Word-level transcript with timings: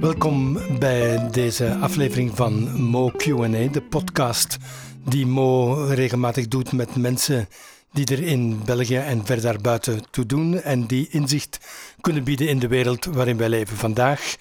Welkom 0.00 0.58
bij 0.78 1.30
deze 1.30 1.74
aflevering 1.74 2.36
van 2.36 2.82
Mo 2.82 3.10
QA, 3.16 3.48
de 3.48 3.82
podcast 3.88 4.56
die 5.04 5.26
Mo 5.26 5.74
regelmatig 5.84 6.48
doet 6.48 6.72
met 6.72 6.96
mensen 6.96 7.48
die 7.92 8.06
er 8.06 8.22
in 8.22 8.64
België 8.64 8.96
en 8.96 9.26
ver 9.26 9.40
daarbuiten 9.40 10.10
toe 10.10 10.26
doen 10.26 10.60
en 10.60 10.86
die 10.86 11.08
inzicht 11.10 11.58
kunnen 12.00 12.24
bieden 12.24 12.48
in 12.48 12.58
de 12.58 12.68
wereld 12.68 13.04
waarin 13.04 13.36
wij 13.36 13.48
leven. 13.48 13.76
Vandaag 13.76 14.36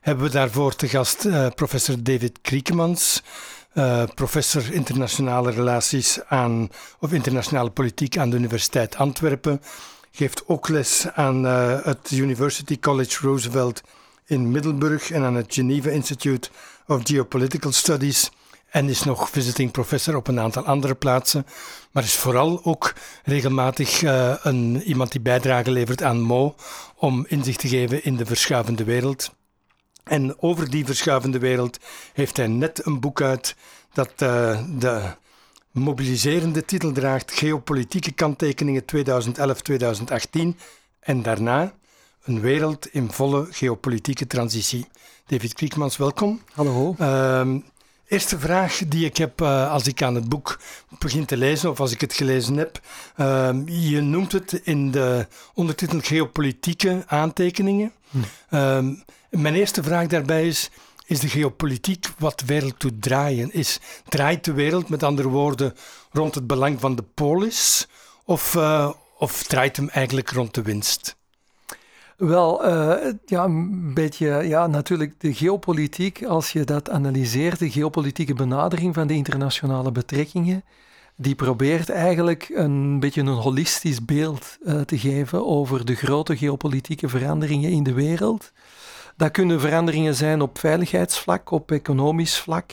hebben 0.00 0.24
we 0.24 0.30
daarvoor 0.30 0.74
te 0.74 0.88
gast 0.88 1.24
uh, 1.24 1.46
professor 1.54 2.02
David 2.02 2.38
Kriekemans, 2.42 3.22
uh, 3.74 4.02
professor 4.14 4.72
internationale 4.72 5.50
relaties 5.50 6.20
aan, 6.24 6.68
of 7.00 7.12
internationale 7.12 7.70
politiek 7.70 8.16
aan 8.16 8.30
de 8.30 8.36
Universiteit 8.36 8.96
Antwerpen. 8.96 9.62
Geeft 10.12 10.42
ook 10.46 10.68
les 10.68 11.06
aan 11.14 11.44
uh, 11.44 11.84
het 11.84 12.10
University 12.10 12.78
College 12.78 13.26
Roosevelt 13.26 13.82
in 14.32 14.50
Middelburg 14.50 15.10
en 15.10 15.22
aan 15.22 15.34
het 15.34 15.54
Geneva 15.54 15.90
Institute 15.90 16.50
of 16.86 17.00
Geopolitical 17.04 17.72
Studies. 17.72 18.30
En 18.70 18.88
is 18.88 19.02
nog 19.02 19.30
visiting 19.30 19.70
professor 19.70 20.16
op 20.16 20.28
een 20.28 20.40
aantal 20.40 20.64
andere 20.64 20.94
plaatsen. 20.94 21.46
Maar 21.90 22.02
is 22.02 22.14
vooral 22.14 22.64
ook 22.64 22.92
regelmatig 23.24 24.02
uh, 24.02 24.34
een, 24.42 24.82
iemand 24.82 25.12
die 25.12 25.20
bijdrage 25.20 25.70
levert 25.70 26.02
aan 26.02 26.20
Mo 26.20 26.54
om 26.96 27.24
inzicht 27.28 27.58
te 27.58 27.68
geven 27.68 28.04
in 28.04 28.16
de 28.16 28.26
verschuivende 28.26 28.84
wereld. 28.84 29.34
En 30.04 30.42
over 30.42 30.70
die 30.70 30.84
verschuivende 30.84 31.38
wereld 31.38 31.78
heeft 32.12 32.36
hij 32.36 32.46
net 32.46 32.86
een 32.86 33.00
boek 33.00 33.20
uit 33.20 33.56
dat 33.92 34.12
uh, 34.22 34.60
de 34.78 35.00
mobiliserende 35.70 36.64
titel 36.64 36.92
draagt: 36.92 37.32
Geopolitieke 37.32 38.12
kanttekeningen 38.12 38.82
2011-2018. 38.82 40.58
En 41.00 41.22
daarna 41.22 41.72
een 42.24 42.40
wereld 42.40 42.86
in 42.86 43.12
volle 43.12 43.46
geopolitieke 43.50 44.26
transitie. 44.26 44.86
David 45.26 45.54
Kriekmans, 45.54 45.96
welkom. 45.96 46.40
Hallo. 46.52 46.96
Uh, 47.00 47.54
eerste 48.06 48.38
vraag 48.38 48.80
die 48.88 49.04
ik 49.04 49.16
heb 49.16 49.40
uh, 49.40 49.72
als 49.72 49.86
ik 49.86 50.02
aan 50.02 50.14
het 50.14 50.28
boek 50.28 50.60
begin 50.98 51.24
te 51.24 51.36
lezen, 51.36 51.70
of 51.70 51.80
als 51.80 51.92
ik 51.92 52.00
het 52.00 52.12
gelezen 52.12 52.56
heb. 52.56 52.80
Uh, 53.16 53.50
je 53.64 54.00
noemt 54.00 54.32
het 54.32 54.52
in 54.52 54.90
de 54.90 55.26
ondertitel 55.54 56.00
geopolitieke 56.00 57.02
aantekeningen. 57.06 57.92
Hm. 58.10 58.18
Ehm, 58.50 58.94
mijn 59.30 59.54
eerste 59.54 59.82
vraag 59.82 60.06
daarbij 60.06 60.46
is: 60.46 60.70
is 61.06 61.20
de 61.20 61.28
geopolitiek 61.28 62.08
wat 62.18 62.38
de 62.38 62.46
wereld 62.46 62.80
doet 62.80 63.02
draaien? 63.02 63.52
Is, 63.52 63.80
draait 64.08 64.44
de 64.44 64.52
wereld, 64.52 64.88
met 64.88 65.02
andere 65.02 65.28
woorden, 65.28 65.74
rond 66.10 66.34
het 66.34 66.46
belang 66.46 66.80
van 66.80 66.96
de 66.96 67.04
polis? 67.14 67.88
Of, 68.24 68.54
uh, 68.54 68.90
of 69.18 69.42
draait 69.42 69.76
hem 69.76 69.88
eigenlijk 69.88 70.30
rond 70.30 70.54
de 70.54 70.62
winst? 70.62 71.16
Wel, 72.16 72.66
uh, 72.66 73.12
ja, 73.26 73.44
een 73.44 73.94
beetje, 73.94 74.28
ja, 74.28 74.66
natuurlijk 74.66 75.20
de 75.20 75.34
geopolitiek, 75.34 76.24
als 76.24 76.52
je 76.52 76.64
dat 76.64 76.90
analyseert, 76.90 77.58
de 77.58 77.70
geopolitieke 77.70 78.34
benadering 78.34 78.94
van 78.94 79.06
de 79.06 79.14
internationale 79.14 79.92
betrekkingen, 79.92 80.64
die 81.16 81.34
probeert 81.34 81.90
eigenlijk 81.90 82.50
een 82.54 83.00
beetje 83.00 83.20
een 83.20 83.28
holistisch 83.28 84.04
beeld 84.04 84.58
uh, 84.64 84.80
te 84.80 84.98
geven 84.98 85.46
over 85.46 85.84
de 85.84 85.94
grote 85.94 86.36
geopolitieke 86.36 87.08
veranderingen 87.08 87.70
in 87.70 87.82
de 87.82 87.92
wereld. 87.92 88.52
Dat 89.16 89.30
kunnen 89.30 89.60
veranderingen 89.60 90.14
zijn 90.14 90.42
op 90.42 90.58
veiligheidsvlak, 90.58 91.50
op 91.50 91.70
economisch 91.70 92.38
vlak. 92.38 92.72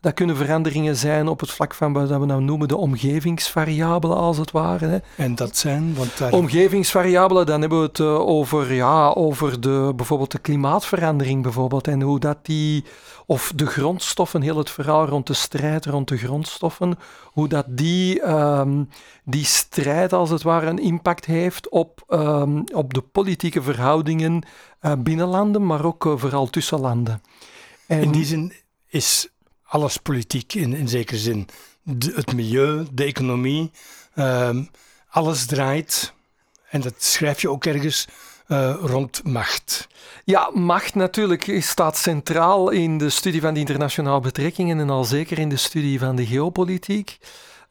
Dat 0.00 0.14
kunnen 0.14 0.36
veranderingen 0.36 0.96
zijn 0.96 1.28
op 1.28 1.40
het 1.40 1.50
vlak 1.50 1.74
van 1.74 1.92
wat 1.92 2.08
we 2.08 2.26
nou 2.26 2.42
noemen 2.42 2.68
de 2.68 2.76
omgevingsvariabelen, 2.76 4.16
als 4.16 4.36
het 4.36 4.50
ware. 4.50 4.86
Hè. 4.86 4.98
En 5.16 5.34
dat 5.34 5.56
zijn? 5.56 5.94
Want 5.94 6.18
daar... 6.18 6.32
Omgevingsvariabelen, 6.32 7.46
dan 7.46 7.60
hebben 7.60 7.80
we 7.80 7.86
het 7.86 7.98
uh, 7.98 8.18
over, 8.18 8.72
ja, 8.72 9.08
over 9.08 9.60
de, 9.60 9.92
bijvoorbeeld 9.96 10.30
de 10.30 10.38
klimaatverandering 10.38 11.42
bijvoorbeeld, 11.42 11.88
en 11.88 12.02
hoe 12.02 12.20
dat 12.20 12.38
die, 12.42 12.84
of 13.26 13.52
de 13.54 13.66
grondstoffen, 13.66 14.42
heel 14.42 14.56
het 14.56 14.70
verhaal 14.70 15.06
rond 15.06 15.26
de 15.26 15.34
strijd 15.34 15.86
rond 15.86 16.08
de 16.08 16.16
grondstoffen, 16.16 16.98
hoe 17.24 17.48
dat 17.48 17.66
die, 17.68 18.28
um, 18.28 18.88
die 19.24 19.44
strijd 19.44 20.12
als 20.12 20.30
het 20.30 20.42
ware 20.42 20.66
een 20.66 20.82
impact 20.82 21.24
heeft 21.24 21.68
op, 21.68 22.02
um, 22.08 22.64
op 22.74 22.94
de 22.94 23.00
politieke 23.00 23.62
verhoudingen 23.62 24.42
uh, 24.82 24.92
binnen 24.98 25.26
landen, 25.26 25.66
maar 25.66 25.84
ook 25.84 26.04
uh, 26.04 26.12
vooral 26.16 26.46
tussen 26.46 26.80
landen. 26.80 27.22
En 27.86 28.02
in 28.02 28.10
die 28.10 28.24
zin 28.24 28.52
is 28.86 29.28
alles 29.70 29.96
politiek 29.96 30.54
in, 30.54 30.74
in 30.74 30.88
zekere 30.88 31.18
zin. 31.18 31.48
Het 32.14 32.32
milieu, 32.32 32.86
de 32.92 33.04
economie, 33.04 33.70
um, 34.16 34.68
alles 35.08 35.46
draait, 35.46 36.12
en 36.68 36.80
dat 36.80 36.94
schrijf 36.98 37.40
je 37.40 37.50
ook 37.50 37.64
ergens, 37.64 38.06
uh, 38.48 38.74
rond 38.80 39.24
macht. 39.24 39.88
Ja, 40.24 40.50
macht 40.54 40.94
natuurlijk 40.94 41.56
staat 41.60 41.96
centraal 41.96 42.70
in 42.70 42.98
de 42.98 43.10
studie 43.10 43.40
van 43.40 43.54
de 43.54 43.60
internationale 43.60 44.20
betrekkingen 44.20 44.78
en 44.78 44.90
al 44.90 45.04
zeker 45.04 45.38
in 45.38 45.48
de 45.48 45.56
studie 45.56 45.98
van 45.98 46.16
de 46.16 46.26
geopolitiek. 46.26 47.18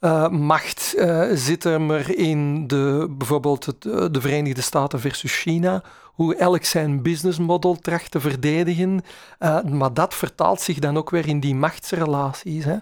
Uh, 0.01 0.27
macht 0.29 0.93
uh, 0.95 1.29
zit 1.33 1.63
er 1.63 1.81
maar 1.81 2.09
in 2.09 2.67
de, 2.67 3.07
bijvoorbeeld 3.17 3.65
de 4.13 4.21
Verenigde 4.21 4.61
Staten 4.61 4.99
versus 4.99 5.33
China, 5.33 5.83
hoe 6.19 6.35
elk 6.35 6.63
zijn 6.63 7.01
businessmodel 7.01 7.75
tracht 7.75 8.11
te 8.11 8.19
verdedigen. 8.19 9.01
Uh, 9.39 9.63
maar 9.63 9.93
dat 9.93 10.13
vertaalt 10.13 10.61
zich 10.61 10.79
dan 10.79 10.97
ook 10.97 11.09
weer 11.09 11.27
in 11.27 11.39
die 11.39 11.55
machtsrelaties. 11.55 12.65
Hè. 12.65 12.77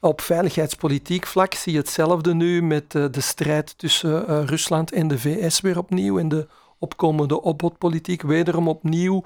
Op 0.00 0.20
veiligheidspolitiek 0.20 1.26
vlak 1.26 1.54
zie 1.54 1.72
je 1.72 1.78
hetzelfde 1.78 2.34
nu 2.34 2.62
met 2.62 2.94
uh, 2.94 3.04
de 3.10 3.20
strijd 3.20 3.78
tussen 3.78 4.30
uh, 4.30 4.44
Rusland 4.44 4.92
en 4.92 5.08
de 5.08 5.18
VS 5.18 5.60
weer 5.60 5.78
opnieuw 5.78 6.18
en 6.18 6.28
de 6.28 6.46
opkomende 6.80 7.42
opbodpolitiek 7.42 8.22
wederom 8.22 8.68
opnieuw. 8.68 9.24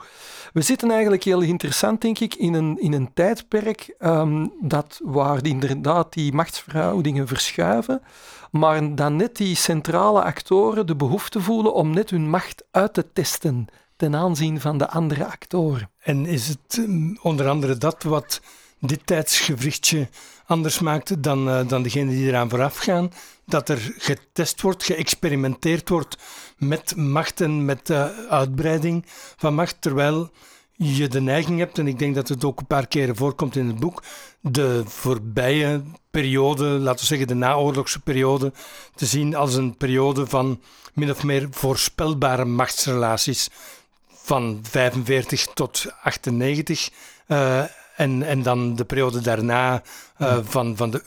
We 0.52 0.62
zitten 0.62 0.90
eigenlijk 0.90 1.24
heel 1.24 1.40
interessant, 1.40 2.00
denk 2.00 2.18
ik, 2.18 2.34
in 2.34 2.54
een, 2.54 2.80
in 2.80 2.92
een 2.92 3.10
tijdperk 3.14 3.94
um, 3.98 4.52
dat, 4.60 5.00
waar 5.04 5.46
inderdaad 5.46 6.12
die 6.12 6.32
machtsverhoudingen 6.32 7.26
verschuiven, 7.28 8.02
maar 8.50 8.94
dan 8.94 9.16
net 9.16 9.36
die 9.36 9.56
centrale 9.56 10.22
actoren 10.22 10.86
de 10.86 10.96
behoefte 10.96 11.40
voelen 11.40 11.74
om 11.74 11.90
net 11.90 12.10
hun 12.10 12.30
macht 12.30 12.64
uit 12.70 12.94
te 12.94 13.12
testen 13.12 13.66
ten 13.96 14.16
aanzien 14.16 14.60
van 14.60 14.78
de 14.78 14.88
andere 14.88 15.26
actoren. 15.26 15.90
En 15.98 16.26
is 16.26 16.48
het 16.48 16.76
um, 16.78 17.18
onder 17.22 17.48
andere 17.48 17.76
dat 17.76 18.02
wat 18.02 18.40
dit 18.86 19.06
tijdsgevrichtje 19.06 20.08
anders 20.46 20.78
maakt 20.78 21.22
dan, 21.22 21.48
uh, 21.48 21.68
dan 21.68 21.82
degene 21.82 22.10
die 22.10 22.26
eraan 22.26 22.48
vooraf 22.48 22.76
gaan? 22.76 23.12
Dat 23.46 23.68
er 23.68 23.94
getest 23.98 24.60
wordt, 24.60 24.84
geëxperimenteerd 24.84 25.88
wordt 25.88 26.16
met 26.56 26.96
macht 26.96 27.40
en 27.40 27.64
met 27.64 27.90
uh, 27.90 28.06
uitbreiding 28.28 29.04
van 29.36 29.54
macht, 29.54 29.76
terwijl 29.80 30.30
je 30.76 31.08
de 31.08 31.20
neiging 31.20 31.58
hebt, 31.58 31.78
en 31.78 31.86
ik 31.86 31.98
denk 31.98 32.14
dat 32.14 32.28
het 32.28 32.44
ook 32.44 32.60
een 32.60 32.66
paar 32.66 32.86
keren 32.86 33.16
voorkomt 33.16 33.56
in 33.56 33.66
het 33.66 33.78
boek, 33.78 34.02
de 34.40 34.82
voorbije 34.86 35.82
periode, 36.10 36.64
laten 36.64 37.00
we 37.00 37.06
zeggen 37.06 37.26
de 37.26 37.34
naoorlogse 37.34 38.00
periode, 38.00 38.52
te 38.94 39.06
zien 39.06 39.34
als 39.34 39.54
een 39.54 39.76
periode 39.76 40.26
van 40.26 40.60
min 40.92 41.10
of 41.10 41.22
meer 41.22 41.48
voorspelbare 41.50 42.44
machtsrelaties 42.44 43.48
van 44.08 44.58
45 44.62 45.46
tot 45.46 45.86
98. 46.02 46.90
Uh, 47.28 47.64
en, 47.96 48.22
en 48.22 48.42
dan 48.42 48.76
de 48.76 48.84
periode 48.84 49.20
daarna 49.20 49.82
uh, 50.18 50.38
van, 50.42 50.76
van 50.76 50.90
de 50.90 51.02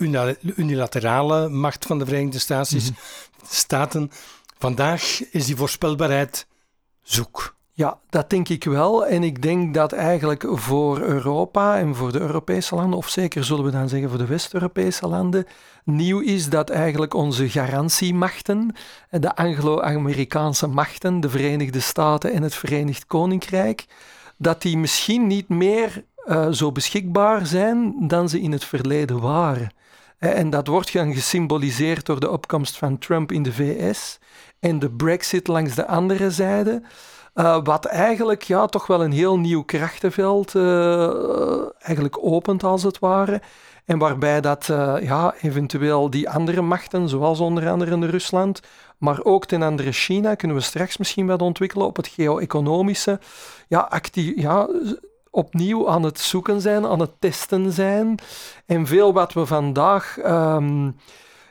unilaterale 0.55 1.49
macht 1.49 1.85
van 1.85 1.99
de 1.99 2.05
Verenigde 2.05 2.39
Staten. 2.39 2.77
Mm 2.77 2.83
-hmm. 2.83 2.95
Staten. 3.49 4.11
Vandaag 4.57 5.21
is 5.31 5.45
die 5.45 5.55
voorspelbaarheid 5.55 6.47
zoek. 7.01 7.55
Ja, 7.77 7.99
dat 8.09 8.29
denk 8.29 8.49
ik 8.49 8.63
wel. 8.63 9.05
En 9.05 9.23
ik 9.23 9.41
denk 9.41 9.73
dat 9.73 9.91
eigenlijk 9.91 10.45
voor 10.49 10.99
Europa 10.99 11.77
en 11.77 11.95
voor 11.95 12.11
de 12.11 12.19
Europese 12.19 12.75
landen, 12.75 12.97
of 12.97 13.09
zeker 13.09 13.43
zullen 13.43 13.65
we 13.65 13.71
dan 13.71 13.89
zeggen 13.89 14.09
voor 14.09 14.17
de 14.17 14.25
West-Europese 14.25 15.07
landen, 15.07 15.45
nieuw 15.83 16.19
is 16.19 16.49
dat 16.49 16.69
eigenlijk 16.69 17.13
onze 17.13 17.49
garantiemachten, 17.49 18.75
de 19.09 19.35
Anglo-Amerikaanse 19.35 20.67
machten, 20.67 21.19
de 21.19 21.29
Verenigde 21.29 21.79
Staten 21.79 22.33
en 22.33 22.43
het 22.43 22.55
Verenigd 22.55 23.05
Koninkrijk, 23.05 23.85
dat 24.37 24.61
die 24.61 24.77
misschien 24.77 25.27
niet 25.27 25.49
meer 25.49 26.03
uh, 26.27 26.47
zo 26.51 26.71
beschikbaar 26.71 27.45
zijn 27.45 28.07
dan 28.07 28.29
ze 28.29 28.41
in 28.41 28.51
het 28.51 28.63
verleden 28.63 29.19
waren. 29.19 29.69
En 30.17 30.49
dat 30.49 30.67
wordt 30.67 30.93
dan 30.93 31.13
gesymboliseerd 31.13 32.05
door 32.05 32.19
de 32.19 32.29
opkomst 32.29 32.77
van 32.77 32.97
Trump 32.97 33.31
in 33.31 33.43
de 33.43 33.53
VS 33.53 34.19
en 34.59 34.79
de 34.79 34.89
Brexit 34.89 35.47
langs 35.47 35.75
de 35.75 35.87
andere 35.87 36.31
zijde. 36.31 36.81
Uh, 37.35 37.59
wat 37.63 37.85
eigenlijk 37.85 38.43
ja, 38.43 38.65
toch 38.65 38.87
wel 38.87 39.03
een 39.03 39.11
heel 39.11 39.39
nieuw 39.39 39.63
krachtenveld 39.63 40.55
eigenlijk 41.79 42.17
opent, 42.21 42.63
als 42.63 42.83
het 42.83 42.99
ware. 42.99 43.41
En 43.85 43.97
waarbij 43.97 44.41
dat 44.41 44.65
ja, 45.01 45.33
eventueel 45.41 46.09
die 46.09 46.29
andere 46.29 46.61
machten, 46.61 47.09
zoals 47.09 47.39
onder 47.39 47.69
andere 47.69 48.05
Rusland, 48.05 48.61
maar 48.97 49.23
ook 49.23 49.45
ten 49.45 49.61
andere 49.61 49.91
China, 49.91 50.35
kunnen 50.35 50.57
we 50.57 50.63
straks 50.63 50.97
misschien 50.97 51.27
wat 51.27 51.41
ontwikkelen 51.41 51.87
op 51.87 51.95
het 51.95 52.07
geo-economische, 52.07 53.19
ja, 53.67 53.79
actief, 53.79 54.33
ja, 54.35 54.67
opnieuw 55.37 55.89
aan 55.89 56.03
het 56.03 56.19
zoeken 56.19 56.61
zijn, 56.61 56.85
aan 56.85 56.99
het 56.99 57.11
testen 57.19 57.71
zijn. 57.71 58.19
En 58.65 58.85
veel 58.85 59.13
wat 59.13 59.33
we 59.33 59.45
vandaag 59.45 60.17
um, 60.25 60.95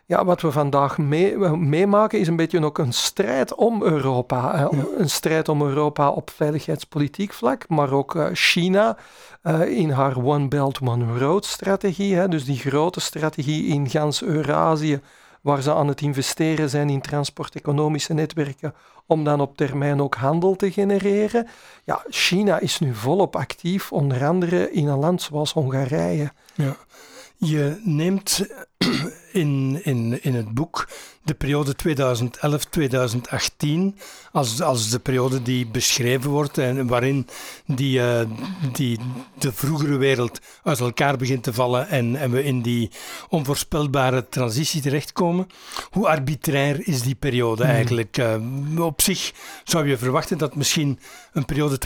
ja, 0.07 0.25
wat 0.25 0.41
we 0.41 0.53
vandaag 0.53 0.99
meemaken 0.99 2.19
is 2.19 2.29
een 2.29 2.37
beetje 2.37 2.65
ook 2.65 2.79
een 2.79 2.93
strijd 2.93 3.55
om 3.55 3.83
Europa. 3.83 4.71
Een 4.97 5.11
strijd 5.11 5.49
om 5.49 5.63
Europa 5.63 6.11
op 6.11 6.31
veiligheidspolitiek 6.31 7.33
vlak, 7.33 7.69
maar 7.69 7.93
ook 7.93 8.15
uh, 8.15 8.27
China 8.33 8.97
uh, 9.43 9.79
in 9.79 9.91
haar 9.91 10.17
One 10.25 10.49
Belt, 10.49 10.81
One 10.81 11.19
Road 11.19 11.45
strategie. 11.45 12.15
Hè, 12.15 12.29
dus 12.29 12.45
die 12.45 12.59
grote 12.59 13.01
strategie 13.01 13.67
in 13.67 13.91
gans 13.91 14.23
Eurasië, 14.23 15.01
waar 15.47 15.63
ze 15.63 15.75
aan 15.75 15.89
het 15.89 16.01
investeren 16.01 16.71
zijn 16.71 16.91
in 16.91 17.01
transporteconomische 17.01 18.13
netwerken, 18.13 18.75
om 19.07 19.25
dan 19.25 19.41
op 19.41 19.57
termijn 19.57 20.01
ook 20.01 20.15
handel 20.15 20.57
te 20.57 20.73
genereren. 20.73 21.47
Ja, 21.85 22.05
China 22.09 22.59
is 22.59 22.79
nu 22.79 22.95
volop 22.95 23.37
actief, 23.37 23.93
onder 23.93 24.27
andere 24.27 24.73
in 24.73 24.87
een 24.87 24.99
land 24.99 25.23
zoals 25.23 25.53
Hongarije. 25.53 26.33
Ja. 26.55 26.77
Je 27.37 27.81
neemt 27.85 28.47
in, 29.33 29.81
in, 29.85 30.23
in 30.23 30.35
het 30.35 30.55
boek 30.55 30.89
de 31.27 31.35
periode 31.35 31.75
2011-2018 33.95 33.99
als, 34.33 34.63
als 34.63 34.91
de 34.91 34.99
periode 34.99 35.43
die 35.43 35.67
beschreven 35.67 36.31
wordt 36.31 36.59
en 36.59 36.87
waarin 36.87 37.29
die, 37.67 37.99
uh, 37.99 38.21
die, 38.73 38.99
de 39.39 39.53
vroegere 39.53 39.97
wereld 39.97 40.41
uit 40.63 40.81
elkaar 40.81 41.17
begint 41.17 41.43
te 41.43 41.53
vallen 41.53 41.89
en, 41.89 42.17
en 42.17 42.31
we 42.31 42.45
in 42.45 42.63
die 42.63 42.91
onvoorspelbare 43.29 44.29
transitie 44.29 44.81
terechtkomen. 44.83 45.47
Hoe 45.91 46.09
arbitrair 46.09 46.89
is 46.89 47.03
die 47.03 47.15
periode 47.15 47.65
hmm. 47.65 47.73
eigenlijk? 47.73 48.19
Uh, 48.19 48.85
op 48.85 49.01
zich 49.01 49.33
zou 49.65 49.89
je 49.89 49.99
verwachten 49.99 50.39
dat 50.39 50.57
misschien 50.57 50.99
een 51.33 51.45
periode 51.45 51.79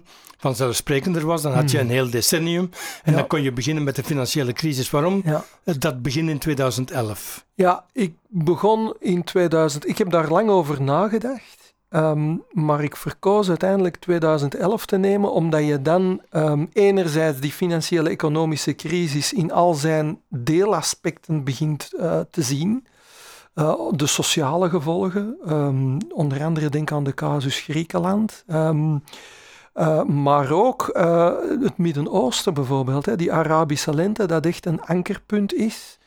2008-2018 0.00 0.04
vanzelfsprekender 0.38 1.26
was. 1.26 1.42
Dan 1.42 1.52
had 1.52 1.70
je 1.70 1.78
hmm. 1.78 1.86
een 1.86 1.92
heel 1.92 2.10
decennium 2.10 2.70
en 3.02 3.12
dan 3.12 3.26
kon 3.26 3.42
je 3.42 3.52
beginnen 3.52 3.84
met 3.84 3.96
de 3.96 4.04
financiële 4.04 4.52
crisis. 4.52 4.90
Waarom? 4.90 5.22
Ja. 5.24 5.44
Dat 5.78 6.02
begin 6.02 6.28
in 6.28 6.38
2011. 6.38 7.44
Ja, 7.54 7.84
ik 7.92 8.14
begon 8.28 8.94
in 8.98 9.24
2000. 9.24 9.88
Ik 9.88 9.98
heb 9.98 10.10
daar 10.10 10.28
lang 10.28 10.48
over 10.48 10.82
nagedacht. 10.82 11.74
Ehm, 11.88 12.36
maar 12.50 12.82
ik 12.82 12.96
verkoos 12.96 13.48
uiteindelijk 13.48 13.96
2011 13.96 14.86
te 14.86 14.96
nemen, 14.96 15.32
omdat 15.32 15.66
je 15.66 15.82
dan 15.82 16.20
um, 16.32 16.68
enerzijds 16.72 17.40
die 17.40 17.52
financiële 17.52 18.08
economische 18.08 18.74
crisis 18.74 19.32
in 19.32 19.52
al 19.52 19.74
zijn 19.74 20.20
deelaspecten 20.28 21.44
begint 21.44 21.90
uh, 21.96 22.20
te 22.30 22.42
zien. 22.42 22.86
Uh, 23.54 23.74
de 23.90 24.06
sociale 24.06 24.68
gevolgen, 24.68 25.36
um, 25.48 25.98
onder 26.10 26.44
andere 26.44 26.68
denk 26.68 26.92
aan 26.92 27.04
de 27.04 27.14
casus 27.14 27.60
Griekenland. 27.60 28.44
Uh, 28.46 30.02
maar 30.02 30.50
ook 30.50 30.90
het 31.60 31.78
Midden-Oosten 31.78 32.54
bijvoorbeeld, 32.54 33.06
hè, 33.06 33.16
die 33.16 33.32
Arabische 33.32 33.94
lente, 33.94 34.26
dat 34.26 34.46
echt 34.46 34.66
een 34.66 34.82
ankerpunt 34.82 35.54
is. 35.54 35.98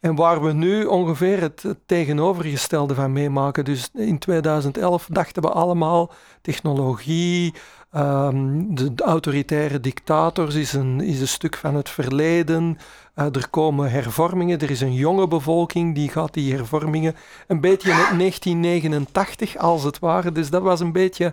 En 0.00 0.14
waar 0.14 0.42
we 0.42 0.52
nu 0.52 0.84
ongeveer 0.84 1.40
het 1.40 1.64
tegenovergestelde 1.86 2.94
van 2.94 3.12
meemaken. 3.12 3.64
Dus 3.64 3.90
in 3.94 4.18
2011 4.18 5.06
dachten 5.10 5.42
we 5.42 5.48
allemaal 5.48 6.12
technologie, 6.42 7.54
um, 7.96 8.74
de, 8.74 8.92
autoritaire 9.04 9.80
dictators 9.80 10.54
is 10.54 10.72
een, 10.72 11.00
is 11.00 11.20
een 11.20 11.28
stuk 11.28 11.56
van 11.56 11.74
het 11.74 11.88
verleden. 11.88 12.78
Uh, 13.16 13.24
er 13.24 13.48
komen 13.50 13.90
hervormingen, 13.90 14.58
er 14.58 14.70
is 14.70 14.80
een 14.80 14.94
jonge 14.94 15.28
bevolking 15.28 15.94
die 15.94 16.08
gaat 16.08 16.34
die 16.34 16.54
hervormingen 16.54 17.16
een 17.46 17.60
beetje 17.60 17.90
in 17.90 18.18
1989 18.18 19.56
als 19.56 19.82
het 19.82 19.98
ware. 19.98 20.32
Dus 20.32 20.50
dat 20.50 20.62
was 20.62 20.80
een 20.80 20.92
beetje 20.92 21.32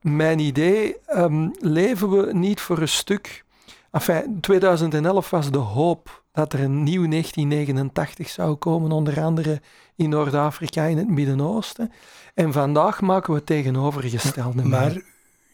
mijn 0.00 0.38
idee. 0.38 0.96
Um, 1.16 1.52
leven 1.60 2.10
we 2.10 2.32
niet 2.32 2.60
voor 2.60 2.78
een 2.78 2.88
stuk... 2.88 3.44
Enfin, 3.90 4.40
2011 4.40 5.30
was 5.30 5.50
de 5.50 5.58
hoop 5.58 6.21
dat 6.32 6.52
er 6.52 6.60
een 6.60 6.82
nieuw 6.82 7.08
1989 7.08 8.28
zou 8.28 8.54
komen, 8.54 8.92
onder 8.92 9.20
andere 9.20 9.60
in 9.96 10.08
Noord-Afrika, 10.08 10.84
in 10.84 10.96
het 10.96 11.08
Midden-Oosten. 11.08 11.92
En 12.34 12.52
vandaag 12.52 13.00
maken 13.00 13.30
we 13.30 13.36
het 13.36 13.46
tegenovergestelde. 13.46 14.64
Maar 14.64 15.02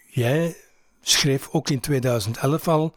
jij 0.09 0.57
schreef 1.01 1.49
ook 1.53 1.71
in 1.71 1.81
2011 1.81 2.69
al 2.69 2.95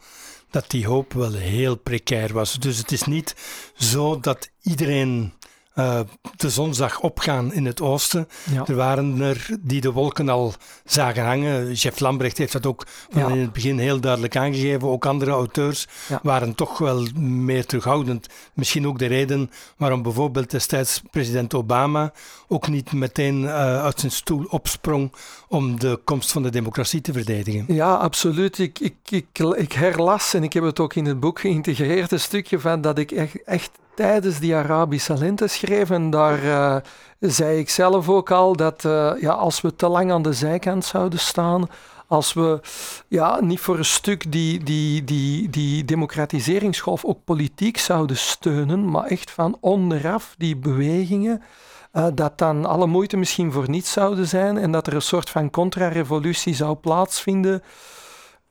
dat 0.50 0.70
die 0.70 0.86
hoop 0.86 1.12
wel 1.12 1.32
heel 1.32 1.76
precair 1.76 2.32
was. 2.32 2.58
Dus 2.58 2.78
het 2.78 2.92
is 2.92 3.02
niet 3.02 3.34
zo 3.74 4.20
dat 4.20 4.50
iedereen 4.62 5.32
uh, 5.74 6.00
de 6.36 6.50
zon 6.50 6.74
zag 6.74 7.00
opgaan 7.00 7.52
in 7.52 7.66
het 7.66 7.80
oosten. 7.80 8.28
Er 8.66 8.74
waren 8.74 9.20
er 9.20 9.48
die 9.60 9.80
de 9.80 9.92
wolken 9.92 10.28
al 10.28 10.54
zagen 10.84 11.24
hangen. 11.24 11.72
Jeff 11.72 12.00
Lambrecht 12.00 12.38
heeft 12.38 12.52
dat 12.52 12.66
ook 12.66 12.86
van 13.10 13.30
in 13.30 13.38
het 13.38 13.52
begin 13.52 13.78
heel 13.78 14.00
duidelijk 14.00 14.36
aangegeven. 14.36 14.88
Ook 14.88 15.06
andere 15.06 15.30
auteurs 15.30 15.86
waren 16.22 16.54
toch 16.54 16.78
wel 16.78 17.06
meer 17.18 17.66
terughoudend. 17.66 18.26
Misschien 18.54 18.86
ook 18.86 18.98
de 18.98 19.06
reden 19.06 19.50
waarom 19.76 20.02
bijvoorbeeld 20.02 20.50
destijds 20.50 21.02
president 21.10 21.54
Obama 21.54 22.12
ook 22.48 22.68
niet 22.68 22.92
meteen 22.92 23.42
uh, 23.42 23.82
uit 23.82 24.00
zijn 24.00 24.12
stoel 24.12 24.44
opsprong 24.48 25.12
om 25.52 25.80
de 25.80 26.00
komst 26.04 26.32
van 26.32 26.42
de 26.42 26.50
democratie 26.50 27.00
te 27.00 27.12
verdedigen. 27.12 27.64
Ja, 27.68 27.94
absoluut. 27.94 28.58
Ik, 28.58 28.78
ik, 28.78 28.94
ik, 29.08 29.38
ik 29.56 29.72
herlas 29.72 30.34
en 30.34 30.42
ik 30.42 30.52
heb 30.52 30.64
het 30.64 30.80
ook 30.80 30.94
in 30.94 31.04
het 31.04 31.20
boek 31.20 31.40
geïntegreerd, 31.40 32.12
een 32.12 32.20
stukje 32.20 32.60
van 32.60 32.80
dat 32.80 32.98
ik 32.98 33.10
echt, 33.10 33.42
echt 33.44 33.70
tijdens 33.94 34.38
die 34.38 34.54
Arabische 34.54 35.14
lente 35.18 35.46
schreef. 35.46 35.90
En 35.90 36.10
daar 36.10 36.44
uh, 36.44 36.76
zei 37.20 37.58
ik 37.58 37.68
zelf 37.68 38.08
ook 38.08 38.30
al 38.30 38.56
dat 38.56 38.84
uh, 38.84 39.12
ja, 39.20 39.32
als 39.32 39.60
we 39.60 39.76
te 39.76 39.88
lang 39.88 40.12
aan 40.12 40.22
de 40.22 40.32
zijkant 40.32 40.84
zouden 40.84 41.18
staan, 41.18 41.68
als 42.06 42.32
we 42.32 42.60
ja, 43.08 43.40
niet 43.40 43.60
voor 43.60 43.78
een 43.78 43.84
stuk 43.84 44.32
die, 44.32 44.64
die, 44.64 45.04
die, 45.04 45.50
die 45.50 45.84
democratiseringsgolf 45.84 47.04
ook 47.04 47.24
politiek 47.24 47.78
zouden 47.78 48.16
steunen, 48.16 48.90
maar 48.90 49.04
echt 49.04 49.30
van 49.30 49.56
onderaf 49.60 50.34
die 50.38 50.56
bewegingen, 50.56 51.42
uh, 51.92 52.06
dat 52.14 52.38
dan 52.38 52.64
alle 52.64 52.86
moeite 52.86 53.16
misschien 53.16 53.52
voor 53.52 53.70
niets 53.70 53.92
zouden 53.92 54.26
zijn 54.26 54.58
en 54.58 54.72
dat 54.72 54.86
er 54.86 54.94
een 54.94 55.02
soort 55.02 55.30
van 55.30 55.50
contra-revolutie 55.50 56.54
zou 56.54 56.74
plaatsvinden 56.74 57.62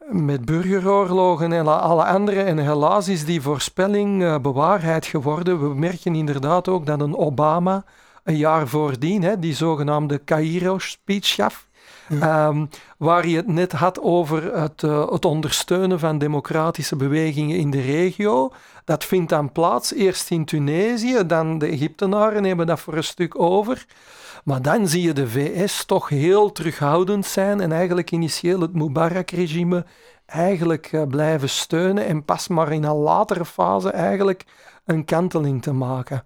met 0.10 0.46
burgeroorlogen 0.46 1.54
en 1.54 1.68
alle 1.82 2.06
andere. 2.06 2.42
En 2.42 2.58
helaas 2.58 3.08
is 3.08 3.26
die 3.26 3.42
voorspelling 3.42 4.22
uh, 4.22 4.38
bewaarheid 4.40 5.06
geworden. 5.06 5.70
We 5.70 5.76
merken 5.76 6.16
inderdaad 6.16 6.68
ook 6.68 6.86
dat 6.86 7.02
een 7.02 7.16
Obama 7.16 7.84
een 8.24 8.38
jaar 8.38 8.68
voordien 8.68 9.24
hè, 9.24 9.40
die 9.40 9.56
zogenaamde 9.56 10.24
Cairo-speech 10.24 11.36
gaf. 11.36 11.68
Ehm, 12.20 12.66
waar 12.98 13.24
hij 13.24 13.32
het 13.32 13.48
net 13.48 13.72
had 13.72 14.00
over 14.00 14.60
het, 14.60 14.82
uh, 14.82 15.12
het, 15.12 15.26
ondersteunen 15.26 16.00
van 16.00 16.18
democratische 16.18 16.96
bewegingen 16.96 17.58
in 17.58 17.72
de 17.72 17.82
regio. 17.82 18.52
Dat 18.86 19.04
vindt 19.04 19.30
dan 19.30 19.52
plaats 19.52 19.94
eerst 19.94 20.32
in 20.32 20.46
Tunesië, 20.46 21.26
dan 21.28 21.58
de 21.58 21.68
Egyptenaren 21.68 22.42
nemen 22.42 22.68
dat 22.68 22.80
voor 22.80 22.96
een 22.96 23.04
stuk 23.04 23.40
over. 23.40 23.86
Maar 24.44 24.62
dan 24.62 24.88
zie 24.88 25.02
je 25.02 25.14
de 25.14 25.30
VS 25.30 25.86
toch 25.86 26.10
heel 26.10 26.52
terughoudend 26.52 27.26
zijn 27.26 27.62
en 27.62 27.72
eigenlijk 27.72 28.12
initieel 28.12 28.60
het 28.60 28.74
Mubarak-regime 28.74 29.86
eigenlijk 30.26 30.90
eh, 30.92 31.02
blijven 31.08 31.50
steunen 31.50 32.06
en 32.06 32.26
pas 32.26 32.48
maar 32.48 32.72
in 32.72 32.84
een 32.84 32.96
latere 32.96 33.46
fase 33.46 33.90
eigenlijk 33.90 34.46
een 34.86 35.06
kanteling 35.06 35.62
te 35.62 35.72
maken. 35.72 36.24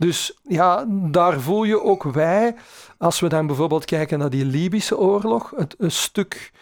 Dus 0.00 0.38
ja, 0.42 0.84
daar 0.88 1.40
voel 1.40 1.64
je 1.64 1.82
ook 1.82 2.02
wij, 2.02 2.54
als 2.98 3.20
we 3.20 3.28
dan 3.28 3.46
bijvoorbeeld 3.46 3.84
kijken 3.84 4.18
naar 4.18 4.30
die 4.30 4.44
Libische 4.44 4.98
oorlog, 4.98 5.52
het, 5.56 5.74
een 5.78 5.90
stuk 5.90 6.52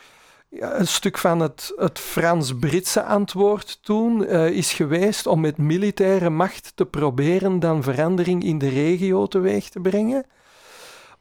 een 0.51 0.87
stuk 0.87 1.19
van 1.19 1.41
het, 1.41 1.73
het 1.77 1.99
Frans-Britse 1.99 3.03
antwoord 3.03 3.79
toen 3.83 4.23
uh, 4.23 4.51
is 4.51 4.73
geweest 4.73 5.27
om 5.27 5.41
met 5.41 5.57
militaire 5.57 6.31
macht 6.31 6.73
te 6.75 6.87
proberen 6.87 7.61
dan 7.61 7.83
verandering 7.83 8.45
in 8.45 8.59
de 8.59 8.69
regio 8.69 9.27
teweeg 9.27 9.69
te 9.69 9.81
brengen. 9.81 10.27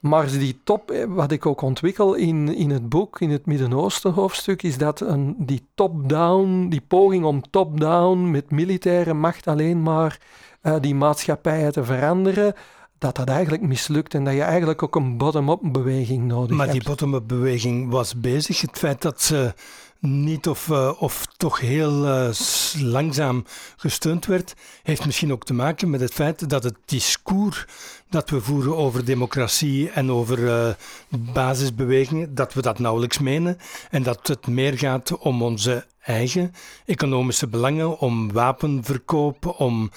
Maar 0.00 0.30
die 0.30 0.60
top, 0.64 0.90
eh, 0.90 1.04
wat 1.08 1.32
ik 1.32 1.46
ook 1.46 1.60
ontwikkel 1.60 2.14
in, 2.14 2.54
in 2.54 2.70
het 2.70 2.88
boek, 2.88 3.20
in 3.20 3.30
het 3.30 3.46
Midden-Oosten 3.46 4.12
hoofdstuk, 4.12 4.62
is 4.62 4.78
dat 4.78 5.00
een, 5.00 5.34
die 5.38 5.66
top-down, 5.74 6.68
die 6.68 6.82
poging 6.88 7.24
om 7.24 7.50
top-down 7.50 8.30
met 8.30 8.50
militaire 8.50 9.14
macht 9.14 9.46
alleen 9.46 9.82
maar 9.82 10.18
uh, 10.62 10.76
die 10.80 10.94
maatschappijen 10.94 11.72
te 11.72 11.84
veranderen, 11.84 12.54
dat 12.98 13.16
dat 13.16 13.28
eigenlijk 13.28 13.62
mislukt 13.62 14.14
en 14.14 14.24
dat 14.24 14.34
je 14.34 14.42
eigenlijk 14.42 14.82
ook 14.82 14.96
een 14.96 15.16
bottom-up 15.16 15.60
beweging 15.62 16.24
nodig 16.24 16.56
maar 16.56 16.58
hebt. 16.58 16.58
Maar 16.58 16.78
die 16.78 16.82
bottom-up 16.88 17.28
beweging 17.28 17.90
was 17.90 18.20
bezig. 18.20 18.60
Het 18.60 18.78
feit 18.78 19.02
dat 19.02 19.22
ze 19.22 19.54
niet 20.00 20.48
of, 20.48 20.68
uh, 20.68 20.92
of 20.98 21.26
toch 21.36 21.60
heel 21.60 22.06
uh, 22.06 22.30
langzaam 22.78 23.44
gesteund 23.76 24.26
werd, 24.26 24.54
heeft 24.82 25.04
misschien 25.04 25.32
ook 25.32 25.44
te 25.44 25.54
maken 25.54 25.90
met 25.90 26.00
het 26.00 26.12
feit 26.12 26.48
dat 26.50 26.64
het 26.64 26.76
discours 26.84 27.64
dat 28.10 28.30
we 28.30 28.40
voeren 28.40 28.76
over 28.76 29.04
democratie 29.04 29.90
en 29.90 30.10
over 30.10 30.38
uh, 30.38 30.68
basisbewegingen, 31.08 32.34
dat 32.34 32.54
we 32.54 32.62
dat 32.62 32.78
nauwelijks 32.78 33.18
menen 33.18 33.58
en 33.90 34.02
dat 34.02 34.26
het 34.26 34.46
meer 34.46 34.78
gaat 34.78 35.18
om 35.18 35.42
onze 35.42 35.86
eigen 36.00 36.54
economische 36.86 37.46
belangen, 37.46 37.98
om 37.98 38.32
wapenverkoop, 38.32 39.54
om, 39.58 39.90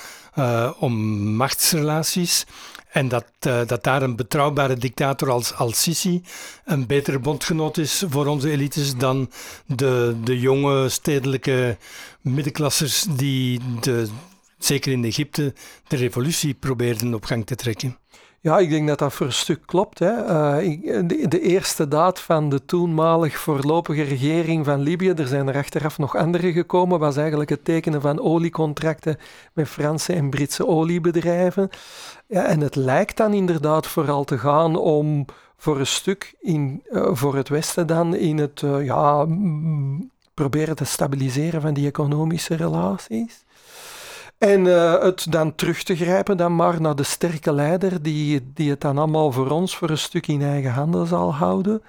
om 0.79 0.93
machtsrelaties. 1.35 2.45
En 2.91 3.07
dat, 3.07 3.25
uh, 3.47 3.61
dat 3.65 3.83
daar 3.83 4.01
een 4.01 4.15
betrouwbare 4.15 4.75
dictator 4.75 5.31
als 5.31 5.53
Al-Sisi 5.53 6.23
een 6.65 6.87
betere 6.87 7.19
bondgenoot 7.19 7.77
is 7.77 8.03
voor 8.09 8.25
onze 8.25 8.51
elites 8.51 8.95
dan 8.95 9.31
de, 9.65 10.15
de 10.23 10.39
jonge 10.39 10.89
stedelijke 10.89 11.77
middenklassers 12.21 13.05
die 13.09 13.61
de 13.79 14.07
zeker 14.57 14.91
in 14.91 15.03
Egypte, 15.03 15.53
de 15.87 15.95
revolutie 15.95 16.53
probeerden 16.53 17.13
op 17.13 17.25
gang 17.25 17.45
te 17.45 17.55
trekken. 17.55 18.00
Ja, 18.43 18.59
ik 18.59 18.69
denk 18.69 18.87
dat 18.87 18.99
dat 18.99 19.13
voor 19.13 19.25
een 19.25 19.33
stuk 19.33 19.61
klopt. 19.65 19.99
Hè. 19.99 20.11
Uh, 20.61 21.07
de, 21.29 21.39
eerste 21.41 21.87
daad 21.87 22.19
van 22.19 22.49
de 22.49 22.65
toenmalig 22.65 23.37
voorlopige 23.37 24.01
regering 24.01 24.65
van 24.65 24.79
Libië, 24.79 25.09
er 25.09 25.27
zijn 25.27 25.47
er 25.47 25.55
achteraf 25.55 25.97
nog 25.97 26.15
andere 26.15 26.51
gekomen, 26.51 26.99
was 26.99 27.17
eigenlijk 27.17 27.49
het 27.49 27.65
tekenen 27.65 28.01
van 28.01 28.19
oliecontracten 28.19 29.17
met 29.53 29.67
Franse 29.67 30.13
en 30.13 30.29
Britse 30.29 30.67
oliebedrijven. 30.67 31.69
Ja, 32.27 32.45
en 32.45 32.59
het 32.59 32.75
lijkt 32.75 33.17
dan 33.17 33.33
inderdaad 33.33 33.87
vooral 33.87 34.23
te 34.23 34.37
gaan 34.37 34.75
om 34.75 35.25
voor 35.57 35.79
een 35.79 35.87
stuk 35.87 36.35
in, 36.39 36.83
uh, 36.91 37.09
voor 37.11 37.35
het 37.35 37.49
Westen 37.49 37.87
dan 37.87 38.15
in 38.15 38.37
het 38.37 38.61
uh, 38.61 38.85
ja, 38.85 39.27
proberen 40.33 40.75
te 40.75 40.85
stabiliseren 40.85 41.61
van 41.61 41.73
die 41.73 41.87
economische 41.87 42.55
relaties. 42.55 43.43
En 44.41 44.65
uh, 44.65 45.01
het 45.01 45.25
dan 45.29 45.55
terug 45.55 45.83
te 45.83 45.95
grijpen 45.95 46.37
dan 46.37 46.55
maar 46.55 46.81
naar 46.81 46.95
de 46.95 47.03
sterke 47.03 47.53
leider 47.53 48.01
die, 48.01 48.51
die 48.53 48.69
het 48.69 48.81
dan 48.81 48.97
allemaal 48.97 49.31
voor 49.31 49.49
ons 49.49 49.77
voor 49.77 49.89
een 49.89 49.97
stuk 49.97 50.27
in 50.27 50.41
eigen 50.41 50.71
handen 50.71 51.07
zal 51.07 51.33
houden. 51.33 51.81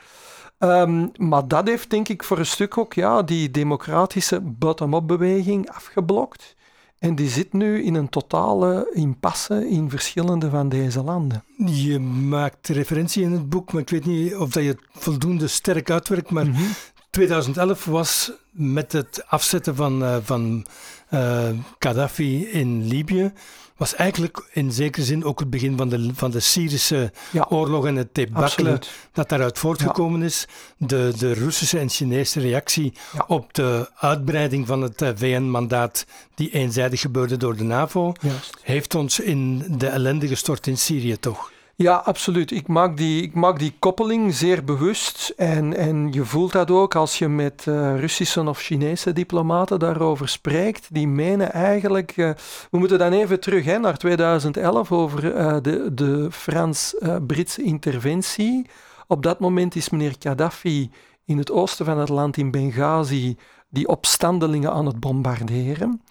Um, 0.59 1.11
maar 1.17 1.49
dat 1.49 1.69
heeft 1.69 1.91
denk 1.91 2.09
ik 2.09 2.25
voor 2.25 2.39
een 2.39 2.47
stuk 2.47 2.79
ook 2.79 2.93
ja, 2.93 3.23
die 3.23 3.51
democratische 3.51 4.41
bottom-up 4.41 5.07
beweging 5.07 5.71
afgeblokt. 5.71 6.55
En 6.99 7.15
die 7.15 7.29
zit 7.29 7.53
nu 7.53 7.83
in 7.83 7.95
een 7.95 8.09
totale 8.09 8.91
impasse 8.93 9.69
in 9.69 9.91
verschillende 9.91 10.51
van 10.51 10.69
deze 10.69 11.03
landen. 11.03 11.45
Je 11.65 11.99
maakt 12.01 12.69
referentie 12.69 13.23
in 13.23 13.33
het 13.33 13.49
boek, 13.49 13.73
maar 13.73 13.83
ik 13.83 13.91
weet 13.91 14.07
niet 14.07 14.37
of 14.37 14.51
dat 14.51 14.63
je 14.63 14.69
het 14.69 14.85
voldoende 14.91 15.47
sterk 15.49 15.91
uitwerkt. 15.91 16.31
Maar 16.31 16.47
mm 16.47 16.55
-hmm. 16.55 16.73
2011 17.11 17.85
was 17.85 18.33
met 18.51 18.93
het 18.93 19.25
afzetten 19.27 19.77
van, 19.77 20.03
uh, 20.03 20.17
van 20.23 20.67
uh, 21.15 21.49
Gaddafi 21.79 22.47
in 22.51 22.87
Libië 22.87 23.33
was 23.77 23.95
eigenlijk 23.95 24.49
in 24.53 24.73
zekere 24.73 25.05
zin 25.05 25.25
ook 25.25 25.41
het 25.41 25.51
begin 25.51 25.77
van 25.77 25.89
de, 25.89 26.11
van 26.15 26.31
de 26.31 26.41
Syrische 26.41 27.13
ja, 27.31 27.47
oorlog 27.49 27.87
en 27.87 27.97
het 27.97 28.15
debakkelen 28.15 28.79
dat 29.13 29.29
daaruit 29.29 29.59
voortgekomen 29.59 30.21
ja. 30.21 30.27
is. 30.27 30.47
De, 30.77 31.13
de 31.19 31.33
Russische 31.33 31.79
en 31.79 31.89
Chinese 31.89 32.41
reactie 32.41 32.93
ja. 33.13 33.25
op 33.27 33.55
de 33.55 33.91
uitbreiding 33.97 34.67
van 34.67 34.83
het 34.83 35.03
uh, 35.03 35.09
VN-mandaat 35.15 36.07
die 36.35 36.51
eenzijdig 36.51 37.01
gebeurde 37.01 37.37
door 37.37 37.57
de 37.57 37.65
NAVO, 37.65 38.13
Juist. 38.21 38.57
heeft 38.63 38.95
ons 38.95 39.21
in 39.21 39.65
de 39.79 39.87
ellende 39.87 40.29
gestort 40.29 40.67
in 40.67 40.79
Syrië 40.79 41.19
toch? 41.19 41.51
Ja, 41.83 41.97
absoluut. 41.97 42.51
Ik 42.51 42.69
maak 42.69 42.97
die, 42.97 43.23
ik 43.23 43.35
maak 43.35 43.59
die 43.59 43.75
koppeling 43.79 44.35
zeer 44.35 44.65
bewust. 44.65 45.33
En, 45.37 45.77
en 45.77 46.13
je 46.13 46.25
voelt 46.25 46.53
dat 46.53 46.71
ook 46.71 46.95
als 46.95 47.19
je 47.19 47.29
met 47.29 47.65
uh, 47.69 48.01
Russische 48.01 48.49
of 48.49 48.59
Chinese 48.59 49.13
diplomaten 49.13 49.79
daarover 49.79 50.29
spreekt. 50.29 50.87
Die 50.95 51.09
menen 51.09 51.53
eigenlijk. 51.53 52.17
Uh, 52.17 52.31
we 52.71 52.79
moeten 52.79 52.99
dan 52.99 53.13
even 53.13 53.41
terug 53.41 53.65
hè, 53.65 53.79
naar 53.79 53.97
2011 53.97 54.93
over 54.93 55.37
uh, 55.37 55.57
de, 55.63 55.95
de 55.95 56.29
Frans-Britse 56.31 57.63
interventie. 57.63 58.67
Op 59.07 59.23
dat 59.23 59.41
moment 59.41 59.77
is 59.77 59.91
meneer 59.91 60.15
Gaddafi 60.19 60.91
in 61.25 61.39
het 61.39 61.51
oosten 61.51 61.85
van 61.85 61.99
het 61.99 62.09
land, 62.09 62.37
in 62.37 62.51
Benghazi, 62.51 63.37
die 63.69 63.89
opstandelingen 63.89 64.73
aan 64.73 64.87
het 64.87 65.01
bombarderen. 65.01 66.03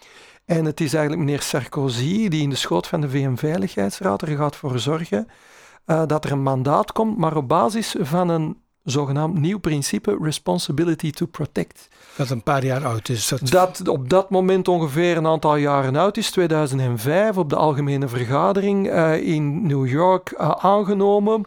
En 0.45 0.65
het 0.65 0.81
is 0.81 0.93
eigenlijk 0.93 1.25
meneer 1.25 1.41
Sarkozy 1.41 2.27
die 2.27 2.41
in 2.41 2.49
de 2.49 2.55
schoot 2.55 2.87
van 2.87 3.01
de 3.01 3.09
VN-veiligheidsraad 3.09 4.21
er 4.21 4.37
gaat 4.37 4.55
voor 4.55 4.79
zorgen 4.79 5.27
uh, 5.85 6.03
dat 6.07 6.25
er 6.25 6.31
een 6.31 6.43
mandaat 6.43 6.91
komt, 6.91 7.17
maar 7.17 7.35
op 7.35 7.47
basis 7.47 7.95
van 7.99 8.29
een 8.29 8.57
zogenaamd 8.83 9.39
nieuw 9.39 9.59
principe 9.59 10.17
Responsibility 10.21 11.11
to 11.11 11.25
Protect. 11.25 11.87
Dat 12.15 12.29
een 12.29 12.43
paar 12.43 12.65
jaar 12.65 12.85
oud 12.85 13.09
is. 13.09 13.27
Dat... 13.27 13.47
dat 13.47 13.87
op 13.87 14.09
dat 14.09 14.29
moment 14.29 14.67
ongeveer 14.67 15.17
een 15.17 15.27
aantal 15.27 15.55
jaren 15.55 15.95
oud 15.95 16.17
is, 16.17 16.31
2005, 16.31 17.37
op 17.37 17.49
de 17.49 17.55
algemene 17.55 18.07
vergadering 18.07 18.87
uh, 18.87 19.27
in 19.27 19.67
New 19.67 19.87
York 19.87 20.31
uh, 20.31 20.49
aangenomen. 20.49 21.45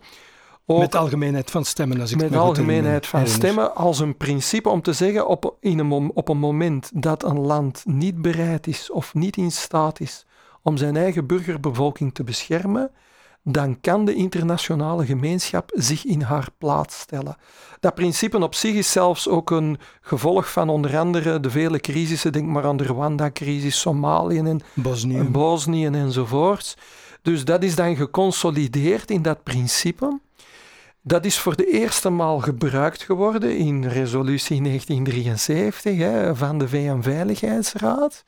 Ook 0.66 0.78
met 0.80 0.94
algemeenheid 0.94 1.50
van 1.50 1.64
stemmen, 1.64 2.00
als 2.00 2.12
ik 2.12 2.16
Met 2.16 2.36
algemeenheid 2.36 3.06
van 3.06 3.26
stemmen 3.26 3.74
als 3.74 3.98
een 3.98 4.16
principe 4.16 4.68
om 4.68 4.82
te 4.82 4.92
zeggen 4.92 5.26
op, 5.26 5.56
in 5.60 5.78
een, 5.78 6.10
op 6.14 6.28
een 6.28 6.38
moment 6.38 6.90
dat 6.94 7.22
een 7.22 7.40
land 7.40 7.82
niet 7.86 8.22
bereid 8.22 8.66
is 8.66 8.90
of 8.90 9.14
niet 9.14 9.36
in 9.36 9.52
staat 9.52 10.00
is 10.00 10.26
om 10.62 10.76
zijn 10.76 10.96
eigen 10.96 11.26
burgerbevolking 11.26 12.14
te 12.14 12.24
beschermen, 12.24 12.90
dan 13.44 13.80
kan 13.80 14.04
de 14.04 14.14
internationale 14.14 15.06
gemeenschap 15.06 15.70
zich 15.74 16.04
in 16.04 16.20
haar 16.20 16.48
plaats 16.58 16.98
stellen. 16.98 17.36
Dat 17.80 17.94
principe 17.94 18.38
op 18.38 18.54
zich 18.54 18.74
is 18.74 18.92
zelfs 18.92 19.28
ook 19.28 19.50
een 19.50 19.78
gevolg 20.00 20.52
van 20.52 20.68
onder 20.68 20.98
andere 20.98 21.40
de 21.40 21.50
vele 21.50 21.80
crisissen, 21.80 22.32
denk 22.32 22.46
maar 22.46 22.64
aan 22.64 22.76
de 22.76 22.84
Rwanda-crisis, 22.84 23.80
Somalië 23.80 24.38
en 24.38 24.60
Bosnië. 24.74 25.22
Bosnië 25.22 25.86
enzovoorts. 25.86 26.76
Dus 27.22 27.44
dat 27.44 27.62
is 27.62 27.74
dan 27.74 27.96
geconsolideerd 27.96 29.10
in 29.10 29.22
dat 29.22 29.42
principe. 29.42 30.18
Dat 31.02 31.24
is 31.24 31.38
voor 31.38 31.56
de 31.56 31.66
eerste 31.66 32.10
maal 32.10 32.38
gebruikt 32.38 33.02
geworden 33.02 33.56
in 33.56 33.84
resolutie 33.86 34.62
1973 34.62 35.98
hè, 35.98 36.36
van 36.36 36.58
de 36.58 36.68
VN-veiligheidsraad. 36.68 38.24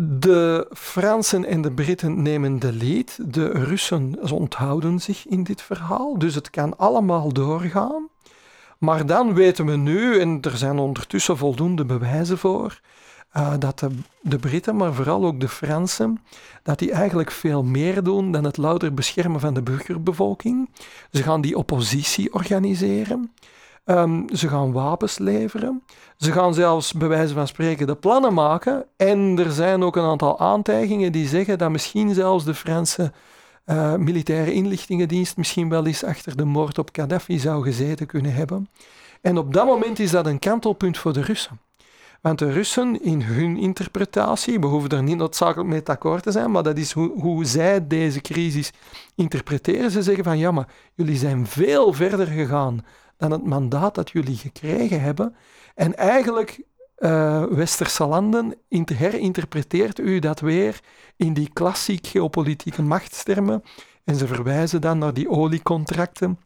De 0.00 0.66
Fransen 0.72 1.44
en 1.44 1.62
de 1.62 1.72
Britten 1.72 2.22
nemen 2.22 2.58
de 2.58 2.72
lead. 2.72 3.18
De 3.32 3.48
Russen 3.48 4.30
onthouden 4.32 5.00
zich 5.00 5.26
in 5.26 5.42
dit 5.42 5.62
verhaal. 5.62 6.18
Dus 6.18 6.34
het 6.34 6.50
kan 6.50 6.78
allemaal 6.78 7.32
doorgaan. 7.32 8.08
Maar 8.78 9.06
dan 9.06 9.34
weten 9.34 9.66
we 9.66 9.76
nu, 9.76 10.20
en 10.20 10.38
er 10.40 10.56
zijn 10.56 10.78
ondertussen 10.78 11.36
voldoende 11.36 11.84
bewijzen 11.84 12.38
voor, 12.38 12.80
uh, 13.36 13.54
dat 13.58 13.78
de, 13.78 13.88
de, 14.20 14.38
Britten, 14.38 14.76
maar 14.76 14.94
vooral 14.94 15.24
ook 15.24 15.40
de 15.40 15.48
Fransen, 15.48 16.22
dat 16.62 16.78
die 16.78 16.92
eigenlijk 16.92 17.30
veel 17.30 17.62
meer 17.62 18.02
doen 18.02 18.32
dan 18.32 18.44
het 18.44 18.56
louter 18.56 18.94
beschermen 18.94 19.40
van 19.40 19.54
de 19.54 19.62
burgerbevolking. 19.62 20.70
Ze 21.10 21.22
gaan 21.22 21.40
die 21.40 21.58
oppositie 21.58 22.34
organiseren. 22.34 23.32
Um, 23.88 24.24
ze 24.32 24.48
gaan 24.48 24.72
wapens 24.72 25.18
leveren. 25.18 25.82
Ze 26.16 26.32
gaan 26.32 26.54
zelfs, 26.54 26.92
bij 26.92 27.08
wijze 27.08 27.34
van 27.34 27.46
spreken, 27.46 27.86
de 27.86 27.96
plannen 27.96 28.34
maken. 28.34 28.84
En 28.96 29.38
er 29.38 29.50
zijn 29.50 29.82
ook 29.82 29.96
een 29.96 30.04
aantal 30.04 30.38
aantijgingen 30.38 31.12
die 31.12 31.28
zeggen 31.28 31.58
dat 31.58 31.70
misschien 31.70 32.14
zelfs 32.14 32.44
de 32.44 32.54
Franse 32.54 33.12
uh, 33.66 33.94
militaire 33.94 34.52
inlichtingendienst 34.52 35.36
misschien 35.36 35.68
wel 35.68 35.86
eens 35.86 36.04
achter 36.04 36.36
de 36.36 36.44
moord 36.44 36.78
op 36.78 36.88
Gaddafi 36.92 37.38
zou 37.38 37.62
gezeten 37.62 38.06
kunnen 38.06 38.34
hebben. 38.34 38.68
En 39.20 39.38
op 39.38 39.52
dat 39.52 39.66
moment 39.66 39.98
is 39.98 40.10
dat 40.10 40.26
een 40.26 40.38
kantelpunt 40.38 40.98
voor 40.98 41.12
de 41.12 41.22
Russen. 41.22 41.60
Want 42.20 42.38
de 42.38 42.52
Russen, 42.52 43.02
in 43.02 43.22
hun 43.22 43.56
interpretatie, 43.56 44.60
we 44.60 44.66
hoeven 44.66 44.90
er 44.90 45.02
niet 45.02 45.16
noodzakelijk 45.16 45.68
mee 45.68 45.82
akkoord 45.84 46.22
te 46.22 46.30
zijn, 46.30 46.50
maar 46.50 46.62
dat 46.62 46.78
is 46.78 46.92
hoe, 46.92 47.20
hoe 47.20 47.44
zij 47.44 47.86
deze 47.86 48.20
crisis 48.20 48.72
interpreteren. 49.14 49.90
Ze 49.90 50.02
zeggen 50.02 50.24
van 50.24 50.38
ja, 50.38 50.50
maar 50.50 50.68
jullie 50.94 51.16
zijn 51.16 51.46
veel 51.46 51.92
verder 51.92 52.26
gegaan 52.26 52.84
dan 53.16 53.30
het 53.30 53.44
mandaat 53.44 53.94
dat 53.94 54.10
jullie 54.10 54.36
gekregen 54.36 55.00
hebben. 55.00 55.34
En 55.74 55.96
eigenlijk, 55.96 56.62
uh, 56.98 57.44
westerse 57.44 58.06
landen, 58.06 58.54
herinterpreteert 58.84 59.98
u 59.98 60.18
dat 60.18 60.40
weer 60.40 60.80
in 61.16 61.34
die 61.34 61.50
klassiek 61.52 62.06
geopolitieke 62.06 62.82
machtstermen. 62.82 63.62
En 64.04 64.16
ze 64.16 64.26
verwijzen 64.26 64.80
dan 64.80 64.98
naar 64.98 65.14
die 65.14 65.30
oliecontracten 65.30 66.38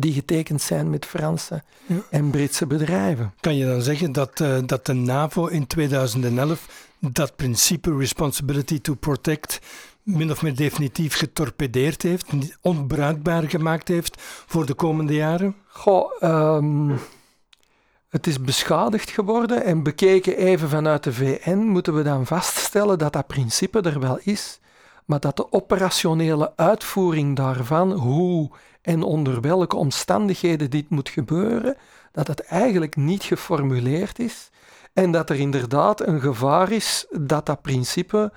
die 0.00 0.12
getekend 0.12 0.62
zijn 0.62 0.90
met 0.90 1.06
Franse 1.06 1.62
ja. 1.86 1.96
en 2.10 2.30
Britse 2.30 2.66
bedrijven. 2.66 3.34
Kan 3.40 3.56
je 3.56 3.66
dan 3.66 3.82
zeggen 3.82 4.12
dat, 4.12 4.40
uh, 4.40 4.58
dat 4.66 4.86
de 4.86 4.92
NAVO 4.92 5.46
in 5.46 5.66
2011 5.66 6.88
dat 6.98 7.36
principe 7.36 7.96
responsibility 7.96 8.80
to 8.80 8.94
protect 8.94 9.60
min 10.04 10.30
of 10.30 10.42
meer 10.42 10.56
definitief 10.56 11.16
getorpedeerd 11.16 12.02
heeft, 12.02 12.26
onbruikbaar 12.60 13.42
gemaakt 13.42 13.88
heeft 13.88 14.22
voor 14.22 14.66
de 14.66 14.74
komende 14.74 15.14
jaren? 15.14 15.56
Goh, 15.66 16.22
um, 16.22 16.98
het 18.08 18.26
is 18.26 18.40
beschadigd 18.40 19.10
geworden 19.10 19.64
en 19.64 19.82
bekeken 19.82 20.36
even 20.36 20.68
vanuit 20.68 21.04
de 21.04 21.12
VN 21.12 21.58
moeten 21.58 21.94
we 21.94 22.02
dan 22.02 22.26
vaststellen 22.26 22.98
dat 22.98 23.12
dat 23.12 23.26
principe 23.26 23.80
er 23.80 24.00
wel 24.00 24.18
is, 24.22 24.60
maar 25.04 25.20
dat 25.20 25.36
de 25.36 25.52
operationele 25.52 26.52
uitvoering 26.56 27.36
daarvan, 27.36 27.92
hoe 27.92 28.50
en 28.82 29.02
onder 29.02 29.40
welke 29.40 29.76
omstandigheden 29.76 30.70
dit 30.70 30.88
moet 30.88 31.08
gebeuren, 31.08 31.76
dat 32.12 32.26
het 32.26 32.40
eigenlijk 32.40 32.96
niet 32.96 33.22
geformuleerd 33.22 34.18
is 34.18 34.50
en 34.94 35.10
dat 35.10 35.30
er 35.30 35.36
inderdaad 35.36 36.06
een 36.06 36.20
gevaar 36.20 36.72
is 36.72 37.06
dat 37.10 37.46
dat 37.46 37.62
principe, 37.62 38.32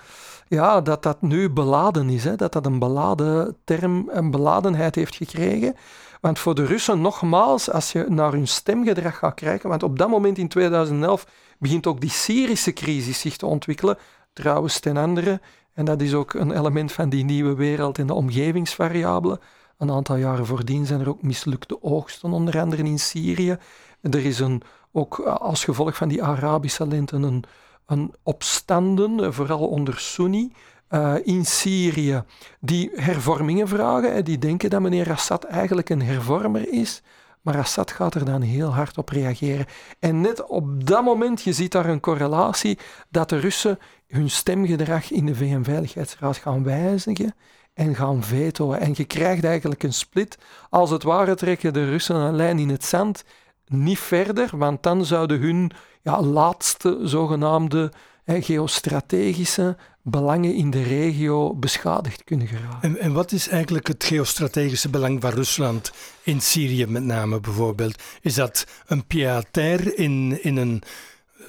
ja, 0.48 0.82
dat 0.82 1.04
dat 1.04 1.22
nu 1.22 1.50
beladen 1.50 2.10
is, 2.10 2.24
hè, 2.24 2.36
dat 2.36 2.54
dat 2.54 2.66
een 2.66 2.80
beladen 2.80 3.58
term, 3.64 4.10
een 4.12 4.32
beladenheid 4.32 4.96
heeft 4.96 5.16
gekregen. 5.16 5.76
Want 6.22 6.40
voor 6.40 6.56
de 6.56 6.66
Russen, 6.66 7.02
nogmaals, 7.02 7.72
als 7.72 7.92
je 7.92 8.06
naar 8.10 8.32
hun 8.32 8.48
stemgedrag 8.48 9.18
gaat 9.18 9.34
kijken, 9.34 9.70
want 9.70 9.84
op 9.84 10.00
dat 10.00 10.10
moment 10.10 10.38
in 10.38 10.48
2011 10.48 11.28
begint 11.60 11.88
ook 11.88 12.02
die 12.02 12.10
Syrische 12.10 12.74
crisis 12.74 13.20
zich 13.20 13.38
te 13.38 13.46
ontwikkelen, 13.46 13.98
trouwens 14.34 14.80
ten 14.80 14.98
andere, 14.98 15.42
en 15.74 15.86
dat 15.86 16.02
is 16.02 16.14
ook 16.14 16.34
een 16.34 16.52
element 16.52 16.92
van 16.92 17.10
die 17.10 17.24
nieuwe 17.24 17.56
wereld 17.56 17.98
en 17.98 18.08
de 18.08 18.14
omgevingsvariabelen. 18.14 19.40
Een 19.78 19.92
aantal 19.92 20.16
jaren 20.16 20.46
voordien 20.46 20.86
zijn 20.86 21.00
er 21.00 21.10
ook 21.10 21.22
mislukte 21.22 21.84
oogsten, 21.84 22.32
onder 22.32 22.60
andere 22.60 22.84
in 22.84 23.00
Syrië. 23.00 23.58
Er 24.02 24.26
is 24.26 24.40
een, 24.40 24.62
ook 24.92 25.20
als 25.20 25.64
gevolg 25.64 25.96
van 25.96 26.08
die 26.08 26.24
Arabische 26.24 26.88
lente 26.88 27.16
een, 27.16 27.44
een 27.88 28.14
opstanden, 28.24 29.34
vooral 29.34 29.68
onder 29.68 30.00
Sunni, 30.00 30.52
uh, 30.90 31.16
in 31.24 31.46
Syrië, 31.46 32.24
die 32.60 32.92
hervormingen 32.94 33.68
vragen. 33.68 34.26
Die 34.26 34.38
denken 34.38 34.70
dat 34.70 34.82
meneer 34.82 35.12
Assad 35.12 35.44
eigenlijk 35.44 35.90
een 35.90 36.02
hervormer 36.02 36.74
is. 36.74 37.02
Maar 37.42 37.58
Assad 37.58 37.92
gaat 37.92 38.16
er 38.16 38.26
dan 38.26 38.42
heel 38.42 38.74
hard 38.74 38.98
op 38.98 39.10
reageren. 39.10 39.66
En 40.00 40.22
net 40.22 40.46
op 40.46 40.88
dat 40.88 41.04
moment, 41.04 41.42
je 41.42 41.54
ziet 41.54 41.72
daar 41.72 41.86
een 41.86 42.00
correlatie, 42.00 42.78
dat 43.10 43.30
de 43.30 43.40
Russen 43.40 43.80
hun 44.08 44.30
stemgedrag 44.30 45.12
in 45.12 45.26
de 45.26 45.36
VN-veiligheidsraad 45.36 46.38
gaan 46.38 46.64
wijzigen 46.64 47.36
en 47.74 47.96
gaan 47.96 48.24
vetoen. 48.24 48.76
En 48.76 48.92
je 48.96 49.06
krijgt 49.06 49.44
eigenlijk 49.44 49.84
een 49.84 49.94
split. 49.94 50.38
Als 50.70 50.90
het 50.90 51.04
ware 51.04 51.36
trekken 51.36 51.74
de 51.74 51.90
Russen 51.90 52.16
een 52.16 52.36
lijn 52.36 52.60
in 52.60 52.70
het 52.70 52.86
zand 52.86 53.24
niet 53.68 54.00
verder, 54.00 54.50
want 54.58 54.84
dan 54.84 55.06
zouden 55.06 55.40
hun 55.40 55.72
ja, 56.02 56.22
laatste 56.22 57.00
zogenaamde 57.04 57.92
hè, 58.24 58.42
geostrategische 58.42 59.78
belangen 60.02 60.56
in 60.56 60.70
de 60.70 60.84
regio 60.84 61.56
beschadigd 61.56 62.24
kunnen 62.24 62.48
geraken. 62.48 62.82
En, 62.82 63.00
en, 63.00 63.14
wat 63.14 63.32
is 63.32 63.48
eigenlijk 63.48 63.88
het 63.88 64.04
geostrategische 64.04 64.90
belang 64.90 65.22
van 65.22 65.32
Rusland 65.32 65.92
in 66.24 66.42
Syrië 66.42 66.86
met 66.86 67.04
name 67.04 67.40
bijvoorbeeld? 67.40 68.04
Is 68.22 68.34
dat 68.34 68.66
een 68.86 69.06
pied 69.06 69.58
in, 69.96 70.44
in 70.44 70.58
een 70.58 70.84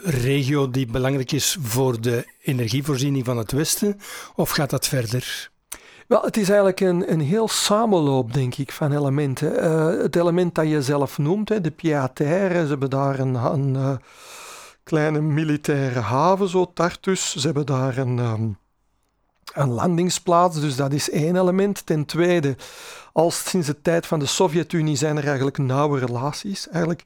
regio 0.03 0.71
die 0.71 0.87
belangrijk 0.87 1.33
is 1.33 1.57
voor 1.61 2.01
de 2.01 2.27
energievoorziening 2.43 3.25
van 3.25 3.37
het 3.37 3.53
Westen? 3.53 4.01
Of 4.35 4.51
gaat 4.51 4.71
dat 4.71 4.89
verder? 4.89 5.51
Wel, 6.09 6.23
het 6.23 6.37
is 6.37 6.49
eigenlijk 6.49 6.81
een, 6.81 7.13
een 7.13 7.21
heel 7.21 7.49
samenloop, 7.49 8.33
denk 8.33 8.55
ik, 8.55 8.73
van 8.73 8.93
elementen. 8.93 9.65
Uh, 9.65 10.03
het 10.03 10.17
element 10.17 10.55
dat 10.55 10.69
je 10.69 10.83
zelf 10.83 11.19
noemt, 11.19 11.49
hè, 11.49 11.61
de 11.61 11.71
pied 11.71 12.11
ze 12.15 12.25
hebben 12.69 12.91
daar 12.91 13.19
een, 13.19 13.75
uh, 13.75 13.97
kleine 14.83 15.21
militaire 15.21 16.01
haven, 16.01 16.49
zo 16.49 16.71
Tartus. 16.75 17.37
Ze 17.37 17.47
hebben 17.47 17.67
daar 17.67 17.99
een, 17.99 18.19
um, 18.19 18.59
een 19.55 19.71
landingsplaats, 19.71 20.61
dus 20.61 20.77
dat 20.77 20.93
is 20.93 21.11
één 21.11 21.37
element. 21.37 21.87
Ten 21.87 22.05
tweede, 22.05 22.57
al 23.13 23.31
sinds 23.31 23.67
de 23.67 23.81
tijd 23.83 24.07
van 24.07 24.19
de 24.19 24.27
Sovjet-Unie 24.27 24.97
zijn 24.97 25.17
er 25.17 25.27
eigenlijk 25.27 25.59
nauwe 25.59 25.99
relaties. 25.99 26.69
Eigenlijk 26.69 27.05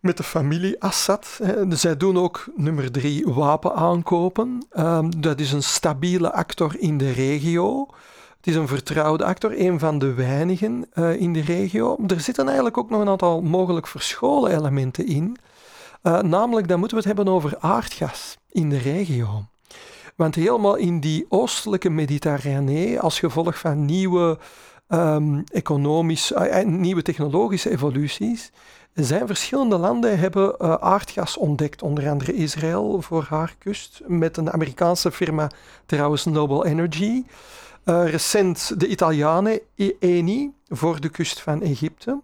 met 0.00 0.16
de 0.16 0.22
familie 0.22 0.82
Assad. 0.82 1.40
Zij 1.68 1.96
doen 1.96 2.18
ook 2.18 2.44
nummer 2.56 2.92
drie 2.92 3.24
wapen 3.26 3.74
aankopen. 3.74 4.66
Um, 4.78 5.20
dat 5.20 5.40
is 5.40 5.52
een 5.52 5.62
stabiele 5.62 6.32
actor 6.32 6.76
in 6.78 6.98
de 6.98 7.10
regio. 7.10 7.88
Het 8.46 8.54
is 8.54 8.60
een 8.60 8.68
vertrouwde 8.68 9.24
actor, 9.24 9.60
een 9.60 9.78
van 9.78 9.98
de 9.98 10.14
weinigen 10.14 10.86
uh, 10.94 11.20
in 11.20 11.32
de 11.32 11.40
regio. 11.40 11.98
Er 12.06 12.20
zitten 12.20 12.46
eigenlijk 12.46 12.78
ook 12.78 12.90
nog 12.90 13.00
een 13.00 13.08
aantal 13.08 13.42
mogelijk 13.42 13.86
verscholen 13.86 14.56
elementen 14.56 15.06
in. 15.06 15.36
Uh, 16.02 16.20
namelijk, 16.20 16.68
dan 16.68 16.78
moeten 16.78 16.96
we 16.96 17.08
het 17.08 17.16
hebben 17.16 17.34
over 17.34 17.56
aardgas 17.60 18.36
in 18.50 18.68
de 18.68 18.78
regio. 18.78 19.44
Want 20.14 20.34
helemaal 20.34 20.76
in 20.76 21.00
die 21.00 21.26
oostelijke 21.28 21.90
Mediterranee, 21.90 23.00
als 23.00 23.18
gevolg 23.18 23.58
van 23.58 23.84
nieuwe 23.84 24.38
um, 24.88 25.44
economische, 25.52 26.62
uh, 26.64 26.64
nieuwe 26.64 27.02
technologische 27.02 27.70
evoluties, 27.70 28.52
zijn 28.94 29.26
verschillende 29.26 29.76
landen 29.76 30.18
hebben 30.18 30.60
aardgas 30.80 31.36
ontdekt, 31.36 31.82
onder 31.82 32.08
andere 32.08 32.34
Israël 32.34 33.02
voor 33.02 33.26
haar 33.28 33.54
kust, 33.58 34.00
met 34.06 34.36
een 34.36 34.52
Amerikaanse 34.52 35.12
firma, 35.12 35.50
trouwens 35.86 36.24
Noble 36.24 36.66
Energy. 36.66 37.24
Uh, 37.88 38.10
recent 38.10 38.80
de 38.80 38.86
Italianen, 38.86 39.60
Eni, 40.00 40.52
voor 40.68 41.00
de 41.00 41.08
kust 41.08 41.40
van 41.40 41.62
Egypte. 41.62 42.20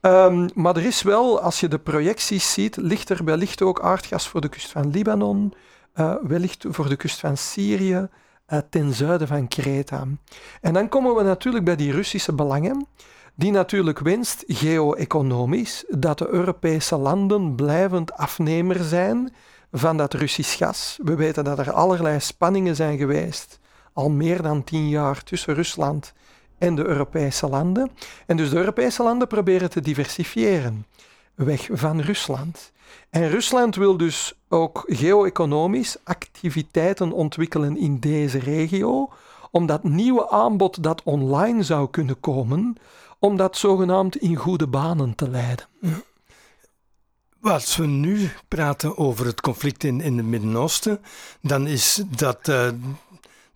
Um, 0.00 0.48
maar 0.54 0.76
er 0.76 0.84
is 0.84 1.02
wel, 1.02 1.40
als 1.40 1.60
je 1.60 1.68
de 1.68 1.78
projecties 1.78 2.52
ziet, 2.52 2.76
ligt 2.76 3.10
er 3.10 3.24
wellicht 3.24 3.62
ook 3.62 3.80
aardgas 3.80 4.28
voor 4.28 4.40
de 4.40 4.48
kust 4.48 4.70
van 4.70 4.90
Libanon, 4.90 5.54
uh, 5.94 6.14
wellicht 6.22 6.64
voor 6.68 6.88
de 6.88 6.96
kust 6.96 7.20
van 7.20 7.36
Syrië, 7.36 8.08
uh, 8.48 8.58
ten 8.70 8.92
zuiden 8.94 9.26
van 9.28 9.48
Kreta. 9.48 10.06
En 10.60 10.72
dan 10.72 10.88
komen 10.88 11.14
we 11.14 11.22
natuurlijk 11.22 11.64
bij 11.64 11.76
die 11.76 11.92
Russische 11.92 12.32
belangen, 12.32 12.86
die 13.34 13.50
natuurlijk 13.50 13.98
wenst, 13.98 14.44
geo-economisch, 14.46 15.84
dat 15.88 16.18
de 16.18 16.28
Europese 16.28 16.96
landen 16.96 17.54
blijvend 17.54 18.12
afnemer 18.12 18.84
zijn 18.84 19.34
van 19.72 19.96
dat 19.96 20.14
Russisch 20.14 20.56
gas. 20.56 20.98
We 21.02 21.14
weten 21.14 21.44
dat 21.44 21.58
er 21.58 21.72
allerlei 21.72 22.20
spanningen 22.20 22.76
zijn 22.76 22.98
geweest, 22.98 23.59
al 23.92 24.10
meer 24.10 24.42
dan 24.42 24.64
tien 24.64 24.88
jaar, 24.88 25.22
tussen 25.22 25.54
Rusland 25.54 26.12
en 26.58 26.74
de 26.74 26.84
Europese 26.84 27.48
landen. 27.48 27.90
En 28.26 28.36
dus 28.36 28.50
de 28.50 28.56
Europese 28.56 29.02
landen 29.02 29.28
proberen 29.28 29.70
te 29.70 29.80
diversifiëren, 29.80 30.86
weg 31.34 31.68
van 31.72 32.00
Rusland. 32.00 32.72
En 33.10 33.28
Rusland 33.28 33.76
wil 33.76 33.96
dus 33.96 34.34
ook 34.48 34.84
geo-economisch 34.86 35.96
activiteiten 36.04 37.12
ontwikkelen 37.12 37.76
in 37.76 37.98
deze 37.98 38.38
regio, 38.38 39.08
om 39.50 39.66
dat 39.66 39.84
nieuwe 39.84 40.30
aanbod 40.30 40.82
dat 40.82 41.02
online 41.02 41.62
zou 41.62 41.90
kunnen 41.90 42.20
komen, 42.20 42.76
om 43.18 43.36
dat 43.36 43.56
zogenaamd 43.56 44.16
in 44.16 44.36
goede 44.36 44.66
banen 44.66 45.14
te 45.14 45.28
leiden. 45.28 45.66
Als 47.42 47.76
we 47.76 47.86
nu 47.86 48.30
praten 48.48 48.98
over 48.98 49.26
het 49.26 49.40
conflict 49.40 49.84
in, 49.84 50.00
in 50.00 50.16
het 50.16 50.26
Midden-Oosten, 50.26 51.00
dan 51.40 51.66
is 51.66 52.02
dat 52.08 52.48
uh, 52.48 52.68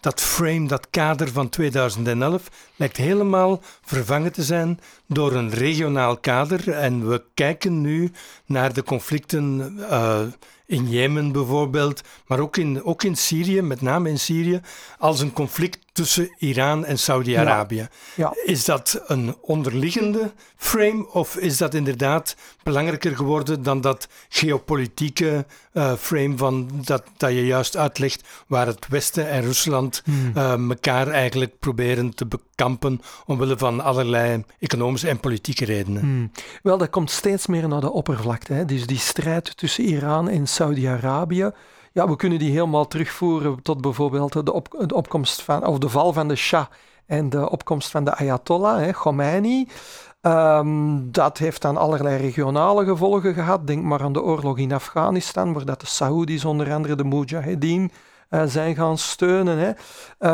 dat 0.05 0.21
frame, 0.21 0.69
dat 0.69 0.87
kader 0.90 1.29
van 1.29 1.49
2011, 1.49 2.49
lijkt 2.77 2.97
helemaal 2.97 3.61
vervangen 3.85 4.33
te 4.33 4.43
zijn 4.43 4.81
door 5.14 5.33
een 5.33 5.50
regionaal 5.50 6.16
kader. 6.16 6.70
En 6.70 7.09
we 7.09 7.22
kijken 7.35 7.81
nu 7.81 8.11
naar 8.46 8.72
de 8.72 8.83
conflicten 8.83 9.77
uh, 9.79 10.20
in 10.66 10.88
Jemen 10.88 11.33
bijvoorbeeld, 11.33 12.03
maar 12.27 12.40
ook 12.40 12.57
in, 12.57 12.85
ook 12.85 13.03
in 13.03 13.16
Syrië, 13.16 13.62
met 13.62 13.81
name 13.81 14.09
in 14.09 14.18
Syrië, 14.18 14.61
als 14.98 15.20
een 15.20 15.33
conflict 15.33 15.79
tussen 15.92 16.35
Iran 16.38 16.85
en 16.85 16.98
Saudi-Arabië. 16.98 17.88
Ja. 18.14 18.33
Is 18.44 18.64
dat 18.64 19.03
een 19.07 19.37
onderliggende 19.40 20.33
frame 20.57 21.07
of 21.12 21.37
is 21.37 21.57
dat 21.57 21.74
inderdaad 21.74 22.37
belangrijker 22.62 23.16
geworden 23.16 23.62
dan 23.62 23.81
dat 23.81 24.09
geopolitieke 24.29 25.46
uh, 25.72 25.92
frame 25.94 26.37
van 26.37 26.70
dat, 26.85 27.03
dat 27.16 27.31
je 27.31 27.46
juist 27.46 27.77
uitlegt 27.77 28.24
waar 28.46 28.66
het 28.66 28.88
Westen 28.88 29.29
en 29.29 29.42
Rusland 29.42 30.03
hmm. 30.05 30.33
uh, 30.37 30.68
elkaar 30.68 31.09
eigenlijk 31.09 31.59
proberen 31.59 32.14
te 32.14 32.27
bekampen 32.27 33.00
omwille 33.27 33.59
van 33.59 33.81
allerlei 33.81 34.44
economische 34.59 35.04
en 35.05 35.21
politieke 35.21 35.64
redenen? 35.64 36.01
Hmm. 36.01 36.31
Wel, 36.62 36.79
dat 36.79 36.90
komt 36.90 37.11
steeds 37.11 37.47
meer 37.47 37.69
naar 37.69 37.81
de 37.81 37.93
oppervlakte. 37.93 38.53
Hè. 38.53 38.64
Dus 38.64 38.87
die 38.87 38.99
strijd 38.99 39.57
tussen 39.57 39.85
Iran 39.85 40.29
en 40.29 40.47
Saudi-Arabië 40.47 41.53
ja, 41.95 42.09
we 42.09 42.17
kunnen 42.17 42.38
die 42.38 42.51
helemaal 42.51 42.87
terugvoeren 42.87 43.62
tot 43.62 43.81
bijvoorbeeld 43.81 44.33
de, 44.33 44.53
op, 44.53 44.85
de 44.87 44.95
opkomst 44.95 45.43
van, 45.43 45.67
of 45.67 45.79
de 45.79 45.88
val 45.88 46.12
van 46.12 46.29
de 46.29 46.37
Shah 46.37 46.67
en 47.07 47.31
de 47.31 47.51
opkomst 47.51 47.90
van 47.90 48.05
de 48.05 48.14
Ayatollah, 48.14 48.79
hè, 48.79 48.93
Khomeini. 48.93 49.69
Um, 50.23 51.12
dat 51.12 51.38
heeft 51.38 51.62
dan 51.62 51.77
allerlei 51.77 52.17
regionale 52.17 52.85
gevolgen 52.85 53.35
gehad. 53.35 53.67
Denk 53.67 53.83
maar 53.83 54.03
aan 54.03 54.12
de 54.12 54.23
oorlog 54.23 54.59
in 54.59 54.73
Afghanistan, 54.73 55.53
waar 55.53 55.64
dat 55.64 55.81
de 55.81 55.87
Saoedi's 55.87 56.45
onder 56.45 56.73
andere 56.73 56.95
de 56.95 57.05
Mujahideen 57.05 57.90
uh, 58.31 58.43
zijn 58.47 58.75
gaan 58.75 58.99
steunen. 58.99 59.59
Hè. 59.59 59.73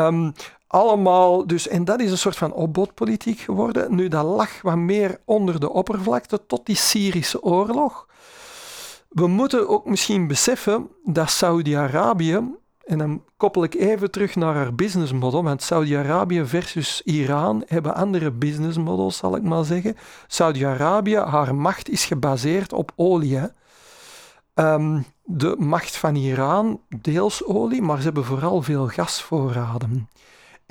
Um, 0.05 0.33
allemaal, 0.71 1.47
dus, 1.47 1.67
en 1.67 1.85
dat 1.85 1.99
is 1.99 2.11
een 2.11 2.17
soort 2.17 2.37
van 2.37 2.53
opbodpolitiek 2.53 3.39
geworden. 3.39 3.95
Nu, 3.95 4.07
dat 4.07 4.25
lag 4.25 4.61
wat 4.61 4.75
meer 4.75 5.19
onder 5.25 5.59
de 5.59 5.69
oppervlakte 5.69 6.45
tot 6.45 6.65
die 6.65 6.75
Syrische 6.75 7.43
oorlog. 7.43 8.07
We 9.09 9.27
moeten 9.27 9.67
ook 9.67 9.85
misschien 9.85 10.27
beseffen 10.27 10.89
dat 11.03 11.29
Saudi-Arabië, 11.29 12.39
en 12.85 12.97
dan 12.97 13.23
koppel 13.37 13.63
ik 13.63 13.75
even 13.75 14.11
terug 14.11 14.35
naar 14.35 14.55
haar 14.55 14.75
business 14.75 15.11
model, 15.13 15.43
want 15.43 15.61
Saudi-Arabië 15.61 16.45
versus 16.45 17.01
Iran 17.01 17.63
hebben 17.67 17.95
andere 17.95 18.31
business 18.31 18.77
models, 18.77 19.17
zal 19.17 19.35
ik 19.35 19.43
maar 19.43 19.63
zeggen. 19.63 19.97
Saudi-Arabië, 20.27 21.17
haar 21.17 21.55
macht 21.55 21.89
is 21.89 22.05
gebaseerd 22.05 22.73
op 22.73 22.91
olie. 22.95 23.39
Um, 24.55 25.05
de 25.23 25.55
macht 25.57 25.95
van 25.95 26.15
Iran, 26.15 26.81
deels 26.87 27.45
olie, 27.45 27.81
maar 27.81 27.97
ze 27.97 28.03
hebben 28.03 28.25
vooral 28.25 28.61
veel 28.61 28.87
gasvoorraden. 28.87 30.09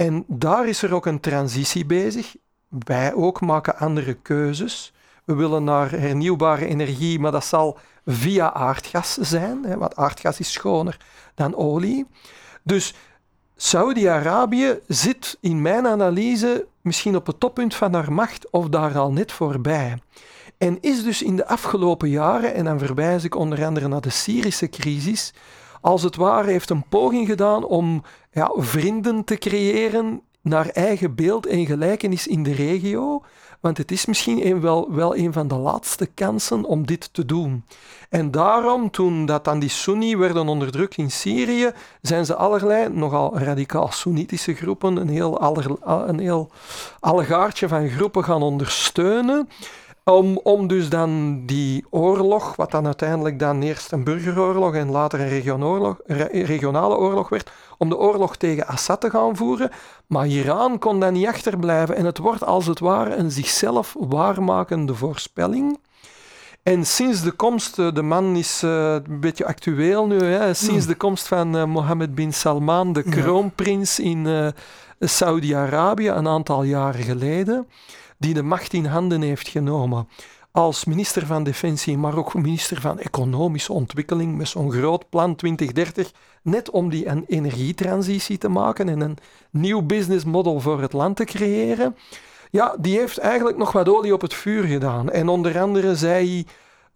En 0.01 0.25
daar 0.27 0.69
is 0.69 0.83
er 0.83 0.95
ook 0.95 1.07
een 1.07 1.21
transitie 1.21 1.87
bezig. 1.87 2.37
Wij 2.69 3.15
ook 3.15 3.41
maken 3.41 3.77
andere 3.77 4.15
keuzes. 4.15 4.93
We 5.25 5.35
willen 5.35 5.65
naar 5.65 5.91
hernieuwbare 5.91 6.67
energie, 6.67 7.19
maar 7.19 7.33
dat 7.33 7.45
zal 7.45 7.79
via 8.07 8.53
aardgas 8.53 9.15
zijn, 9.15 9.65
hè, 9.65 9.77
want 9.77 9.97
aardgas 9.97 10.41
is 10.41 10.53
schoner 10.53 10.97
dan 11.35 11.55
olie. 11.55 12.07
Dus 12.63 12.95
Saudi-Arabië 13.57 14.79
zit 14.87 15.39
in 15.41 15.63
mijn 15.63 15.87
analyse 15.87 16.67
misschien 16.81 17.17
op 17.17 17.27
het 17.27 17.41
toppunt 17.41 17.75
van 17.75 17.95
haar 17.95 18.13
macht 18.13 18.51
of 18.51 18.69
daar 18.69 18.99
al 18.99 19.13
net 19.13 19.33
voorbij. 19.33 19.99
En 20.59 20.79
is 20.81 21.03
dus 21.03 21.23
in 21.23 21.37
de 21.37 21.47
afgelopen 21.47 22.09
jaren, 22.09 22.55
en 22.55 22.65
dan 22.65 22.79
verwijs 22.79 23.25
ik 23.25 23.35
onder 23.35 23.65
andere 23.65 23.89
naar 23.89 24.01
de 24.01 24.11
Syrische 24.11 24.69
crisis, 24.69 25.33
als 25.81 26.03
het 26.03 26.17
ware 26.17 26.51
heeft 26.51 26.71
een 26.71 26.85
poging 26.89 27.27
gedaan 27.27 27.65
om 27.65 28.03
ja, 28.33 28.53
vrienden 28.57 29.25
te 29.25 29.37
creëren 29.37 30.21
naar 30.41 30.69
eigen 30.69 31.15
beeld 31.15 31.47
en 31.47 31.67
gelijkenis 31.67 32.27
in 32.27 32.43
de 32.43 32.53
regio, 32.53 33.23
want 33.61 33.79
het 33.79 33.91
is 33.91 34.07
misschien 34.07 34.61
wel, 34.61 34.93
wel 34.93 35.17
een 35.17 35.33
van 35.33 35.49
de 35.49 35.55
laatste 35.55 36.07
kansen 36.07 36.65
om 36.65 36.87
dit 36.87 37.15
te 37.15 37.27
doen. 37.27 37.65
En 38.09 38.31
daarom, 38.31 38.91
toen 38.91 39.27
dat 39.27 39.45
dan 39.45 39.59
die 39.59 39.69
Sunni 39.69 40.17
werden 40.17 40.49
onderdrukt 40.49 40.97
in 40.97 41.11
Syrië, 41.11 41.71
zijn 42.03 42.27
ze 42.27 42.35
allerlei 42.35 42.89
nogal 42.89 43.39
radicaal 43.39 43.89
Soenitische 43.93 44.55
groepen, 44.55 44.97
een 44.97 45.09
heel, 45.09 45.59
een 46.09 46.19
heel 46.19 46.51
allegaartje 47.01 47.69
van 47.69 47.89
groepen 47.89 48.25
gaan 48.25 48.43
ondersteunen. 48.43 49.49
Om, 50.11 50.41
om 50.43 50.67
dus 50.67 50.89
dan 50.89 51.43
die 51.47 51.85
oorlog, 51.91 52.57
wat 52.57 52.71
dan 52.71 52.87
uiteindelijk 52.87 53.39
dan 53.39 53.63
eerst 53.63 53.93
een 53.93 54.05
burgeroorlog 54.05 54.75
en 54.75 54.91
later 54.91 55.21
een 55.21 56.45
regionale 56.45 56.97
oorlog 56.97 57.29
werd, 57.29 57.51
om 57.79 57.89
de 57.89 57.99
oorlog 57.99 58.37
tegen 58.37 58.67
Assad 58.67 59.01
te 59.01 59.11
gaan 59.11 59.37
voeren. 59.37 59.71
Maar 60.07 60.27
Iran 60.27 60.79
kon 60.79 61.01
daar 61.01 61.13
niet 61.13 61.27
achterblijven 61.27 61.97
en 61.97 62.05
het 62.05 62.19
wordt 62.19 62.45
als 62.45 62.67
het 62.67 62.79
ware 62.79 63.15
een 63.15 63.31
zichzelf 63.31 63.97
waarmakende 63.99 64.95
voorspelling. 64.95 65.79
En 66.63 66.87
sinds 66.87 67.23
de 67.23 67.31
komst, 67.31 67.79
eh, 67.79 67.93
de 67.93 68.03
man 68.03 68.37
is 68.37 68.63
uh, 68.63 68.93
een 68.93 69.21
beetje 69.21 69.47
actueel 69.47 70.07
nu, 70.07 70.23
hè, 70.23 70.55
sinds 70.55 70.87
de 70.87 70.95
komst 70.95 71.29
van 71.29 71.57
uh, 71.57 71.65
Mohammed 71.65 72.15
bin 72.15 72.33
Salman, 72.33 72.93
de 72.93 73.03
kroonprins 73.03 73.99
in 73.99 74.25
uh, 74.27 74.49
Saudi-Arabië, 75.01 76.09
een 76.09 76.29
aantal 76.29 76.63
jaren 76.63 77.03
geleden, 77.03 77.67
die 78.21 78.35
de 78.35 78.43
macht 78.43 78.73
in 78.73 78.85
handen 78.85 79.23
heeft 79.23 79.49
genomen 79.49 80.09
als 80.53 80.85
minister 80.85 81.27
van 81.27 81.43
Defensie, 81.43 81.99
maar 81.99 82.17
ook 82.17 82.35
minister 82.35 82.81
van 82.81 82.99
Economische 82.99 83.73
Ontwikkeling 83.73 84.37
met 84.37 84.49
zo'n 84.49 84.73
groot 84.73 85.09
plan 85.09 85.35
2030, 85.35 86.13
net 86.43 86.71
om 86.71 86.91
die 86.91 87.27
energietransitie 87.27 88.39
te 88.39 88.49
maken 88.49 88.89
en 88.89 89.01
een 89.01 89.19
nieuw 89.51 89.83
business 89.83 90.25
model 90.25 90.61
voor 90.61 90.81
het 90.81 90.93
land 90.93 91.17
te 91.17 91.25
creëren. 91.25 91.97
Ja, 92.51 92.77
die 92.81 92.99
heeft 92.99 93.19
eigenlijk 93.19 93.57
nog 93.57 93.73
wat 93.73 93.89
olie 93.89 94.13
op 94.13 94.21
het 94.21 94.35
vuur 94.35 94.65
gedaan. 94.65 95.11
En 95.11 95.29
onder 95.29 95.61
andere 95.61 95.97
zei 95.97 96.45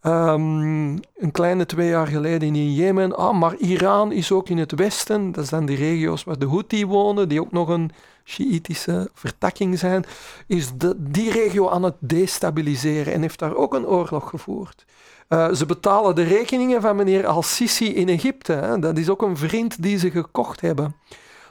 hij 0.03 0.33
um, 0.33 1.01
een 1.17 1.33
kleine 1.33 1.67
twee 1.67 1.89
jaar 1.89 2.07
geleden 2.07 2.55
in 2.55 2.75
Jemen, 2.75 3.17
ah, 3.17 3.39
maar 3.39 3.57
Iran 3.57 4.13
is 4.13 4.33
ook 4.33 4.49
in 4.49 4.59
het 4.59 4.73
westen, 4.73 5.33
dat 5.33 5.47
zijn 5.47 5.67
die 5.67 5.77
regio's 5.77 6.25
waar 6.25 6.39
de 6.39 6.47
Houthi 6.47 6.87
wonen, 6.87 7.29
die 7.29 7.41
ook 7.41 7.53
nog 7.53 7.69
een 7.69 7.91
Shiïtische 8.25 9.11
vertakking 9.15 9.79
zijn, 9.79 10.05
is 10.47 10.73
de, 10.77 10.95
die 10.99 11.31
regio 11.31 11.69
aan 11.69 11.83
het 11.83 11.95
destabiliseren 11.99 13.13
en 13.13 13.21
heeft 13.21 13.39
daar 13.39 13.55
ook 13.55 13.75
een 13.75 13.87
oorlog 13.87 14.29
gevoerd. 14.29 14.85
Uh, 15.29 15.53
ze 15.53 15.67
betalen 15.67 16.15
de 16.15 16.23
rekeningen 16.23 16.81
van 16.81 16.97
meneer 16.97 17.27
Al-Sisi 17.27 17.95
in 17.95 18.09
Egypte. 18.09 18.77
Dat 18.81 18.99
is 18.99 19.09
ook 19.09 19.23
een 19.23 19.37
vriend 19.37 19.83
die 19.83 19.99
ze 19.99 20.11
gekocht 20.11 20.61
hebben. 20.61 20.97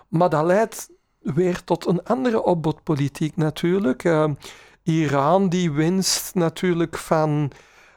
Maar 0.07 0.29
dat 0.29 0.45
leidt 0.45 0.89
weer 1.19 1.63
tot 1.63 1.85
een 1.85 2.03
andere 2.03 2.43
opbodpolitiek 2.43 3.35
natuurlijk. 3.35 4.03
Uh, 4.03 4.29
Iran 4.83 5.49
die 5.49 5.71
winst 5.71 6.35
natuurlijk 6.35 6.97
van 6.97 7.51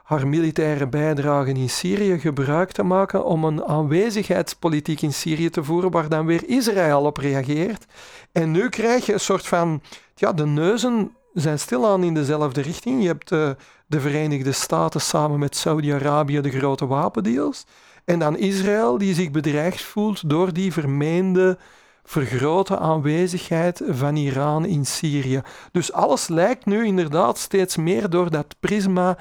haar 0.07 0.27
militaire 0.29 0.87
bijdrage 0.87 1.53
in 1.53 1.71
Syrië 1.71 2.19
gebruik 2.19 2.73
te 2.73 2.83
maken 2.83 3.25
om 3.25 3.45
een 3.45 3.65
aanwezigheidspolitiek 3.65 5.01
in 5.01 5.13
Syrië 5.13 5.51
te 5.51 5.65
voeren 5.65 5.91
waar 5.91 6.09
dan 6.09 6.27
weer 6.27 6.49
Israël 6.49 7.05
op 7.05 7.17
reageert. 7.17 7.87
En 8.33 8.51
nu 8.51 8.69
krijg 8.69 9.07
je 9.07 9.13
een 9.13 9.21
soort 9.21 9.47
van, 9.47 9.83
ja, 10.15 10.33
de 10.33 10.47
neuzen 10.47 11.11
zijn 11.33 11.59
stilaan 11.59 12.03
in 12.03 12.15
dezelfde 12.15 12.61
richting. 12.61 13.03
Je 13.03 13.09
hebt 13.09 13.29
de, 13.29 13.57
eh, 13.59 13.65
de 13.87 14.01
Verenigde 14.01 14.53
Staten 14.53 15.01
samen 15.01 15.39
met 15.39 15.57
Saudi-Arabië 15.57 16.41
de 16.41 16.51
grote 16.51 16.87
wapendeals. 16.87 17.67
En 18.05 18.19
dan 18.19 18.39
Israël 18.39 18.99
die 18.99 19.15
zich 19.15 19.31
bedreigd 19.31 19.83
voelt 19.83 20.31
door 20.31 20.53
die 20.53 20.73
vermeende 20.73 21.59
vergrote 22.05 22.79
aanwezigheid 22.79 23.83
van 23.89 24.17
Iran 24.17 24.65
in 24.65 24.87
Syrië. 24.87 25.43
Dus 25.73 25.93
alles 25.93 26.29
lijkt 26.29 26.65
nu 26.65 26.85
inderdaad 26.85 27.39
steeds 27.39 27.77
meer 27.77 28.11
door 28.11 28.31
dat 28.31 28.55
prisma 28.61 29.17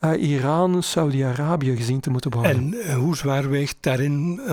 Iran, 0.00 0.82
Saudi-Arabië 0.82 1.76
gezien 1.76 2.00
te 2.00 2.10
moeten 2.10 2.30
worden. 2.30 2.50
En 2.50 2.74
uh, 2.74 2.94
hoe 2.94 3.16
zwaar 3.16 3.50
weegt 3.50 3.76
daarin 3.80 4.40
uh, 4.42 4.48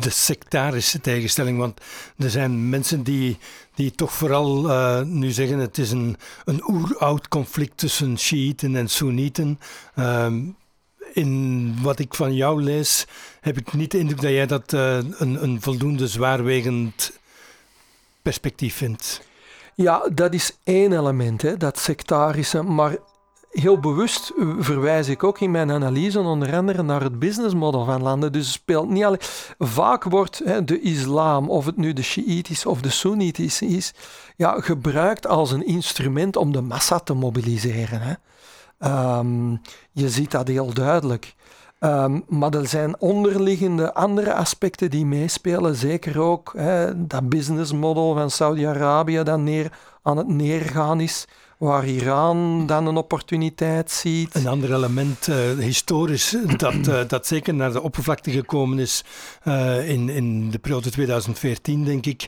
de 0.00 0.10
sectarische 0.10 1.00
tegenstelling? 1.00 1.58
Want 1.58 1.80
er 2.18 2.30
zijn 2.30 2.68
mensen 2.68 3.02
die, 3.02 3.38
die 3.74 3.90
toch 3.90 4.12
vooral 4.12 5.04
nu 5.04 5.30
zeggen 5.30 5.58
het 5.58 5.78
is 5.78 5.90
een, 5.90 6.16
een 6.44 6.62
oeroud 6.68 7.28
conflict 7.28 7.76
tussen 7.76 8.18
Shiiten 8.18 8.76
en 8.76 8.88
Soenieten. 8.88 9.58
Ehm, 9.94 10.40
in 11.12 11.74
wat 11.82 11.98
ik 11.98 12.14
van 12.14 12.34
jou 12.34 12.62
lees, 12.62 13.06
heb 13.40 13.58
ik 13.58 13.72
niet 13.72 13.90
de 13.90 13.98
indruk 13.98 14.20
dat 14.20 14.30
jij 14.30 14.46
dat 14.46 14.72
een, 14.72 15.42
een 15.42 15.60
voldoende 15.60 16.08
zwaarwegend 16.08 17.12
perspectief 18.22 18.74
vindt. 18.74 19.22
Ja, 19.74 20.08
dat 20.14 20.34
is 20.34 20.56
één 20.64 20.92
element, 20.92 21.42
hè, 21.42 21.56
dat 21.56 21.78
sectarische. 21.78 22.62
Maar 22.62 22.96
heel 23.52 23.78
bewust 23.78 24.32
verwijs 24.58 25.08
ik 25.08 25.24
ook 25.24 25.40
in 25.40 25.50
mijn 25.50 25.70
analyse 25.70 26.20
onder 26.20 26.56
andere 26.56 26.82
naar 26.82 27.02
het 27.02 27.18
businessmodel 27.18 27.84
van 27.84 28.02
landen. 28.02 28.32
Dus 28.32 28.52
speelt 28.52 28.88
niet 28.88 29.04
alleen. 29.04 29.20
Vaak 29.58 30.04
wordt 30.04 30.40
hè, 30.44 30.64
de 30.64 30.80
islam, 30.80 31.50
of 31.50 31.66
het 31.66 31.76
nu 31.76 31.92
de 31.92 32.02
Shiïtische 32.02 32.68
of 32.68 32.80
de 32.80 32.90
Soenitische 32.90 33.66
is, 33.66 33.94
ja, 34.36 34.60
gebruikt 34.60 35.26
als 35.26 35.50
een 35.50 35.66
instrument 35.66 36.36
om 36.36 36.52
de 36.52 36.60
massa 36.60 36.98
te 36.98 37.14
mobiliseren. 37.14 38.00
Hè. 38.00 38.14
Um, 39.18 39.60
je 39.92 40.08
ziet 40.08 40.30
dat 40.30 40.48
heel 40.48 40.74
duidelijk. 40.74 41.34
Um, 41.80 42.24
maar 42.28 42.54
er 42.54 42.66
zijn 42.66 43.00
onderliggende 43.00 43.94
andere 43.94 44.34
aspecten 44.34 44.90
die 44.90 45.06
meespelen. 45.06 45.74
Zeker 45.74 46.20
ook 46.20 46.52
hè, 46.56 47.06
dat 47.06 47.28
businessmodel 47.28 48.14
van 48.14 48.30
Saudi-Arabië 48.30 49.22
dat 49.22 49.38
neer, 49.38 49.72
aan 50.02 50.16
het 50.16 50.28
neergaan 50.28 51.00
is 51.00 51.26
waar 51.62 51.86
Iran 51.86 52.66
dan 52.66 52.86
een 52.86 52.96
opportuniteit 52.96 53.90
ziet. 53.90 54.34
Een 54.34 54.46
ander 54.46 54.74
element, 54.74 55.28
uh, 55.28 55.58
historisch, 55.58 56.36
dat, 56.56 56.74
uh, 56.88 57.00
dat 57.08 57.26
zeker 57.26 57.54
naar 57.54 57.72
de 57.72 57.82
oppervlakte 57.82 58.30
gekomen 58.30 58.78
is 58.78 59.04
uh, 59.44 59.88
in, 59.88 60.08
in 60.08 60.50
de 60.50 60.58
periode 60.58 60.90
2014, 60.90 61.84
denk 61.84 62.06
ik, 62.06 62.26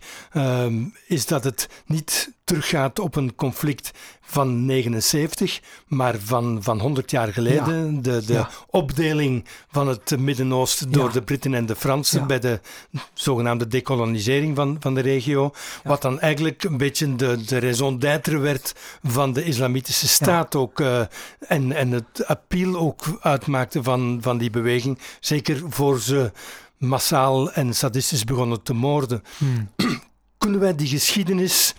is 1.07 1.27
dat 1.27 1.45
het 1.45 1.69
niet 1.87 2.33
teruggaat 2.45 2.99
op 2.99 3.17
een 3.17 3.35
conflict 3.35 3.91
van 4.21 4.65
79, 4.65 5.61
maar 5.87 6.19
van, 6.19 6.63
van 6.63 6.81
100 6.81 7.11
jaar 7.11 7.33
geleden. 7.33 8.03
De, 8.03 8.25
de 8.25 8.45
opdeling 8.67 9.45
van 9.71 9.89
het 9.89 10.19
Midden-Oosten 10.19 10.93
door 10.93 11.13
de 11.13 11.23
Britten 11.23 11.55
en 11.55 11.67
de 11.67 11.77
Fransen 11.77 12.27
bij 12.27 12.39
de 12.39 12.61
zogenaamde 13.15 13.67
decolonisering 13.67 14.57
van, 14.57 14.77
van 14.81 14.95
de 14.95 15.01
regio. 15.01 15.51
Wat 15.85 16.03
dan 16.03 16.21
eigenlijk 16.21 16.65
een 16.65 16.77
beetje 16.77 17.15
de, 17.15 17.45
de 17.45 17.59
raison 17.59 17.99
d'être 17.99 18.39
werd 18.39 18.75
van 19.03 19.33
de 19.33 19.45
islamitische 19.45 20.09
staat 20.09 20.55
ook. 20.55 20.81
Uh, 20.81 21.01
en, 21.39 21.73
en 21.73 21.91
het 21.91 22.27
appeal 22.27 22.77
ook 22.77 23.03
uitmaakte 23.21 23.83
van, 23.83 24.19
van 24.21 24.39
die 24.39 24.51
beweging. 24.51 24.99
Zeker 25.21 25.63
voor 25.69 26.01
ze 26.01 26.33
massaal 26.79 27.53
en 27.53 27.75
sadistisch 27.75 28.25
begonnen 28.25 28.63
te 28.63 28.73
moorden. 28.73 29.23
Hmm. 29.37 29.71
Kunnen 30.39 30.61
wij 30.61 30.75
die 30.75 30.89
geschiedenis 30.89 31.75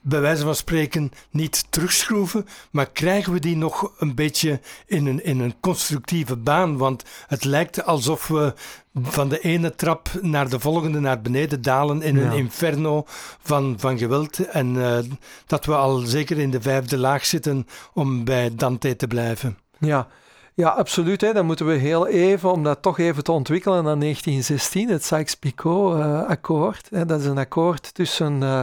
bij 0.00 0.20
wijze 0.20 0.44
van 0.44 0.54
spreken 0.54 1.12
niet 1.30 1.66
terugschroeven, 1.70 2.46
maar 2.70 2.90
krijgen 2.90 3.32
we 3.32 3.40
die 3.40 3.56
nog 3.56 3.92
een 3.98 4.14
beetje 4.14 4.60
in 4.86 5.06
een, 5.06 5.24
in 5.24 5.40
een 5.40 5.54
constructieve 5.60 6.36
baan? 6.36 6.76
Want 6.76 7.04
het 7.26 7.44
lijkt 7.44 7.84
alsof 7.84 8.28
we 8.28 8.54
van 8.94 9.28
de 9.28 9.40
ene 9.40 9.74
trap 9.74 10.08
naar 10.20 10.48
de 10.48 10.60
volgende 10.60 11.00
naar 11.00 11.22
beneden 11.22 11.62
dalen 11.62 12.02
in 12.02 12.16
een 12.16 12.32
inferno 12.32 13.04
van, 13.42 13.74
van 13.78 13.98
geweld. 13.98 14.38
En 14.38 14.74
uh, 14.74 14.98
dat 15.46 15.64
we 15.64 15.74
al 15.74 15.98
zeker 15.98 16.38
in 16.38 16.50
de 16.50 16.60
vijfde 16.60 16.98
laag 16.98 17.24
zitten 17.24 17.66
om 17.92 18.24
bij 18.24 18.54
Dante 18.54 18.96
te 18.96 19.06
blijven. 19.06 19.58
Ja, 19.78 20.08
ja, 20.54 20.68
absoluut. 20.68 21.20
Hè. 21.20 21.32
Dan 21.32 21.46
moeten 21.46 21.66
we 21.66 21.72
heel 21.72 22.06
even, 22.06 22.52
om 22.52 22.62
dat 22.62 22.82
toch 22.82 22.98
even 22.98 23.24
te 23.24 23.32
ontwikkelen, 23.32 23.84
naar 23.84 23.98
1916, 23.98 24.88
het 24.88 25.04
Sykes-Picot-akkoord. 25.04 26.88
dat 27.08 27.20
is 27.20 27.26
een 27.26 27.38
akkoord 27.38 27.94
tussen 27.94 28.42
uh, 28.42 28.62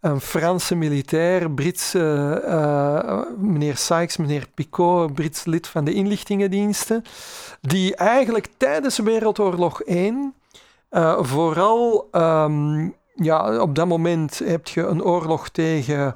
een 0.00 0.20
Franse 0.20 0.74
militair, 0.74 1.50
Brits, 1.50 1.92
meneer 3.38 3.76
Sykes, 3.76 4.16
meneer 4.16 4.46
Picot, 4.54 5.14
Brits 5.14 5.44
lid 5.44 5.66
van 5.66 5.84
de 5.84 5.92
inlichtingendiensten, 5.92 7.04
die 7.60 7.96
eigenlijk 7.96 8.48
tijdens 8.56 8.98
Wereldoorlog 8.98 9.82
1 9.82 10.34
vooral, 11.18 12.08
um, 12.12 12.94
ja, 13.14 13.60
op 13.60 13.74
dat 13.74 13.86
moment 13.86 14.38
heb 14.38 14.68
je 14.68 14.86
een 14.86 15.04
oorlog 15.04 15.48
tegen 15.48 16.14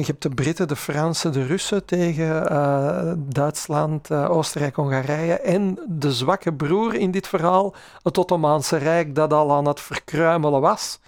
je 0.00 0.10
hebt 0.10 0.22
de 0.22 0.28
Britten, 0.28 0.68
de 0.68 0.76
Fransen, 0.76 1.32
de 1.32 1.46
Russen 1.46 1.84
tegen 1.84 2.52
uh, 2.52 3.12
Duitsland, 3.16 4.10
uh, 4.10 4.30
Oostenrijk, 4.30 4.76
Hongarije 4.76 5.34
en 5.34 5.78
de 5.88 6.12
zwakke 6.12 6.52
broer 6.52 6.94
in 6.94 7.10
dit 7.10 7.26
verhaal, 7.26 7.74
het 8.02 8.18
Ottomaanse 8.18 8.76
Rijk, 8.76 9.14
dat 9.14 9.32
al 9.32 9.52
aan 9.52 9.66
het 9.66 9.80
verkruimelen 9.80 10.60
was. 10.60 10.98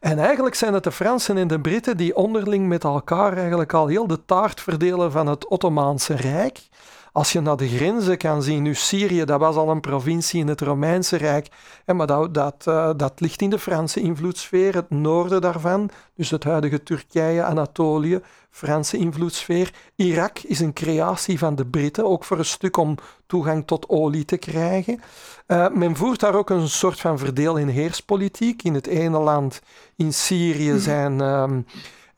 En 0.00 0.18
eigenlijk 0.18 0.54
zijn 0.54 0.74
het 0.74 0.84
de 0.84 0.92
Fransen 0.92 1.36
en 1.36 1.48
de 1.48 1.60
Britten 1.60 1.96
die 1.96 2.16
onderling 2.16 2.68
met 2.68 2.84
elkaar 2.84 3.36
eigenlijk 3.36 3.72
al 3.72 3.86
heel 3.86 4.06
de 4.06 4.24
taart 4.24 4.60
verdelen 4.60 5.12
van 5.12 5.26
het 5.26 5.48
Ottomaanse 5.48 6.14
Rijk 6.14 6.68
Als 7.16 7.32
je 7.32 7.40
naar 7.40 7.56
de 7.56 7.68
grenzen 7.68 8.16
kan 8.16 8.42
zien, 8.42 8.62
nu 8.62 8.74
Syrië, 8.74 9.24
dat 9.24 9.40
was 9.40 9.56
al 9.56 9.70
een 9.70 9.80
provincie 9.80 10.40
in 10.40 10.48
het 10.48 10.60
Romeinse 10.60 11.16
Rijk, 11.16 11.48
hè, 11.84 11.94
maar 11.94 12.06
dat, 12.06 12.34
dat, 12.34 12.64
uh, 12.68 12.90
dat 12.96 13.20
ligt 13.20 13.42
in 13.42 13.50
de 13.50 13.58
Franse 13.58 14.00
invloedssfeer, 14.00 14.74
het 14.74 14.90
noorden 14.90 15.40
daarvan, 15.40 15.90
dus 16.14 16.30
het 16.30 16.44
huidige 16.44 16.82
Turkije, 16.82 17.42
Anatolië, 17.42 18.20
Franse 18.50 18.96
invloedssfeer. 18.96 19.72
Irak 19.94 20.38
is 20.38 20.60
een 20.60 20.72
creatie 20.72 21.38
van 21.38 21.54
de 21.54 21.66
Britten, 21.66 22.06
ook 22.06 22.24
voor 22.24 22.38
een 22.38 22.44
stuk 22.44 22.76
om 22.76 22.96
toegang 23.26 23.66
tot 23.66 23.88
olie 23.88 24.24
te 24.24 24.36
krijgen. 24.36 25.00
Uh, 25.46 25.68
men 25.68 25.96
voert 25.96 26.20
daar 26.20 26.34
ook 26.34 26.50
een 26.50 26.68
soort 26.68 27.00
van 27.00 27.18
verdeel- 27.18 27.58
en 27.58 27.68
heerspolitiek. 27.68 28.62
In 28.62 28.74
het 28.74 28.86
ene 28.86 29.18
land, 29.18 29.60
in 29.96 30.12
Syrië, 30.14 30.70
mhm. 30.70 30.80
zijn... 30.80 31.20
Um, 31.20 31.66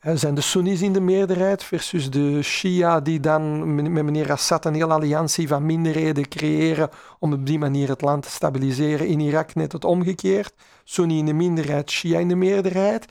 zijn 0.01 0.35
de 0.35 0.41
Sunnis 0.41 0.81
in 0.81 0.93
de 0.93 1.01
meerderheid 1.01 1.63
versus 1.63 2.09
de 2.09 2.41
Shia 2.41 2.99
die 2.99 3.19
dan 3.19 3.75
met 3.75 4.03
meneer 4.03 4.31
Assad 4.31 4.65
een 4.65 4.73
hele 4.73 4.93
alliantie 4.93 5.47
van 5.47 5.65
minderheden 5.65 6.27
creëren 6.27 6.89
om 7.19 7.33
op 7.33 7.45
die 7.45 7.59
manier 7.59 7.89
het 7.89 8.01
land 8.01 8.23
te 8.23 8.29
stabiliseren. 8.29 9.07
In 9.07 9.19
Irak 9.19 9.55
net 9.55 9.71
het 9.71 9.85
omgekeerd. 9.85 10.53
Sunni 10.83 11.17
in 11.17 11.25
de 11.25 11.33
minderheid, 11.33 11.91
Shia 11.91 12.19
in 12.19 12.27
de 12.27 12.35
meerderheid. 12.35 13.05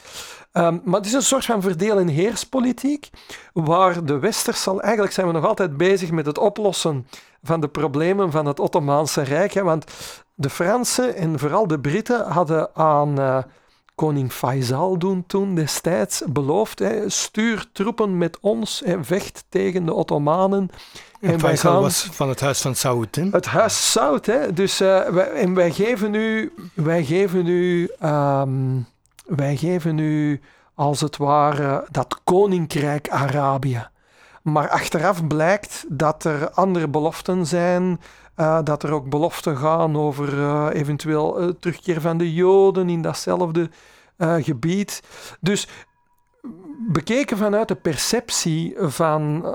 Um, 0.53 0.81
maar 0.85 0.94
het 0.94 1.07
is 1.07 1.12
een 1.12 1.22
soort 1.22 1.44
van 1.44 1.62
verdeel- 1.62 1.98
en 1.98 2.09
heerspolitiek, 2.09 3.11
waar 3.53 4.05
de 4.05 4.18
Westerse, 4.18 4.81
eigenlijk 4.81 5.12
zijn 5.12 5.27
we 5.27 5.33
nog 5.33 5.46
altijd 5.46 5.77
bezig 5.77 6.11
met 6.11 6.27
het 6.27 6.38
oplossen 6.38 7.07
van 7.42 7.61
de 7.61 7.68
problemen 7.68 8.31
van 8.31 8.46
het 8.46 8.61
Ottomaanse 8.61 9.22
Rijk. 9.22 9.53
Hè, 9.53 9.62
want 9.62 9.85
de 10.35 10.51
Fransen 10.51 11.14
en 11.14 11.38
vooral 11.38 11.66
de 11.66 11.81
Britten 11.81 12.27
hadden 12.27 12.74
aan 12.74 13.20
uh, 13.20 13.38
koning 13.99 14.33
Faisal 14.33 14.99
doen 14.99 15.25
toen 15.27 15.55
destijds 15.55 16.23
beloofd, 16.27 16.79
hè, 16.79 17.11
stuur 17.11 17.67
troepen 17.73 18.19
met 18.19 18.39
ons 18.41 18.83
en 18.83 19.05
vecht 19.05 19.45
tegen 19.49 19.85
de 19.85 19.93
Ottomanen. 19.93 20.71
En, 21.21 21.33
en 21.33 21.41
Faisal 21.41 21.73
gaan, 21.73 21.83
was 21.83 22.09
van 22.11 22.29
het 22.29 22.41
huis 22.41 22.61
van 22.61 22.75
Saud. 22.75 23.15
Hè? 23.15 23.29
Het 23.31 23.47
huis 23.47 23.91
Saud, 23.93 24.27
hè. 24.27 24.53
Dus, 24.53 24.81
uh, 24.81 25.09
wij, 25.09 25.31
en 25.31 25.55
wij 25.55 25.71
geven 25.71 26.15
u, 26.15 26.53
wij 26.75 27.05
geven 27.05 27.47
u 27.47 27.91
um, 28.05 28.87
wij 29.27 29.57
geven 29.57 29.99
u 29.99 30.41
als 30.75 31.01
het 31.01 31.17
ware 31.17 31.87
dat 31.91 32.21
koninkrijk 32.25 33.09
Arabië. 33.09 33.89
Maar 34.43 34.69
achteraf 34.69 35.27
blijkt 35.27 35.85
dat 35.89 36.25
er 36.25 36.51
andere 36.51 36.89
beloften 36.89 37.47
zijn, 37.47 38.01
uh, 38.40 38.59
dat 38.64 38.83
er 38.83 38.92
ook 38.92 39.09
beloften 39.09 39.57
gaan 39.57 39.96
over 39.96 40.35
uh, 40.35 40.68
eventueel 40.72 41.42
uh, 41.42 41.48
terugkeer 41.61 42.01
van 42.01 42.18
de 42.18 42.35
Joden 42.35 42.88
in 42.88 43.03
datzelfde 43.03 43.70
gebied. 44.40 45.03
Dus 45.40 45.68
bekeken 46.88 47.37
vanuit 47.37 47.68
de 47.68 47.74
perceptie 47.74 48.74
van 48.79 49.55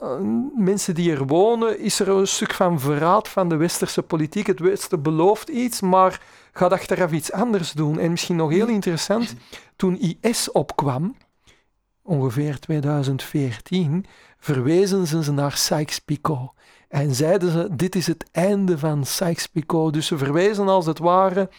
mensen 0.55 0.95
die 0.95 1.11
er 1.11 1.27
wonen, 1.27 1.79
is 1.79 1.99
er 1.99 2.09
een 2.09 2.27
stuk 2.27 2.53
van 2.53 2.79
verraad 2.79 3.29
van 3.29 3.49
de 3.49 3.55
westerse 3.55 4.01
politiek. 4.01 4.47
Het 4.47 4.59
Westen 4.59 5.01
belooft 5.01 5.49
iets, 5.49 5.81
maar 5.81 6.21
gaat 6.51 6.71
achteraf 6.71 7.11
iets 7.11 7.31
anders 7.31 7.71
doen. 7.71 7.99
En 7.99 8.11
misschien 8.11 8.35
nog 8.35 8.49
heel 8.49 8.67
interessant, 8.67 9.35
toen 9.75 9.99
IS 10.21 10.51
opkwam, 10.51 11.15
ongeveer 12.03 12.59
2014, 12.59 14.05
verwezen 14.37 15.07
ze 15.07 15.31
naar 15.31 15.51
Sykes-Picot. 15.51 16.51
En 16.93 17.15
zeiden 17.15 17.51
ze, 17.51 17.67
dit 17.71 17.95
is 17.95 18.07
het 18.07 18.25
einde 18.31 18.77
van 18.77 19.05
Sykes-Picot. 19.05 19.93
Dus 19.93 20.07
ze 20.07 20.17
verwezen 20.17 20.67
als 20.67 20.85
het 20.85 20.99
ware 20.99 21.49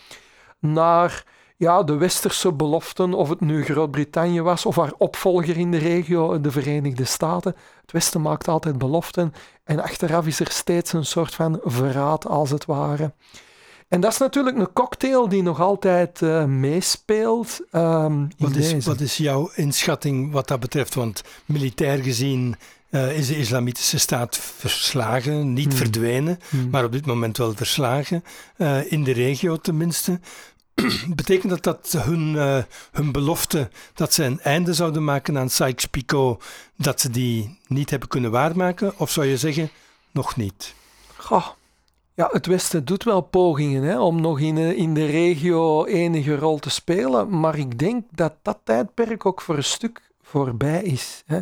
naar 0.58 1.24
ja, 1.56 1.82
de 1.82 1.94
westerse 1.94 2.52
beloften, 2.52 3.14
of 3.14 3.28
het 3.28 3.40
nu 3.40 3.64
Groot-Brittannië 3.64 4.40
was, 4.40 4.66
of 4.66 4.76
haar 4.76 4.92
opvolger 4.98 5.56
in 5.56 5.70
de 5.70 5.76
regio, 5.76 6.40
de 6.40 6.50
Verenigde 6.50 7.04
Staten. 7.04 7.56
Het 7.80 7.92
Westen 7.92 8.20
maakt 8.20 8.48
altijd 8.48 8.78
beloften 8.78 9.32
en 9.64 9.82
achteraf 9.82 10.26
is 10.26 10.40
er 10.40 10.50
steeds 10.50 10.92
een 10.92 11.06
soort 11.06 11.34
van 11.34 11.60
verraad, 11.62 12.26
als 12.26 12.50
het 12.50 12.64
ware. 12.64 13.12
En 13.88 14.00
dat 14.00 14.12
is 14.12 14.18
natuurlijk 14.18 14.58
een 14.58 14.72
cocktail 14.72 15.28
die 15.28 15.42
nog 15.42 15.60
altijd 15.60 16.20
uh, 16.20 16.44
meespeelt. 16.44 17.60
Um, 17.72 18.28
wat, 18.38 18.54
is, 18.54 18.84
wat 18.84 19.00
is 19.00 19.16
jouw 19.16 19.50
inschatting 19.54 20.32
wat 20.32 20.48
dat 20.48 20.60
betreft? 20.60 20.94
Want 20.94 21.22
militair 21.44 21.98
gezien 21.98 22.56
uh, 22.94 23.18
is 23.18 23.26
de 23.26 23.38
islamitische 23.38 23.98
staat 23.98 24.36
verslagen, 24.36 25.52
niet 25.52 25.68
hmm. 25.68 25.76
verdwenen, 25.76 26.38
hmm. 26.48 26.70
maar 26.70 26.84
op 26.84 26.92
dit 26.92 27.06
moment 27.06 27.36
wel 27.36 27.54
verslagen, 27.54 28.24
uh, 28.56 28.92
in 28.92 29.04
de 29.04 29.12
regio 29.12 29.56
tenminste. 29.56 30.20
Betekent 31.14 31.50
dat 31.50 31.62
dat 31.62 32.04
hun, 32.04 32.34
uh, 32.34 32.58
hun 32.92 33.12
belofte 33.12 33.70
dat 33.94 34.14
ze 34.14 34.24
een 34.24 34.40
einde 34.40 34.74
zouden 34.74 35.04
maken 35.04 35.38
aan 35.38 35.50
Sykes-Picot, 35.50 36.44
dat 36.76 37.00
ze 37.00 37.10
die 37.10 37.58
niet 37.66 37.90
hebben 37.90 38.08
kunnen 38.08 38.30
waarmaken? 38.30 38.98
Of 38.98 39.10
zou 39.10 39.26
je 39.26 39.36
zeggen, 39.36 39.70
nog 40.10 40.36
niet? 40.36 40.74
Goh, 41.16 41.46
ja, 42.14 42.28
het 42.32 42.46
Westen 42.46 42.84
doet 42.84 43.04
wel 43.04 43.20
pogingen 43.20 43.82
hè, 43.82 44.00
om 44.00 44.20
nog 44.20 44.40
in, 44.40 44.58
eh, 44.58 44.78
in 44.78 44.94
de 44.94 45.06
regio 45.06 45.84
enige 45.84 46.36
rol 46.36 46.58
te 46.58 46.70
spelen, 46.70 47.40
maar 47.40 47.58
ik 47.58 47.78
denk 47.78 48.04
dat 48.10 48.32
dat 48.42 48.58
tijdperk 48.64 49.26
ook 49.26 49.40
voor 49.40 49.56
een 49.56 49.64
stuk 49.64 50.00
voorbij 50.22 50.82
is. 50.82 51.22
Hè. 51.26 51.40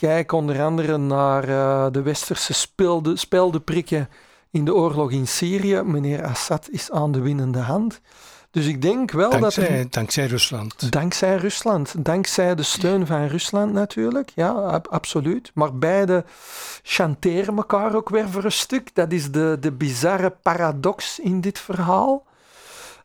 Kijk 0.00 0.32
onder 0.32 0.62
andere 0.62 0.96
naar 0.96 1.48
uh, 1.48 1.86
de 1.90 2.02
westerse 2.02 2.52
spelde, 2.52 3.16
speldenprikken 3.16 4.08
in 4.50 4.64
de 4.64 4.74
oorlog 4.74 5.10
in 5.10 5.26
Syrië. 5.26 5.82
Meneer 5.82 6.24
Assad 6.24 6.68
is 6.70 6.90
aan 6.90 7.12
de 7.12 7.20
winnende 7.20 7.58
hand. 7.58 8.00
Dus 8.50 8.66
ik 8.66 8.82
denk 8.82 9.10
wel 9.10 9.30
dankzij, 9.30 9.82
dat... 9.82 9.92
Dankzij 9.92 10.26
Rusland. 10.26 10.92
Dankzij 10.92 11.36
Rusland. 11.36 12.04
Dankzij 12.04 12.54
de 12.54 12.62
steun 12.62 13.06
van 13.06 13.26
Rusland 13.26 13.72
natuurlijk. 13.72 14.30
Ja, 14.34 14.82
absoluut. 14.90 15.50
Maar 15.54 15.74
beide 15.74 16.24
chanteren 16.82 17.56
elkaar 17.56 17.94
ook 17.94 18.08
weer 18.08 18.28
voor 18.28 18.44
een 18.44 18.52
stuk. 18.52 18.94
Dat 18.94 19.12
is 19.12 19.30
de, 19.30 19.56
de 19.60 19.72
bizarre 19.72 20.30
paradox 20.42 21.18
in 21.18 21.40
dit 21.40 21.58
verhaal. 21.58 22.24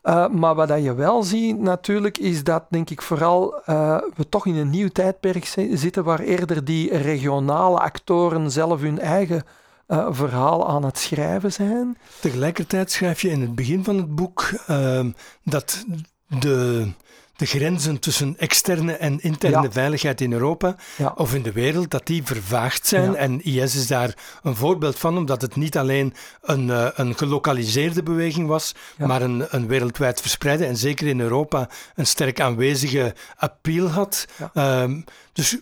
Uh, 0.04 0.28
maar 0.28 0.56
wat 0.56 0.70
je 0.70 0.94
wel 0.94 1.24
ziet 1.24 1.60
natuurlijk, 1.60 2.18
is 2.18 2.44
dat 2.44 2.64
denk 2.70 2.90
ik 2.90 3.02
vooral 3.02 3.62
uh, 3.70 3.98
we 4.16 4.30
toch 4.30 4.46
in 4.46 4.56
een 4.56 4.70
nieuw 4.70 4.88
tijdperk 4.88 5.46
zitten 5.72 6.04
waar 6.04 6.20
eerder 6.20 6.66
die 6.66 6.98
regionale 6.98 7.80
actoren 7.80 8.52
zelf 8.52 8.82
hun 8.82 9.00
eigen 9.00 9.44
uh, 9.88 10.08
verhaal 10.10 10.68
aan 10.68 10.86
het 10.86 10.98
schrijven 10.98 11.52
zijn. 11.52 11.98
Tegelijkertijd 12.20 12.92
schrijf 12.92 13.22
je 13.22 13.30
in 13.30 13.42
het 13.42 13.56
begin 13.56 13.84
van 13.84 13.98
het 13.98 14.16
boek 14.16 14.52
uh, 14.70 15.06
dat 15.44 15.86
de, 16.28 16.88
de 17.36 17.46
grenzen 17.46 18.00
tussen 18.00 18.36
externe 18.38 18.94
en 18.94 19.22
interne 19.22 19.72
veiligheid 19.72 20.22
in 20.22 20.34
Europa 20.34 20.76
ja. 20.98 21.14
of 21.16 21.34
in 21.34 21.42
de 21.42 21.52
wereld, 21.52 21.92
dat 21.92 22.08
die 22.08 22.24
vervaagd 22.24 22.88
zijn. 22.88 23.12
Ja. 23.12 23.18
En 23.18 23.44
IS 23.44 23.76
is 23.76 23.88
daar 23.88 24.14
een 24.44 24.56
voorbeeld 24.56 25.00
van, 25.00 25.18
omdat 25.18 25.42
het 25.42 25.56
niet 25.56 25.78
alleen 25.78 26.14
een, 26.42 26.68
uh, 26.68 26.88
een 26.94 27.18
gelokaliseerde 27.18 28.04
beweging 28.04 28.48
was, 28.48 28.76
maar 28.98 29.22
een, 29.22 29.46
een 29.50 29.68
wereldwijd 29.68 30.22
verspreide 30.22 30.66
en 30.66 30.78
zeker 30.78 31.08
in 31.08 31.20
Europa 31.20 31.70
een 31.96 32.08
sterk 32.08 32.40
aanwezige 32.40 33.16
appeal 33.36 33.88
had. 33.88 34.26
Um, 34.54 35.04
dus 35.34 35.58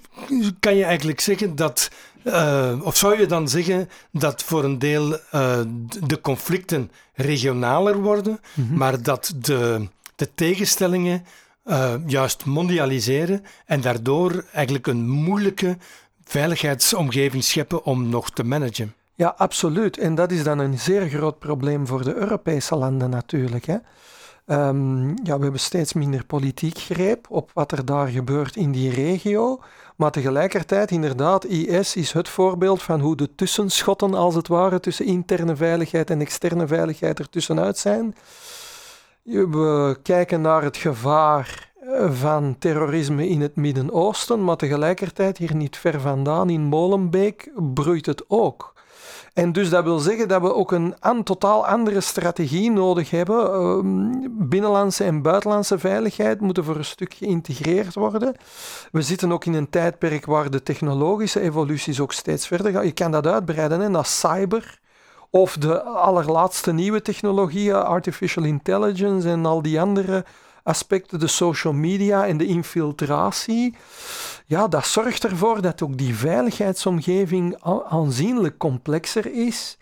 kan 0.60 0.76
je 0.76 0.84
eigenlijk 0.84 1.20
zeggen 1.20 1.56
dat 1.56 1.90
uh, 2.24 2.74
of 2.82 2.98
zou 2.98 3.20
je 3.20 3.26
dan 3.26 3.50
zeggen 3.50 3.90
dat 4.12 4.44
voor 4.44 4.64
een 4.64 4.80
deel 4.80 5.12
uh, 5.12 5.60
de 6.04 6.22
conflicten 6.22 6.92
regionaler 7.14 8.02
worden, 8.02 8.40
mm 8.54 8.68
-hmm. 8.68 8.78
maar 8.78 9.04
dat 9.04 9.34
de, 9.36 9.88
de 10.16 10.30
tegenstellingen 10.36 11.26
uh, 11.65 11.93
juist 12.06 12.45
mondialiseren 12.45 13.43
en 13.65 13.82
daardoor 13.82 14.45
eigenlijk 14.54 14.88
een 14.88 15.10
moeilijke 15.10 15.78
veiligheidsomgeving 16.24 17.43
scheppen 17.43 17.84
om 17.84 18.10
nog 18.10 18.32
te 18.32 18.43
managen? 18.43 18.93
Ja, 19.15 19.34
absoluut. 19.38 19.97
En 19.97 20.15
dat 20.15 20.32
is 20.32 20.43
dan 20.43 20.60
een 20.60 20.80
zeer 20.80 21.10
groot 21.10 21.39
probleem 21.39 21.88
voor 21.88 22.04
de 22.04 22.13
Europese 22.13 22.76
landen 22.76 23.10
natuurlijk. 23.10 23.65
Hè. 23.65 23.78
Um, 24.45 25.08
ja, 25.24 25.36
we 25.38 25.43
hebben 25.43 25.60
steeds 25.60 25.93
minder 25.93 26.26
politiek 26.26 26.78
greep 26.78 27.26
op 27.30 27.52
wat 27.54 27.71
er 27.71 27.86
daar 27.86 28.08
gebeurt 28.08 28.56
in 28.56 28.71
die 28.71 28.89
regio. 28.89 29.60
Maar 29.95 30.12
tegelijkertijd, 30.12 30.91
inderdaad, 30.91 31.45
IS 31.45 31.95
is 31.95 32.12
het 32.12 32.30
voorbeeld 32.30 32.84
van 32.84 33.00
hoe 33.00 33.15
de 33.15 33.36
tussenschotten, 33.36 34.13
als 34.13 34.36
het 34.36 34.47
ware, 34.47 34.80
tussen 34.80 35.06
interne 35.06 35.56
veiligheid 35.56 36.10
en 36.10 36.21
externe 36.21 36.67
veiligheid 36.67 37.19
er 37.19 37.30
tussenuit 37.30 37.78
zijn. 37.78 38.15
We 39.24 39.98
kijken 40.04 40.42
naar 40.42 40.64
het 40.64 40.78
gevaar 40.78 41.72
eh, 41.82 42.12
van 42.12 42.56
terrorisme 42.60 43.28
in 43.28 43.42
het 43.42 43.56
Midden-Oosten, 43.56 44.44
maar 44.44 44.56
tegelijkertijd 44.56 45.38
hier 45.38 45.56
niet 45.56 45.78
ver 45.78 46.02
vandaan 46.02 46.50
in 46.50 46.62
Molenbeek 46.62 47.52
broeit 47.74 48.06
het 48.06 48.24
ook. 48.28 48.74
En 49.34 49.52
dus 49.52 49.70
dat 49.70 49.84
wil 49.84 50.00
zeggen 50.00 50.28
dat 50.28 50.42
we 50.42 50.54
ook 50.54 50.72
een 50.72 50.96
totaal 51.24 51.68
andere 51.68 52.02
strategie 52.02 52.72
nodig 52.72 53.10
hebben. 53.10 53.38
Uh, 53.38 54.28
binnenlandse 54.48 55.04
en 55.04 55.22
buitenlandse 55.22 55.80
veiligheid 55.80 56.42
moeten 56.42 56.64
voor 56.64 56.76
een 56.76 56.86
stuk 56.86 57.14
geïntegreerd 57.14 57.94
worden. 57.94 58.36
We 58.92 59.02
zitten 59.02 59.32
ook 59.32 59.46
in 59.46 59.54
een 59.54 59.70
tijdperk 59.70 60.26
waar 60.26 60.50
de 60.50 60.64
technologische 60.64 61.40
evoluties 61.40 62.00
ook 62.00 62.14
steeds 62.14 62.48
verder 62.48 62.72
gaan. 62.72 62.86
Je 62.86 62.92
kan 62.92 63.12
dat 63.12 63.28
uitbreiden 63.28 63.92
naar 63.92 64.06
cyber. 64.06 64.80
Of 65.34 65.58
de 65.58 65.82
allerlaatste 65.82 66.72
nieuwe 66.72 67.02
technologieën, 67.02 67.76
artificial 67.76 68.44
intelligence 68.44 69.30
en 69.30 69.46
al 69.46 69.62
die 69.62 69.82
andere 69.82 70.26
aspecten, 70.63 71.20
de 71.20 71.28
social 71.28 71.74
media 71.74 72.28
en 72.28 72.38
de 72.38 72.46
infiltratie, 72.46 73.76
ja, 74.46 74.67
dat 74.67 74.86
zorgt 74.86 75.24
ervoor 75.24 75.62
dat 75.62 75.82
ook 75.82 75.98
die 75.98 76.15
veiligheidsomgeving 76.15 77.58
aanzienlijk 77.89 78.58
complexer 78.58 79.34
is. 79.34 79.78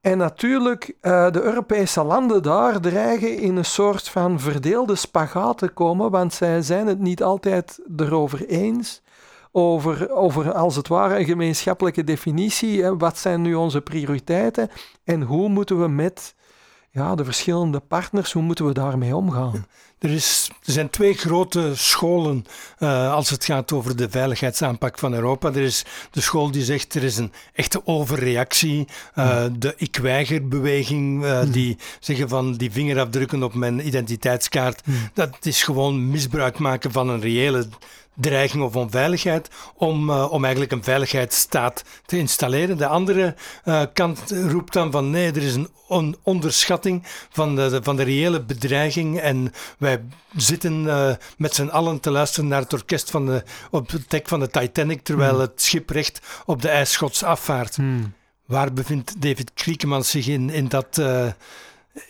En 0.00 0.18
natuurlijk, 0.18 0.94
uh, 1.02 1.30
de 1.30 1.42
Europese 1.42 2.02
landen 2.02 2.42
daar 2.42 2.80
dreigen 2.80 3.38
in 3.38 3.56
een 3.56 3.64
soort 3.64 4.08
van 4.08 4.40
verdeelde 4.40 4.94
spagaat 4.94 5.58
te 5.58 5.68
komen, 5.68 6.10
want 6.10 6.34
zij 6.34 6.62
zijn 6.62 6.86
het 6.86 6.98
niet 6.98 7.22
altijd 7.22 7.80
erover 7.96 8.46
eens 8.46 9.01
over, 9.52 10.10
over 10.10 10.52
als 10.52 10.76
het 10.76 10.88
ware 10.88 11.18
een 11.18 11.24
gemeenschappelijke 11.24 12.04
definitie. 12.04 12.82
Hè. 12.82 12.96
Wat 12.96 13.18
zijn 13.18 13.42
nu 13.42 13.54
onze 13.54 13.80
prioriteiten 13.80 14.70
en 15.04 15.22
hoe 15.22 15.48
moeten 15.48 15.80
we 15.80 15.88
met 15.88 16.34
ja, 16.90 17.14
de 17.14 17.24
verschillende 17.24 17.80
partners, 17.80 18.32
hoe 18.32 18.42
moeten 18.42 18.66
we 18.66 18.72
daarmee 18.72 19.16
omgaan? 19.16 19.66
Er, 19.98 20.10
is, 20.10 20.50
er 20.64 20.72
zijn 20.72 20.90
twee 20.90 21.14
grote 21.14 21.72
scholen 21.74 22.44
uh, 22.78 23.12
als 23.12 23.30
het 23.30 23.44
gaat 23.44 23.72
over 23.72 23.96
de 23.96 24.10
veiligheidsaanpak 24.10 24.98
van 24.98 25.14
Europa. 25.14 25.48
Er 25.48 25.56
is 25.56 25.84
de 26.10 26.20
school 26.20 26.50
die 26.50 26.64
zegt 26.64 26.94
er 26.94 27.02
is 27.02 27.16
een 27.16 27.32
echte 27.52 27.86
overreactie. 27.86 28.88
Uh, 29.14 29.44
de 29.58 29.74
ik-weiger-beweging, 29.76 31.24
uh, 31.24 31.40
die 31.52 31.78
zeggen 32.00 32.28
van 32.28 32.52
die 32.52 32.70
vingerafdrukken 32.70 33.42
op 33.42 33.54
mijn 33.54 33.86
identiteitskaart, 33.86 34.82
dat 35.14 35.36
is 35.40 35.62
gewoon 35.62 36.10
misbruik 36.10 36.58
maken 36.58 36.92
van 36.92 37.08
een 37.08 37.20
reële 37.20 37.68
dreiging 38.14 38.62
of 38.62 38.76
onveiligheid 38.76 39.48
om, 39.74 40.10
uh, 40.10 40.32
om 40.32 40.42
eigenlijk 40.42 40.72
een 40.72 40.84
veiligheidsstaat 40.84 41.84
te 42.06 42.18
installeren. 42.18 42.76
De 42.76 42.86
andere 42.86 43.34
uh, 43.64 43.82
kant 43.92 44.30
roept 44.30 44.72
dan 44.72 44.90
van 44.90 45.10
nee, 45.10 45.32
er 45.32 45.42
is 45.42 45.54
een 45.54 45.68
on 45.88 46.16
onderschatting 46.22 47.02
van 47.30 47.56
de, 47.56 47.68
de, 47.68 47.82
van 47.82 47.96
de 47.96 48.02
reële 48.02 48.42
bedreiging 48.42 49.20
en 49.20 49.52
wij 49.78 50.04
zitten 50.36 50.84
uh, 50.84 51.12
met 51.36 51.54
z'n 51.54 51.66
allen 51.66 52.00
te 52.00 52.10
luisteren 52.10 52.48
naar 52.48 52.60
het 52.60 52.72
orkest 52.72 53.10
van 53.10 53.26
de, 53.26 53.42
op 53.70 53.90
het 53.90 54.10
dek 54.10 54.28
van 54.28 54.40
de 54.40 54.48
Titanic 54.48 55.02
terwijl 55.02 55.32
hmm. 55.32 55.40
het 55.40 55.62
schip 55.62 55.90
recht 55.90 56.20
op 56.44 56.62
de 56.62 56.68
ijsschots 56.68 57.22
afvaart. 57.22 57.76
Hmm. 57.76 58.12
Waar 58.46 58.72
bevindt 58.72 59.22
David 59.22 59.50
Kriekemans 59.54 60.10
zich 60.10 60.26
in, 60.26 60.50
in, 60.50 60.68
dat, 60.68 60.98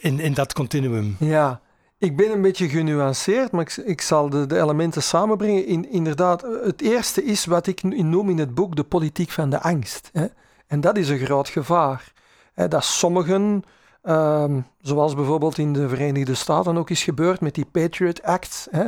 in, 0.00 0.20
in 0.20 0.34
dat 0.34 0.52
continuum? 0.52 1.16
Ja, 1.18 1.60
ik 2.02 2.16
ben 2.16 2.30
een 2.30 2.42
beetje 2.42 2.68
genuanceerd, 2.68 3.52
maar 3.52 3.62
ik, 3.62 3.76
ik 3.76 4.00
zal 4.00 4.28
de, 4.28 4.46
de, 4.46 4.60
elementen 4.60 5.02
samenbrengen. 5.02 5.66
In, 5.66 5.90
inderdaad, 5.90 6.42
het 6.64 6.80
eerste 6.80 7.24
is 7.24 7.44
wat 7.44 7.66
ik 7.66 7.82
noem 7.82 8.30
in 8.30 8.38
het 8.38 8.54
boek 8.54 8.76
de 8.76 8.84
politiek 8.84 9.30
van 9.30 9.50
de 9.50 9.60
angst. 9.60 10.10
Hè. 10.12 10.26
En 10.66 10.80
dat 10.80 10.96
is 10.96 11.08
een 11.08 11.18
groot 11.18 11.48
gevaar. 11.48 12.12
Hè, 12.54 12.68
dat 12.68 12.84
sommigen, 12.84 13.62
um, 14.02 14.66
zoals 14.80 15.14
bijvoorbeeld 15.14 15.58
in 15.58 15.72
de 15.72 15.88
Verenigde 15.88 16.34
Staten 16.34 16.76
ook 16.76 16.90
is 16.90 17.02
gebeurd 17.02 17.40
met 17.40 17.54
die 17.54 17.66
Patriot 17.72 18.22
Act, 18.22 18.68
hè, 18.70 18.84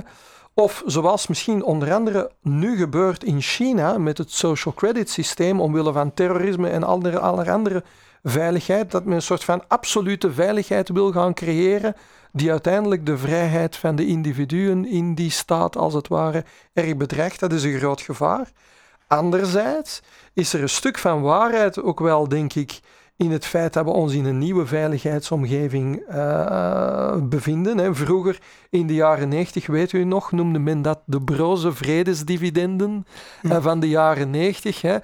of 0.55 0.83
zoals 0.87 1.27
misschien 1.27 1.65
onder 1.65 1.95
andere 1.95 2.31
nu 2.43 2.77
gebeurt 2.77 3.25
in 3.25 3.41
China 3.41 3.99
met 3.99 4.19
het 4.19 4.33
social 4.33 4.75
credit 4.75 5.11
systeem 5.11 5.61
omwille 5.61 5.93
van 5.93 6.15
terrorisme 6.15 6.69
en 6.69 6.83
allerlei 6.83 7.49
andere 7.51 7.85
veiligheid, 8.23 8.91
dat 8.91 9.05
men 9.05 9.15
een 9.15 9.23
soort 9.23 9.45
van 9.45 9.63
absolute 9.69 10.33
veiligheid 10.33 10.89
wil 10.89 11.13
gaan 11.13 11.35
creëren 11.35 11.95
die 12.37 12.51
uiteindelijk 12.51 13.07
de 13.07 13.19
vrijheid 13.19 13.77
van 13.77 13.97
de 13.97 14.07
individuen 14.07 14.87
in 14.87 15.15
die 15.15 15.31
staat 15.31 15.77
als 15.77 15.95
het 15.95 16.09
ware 16.09 16.45
erg 16.73 16.97
bedreigt. 16.97 17.41
Dat 17.41 17.53
is 17.53 17.63
een 17.63 17.79
groot 17.79 18.01
gevaar. 18.01 18.51
Anderzijds 19.07 20.03
is 20.33 20.53
er 20.53 20.63
een 20.63 20.69
stuk 20.69 20.99
van 20.99 21.23
waarheid 21.23 21.83
ook 21.83 22.01
wel, 22.01 22.29
denk 22.29 22.55
ik, 22.55 22.81
in 23.17 23.31
het 23.31 23.47
feit 23.47 23.73
dat 23.73 23.85
we 23.85 23.91
ons 23.91 24.13
in 24.13 24.25
een 24.25 24.39
nieuwe 24.39 24.67
veiligheidsomgeving 24.67 26.03
uh, 26.11 27.17
bevinden. 27.23 27.79
Hè. 27.79 27.95
Vroeger, 27.95 28.39
in 28.71 28.87
de 28.87 28.95
jaren 28.95 29.29
90, 29.29 29.67
weet 29.67 29.93
u 29.93 30.05
nog, 30.05 30.33
noemde 30.33 30.59
men 30.59 30.83
dat 30.83 31.01
de 31.05 31.21
broze 31.21 31.73
vredesdividenden 31.73 33.07
uh, 33.43 33.63
van 33.63 33.81
de 33.81 33.89
jaren 33.89 34.31
90. 34.31 34.81
Hè. 34.81 34.97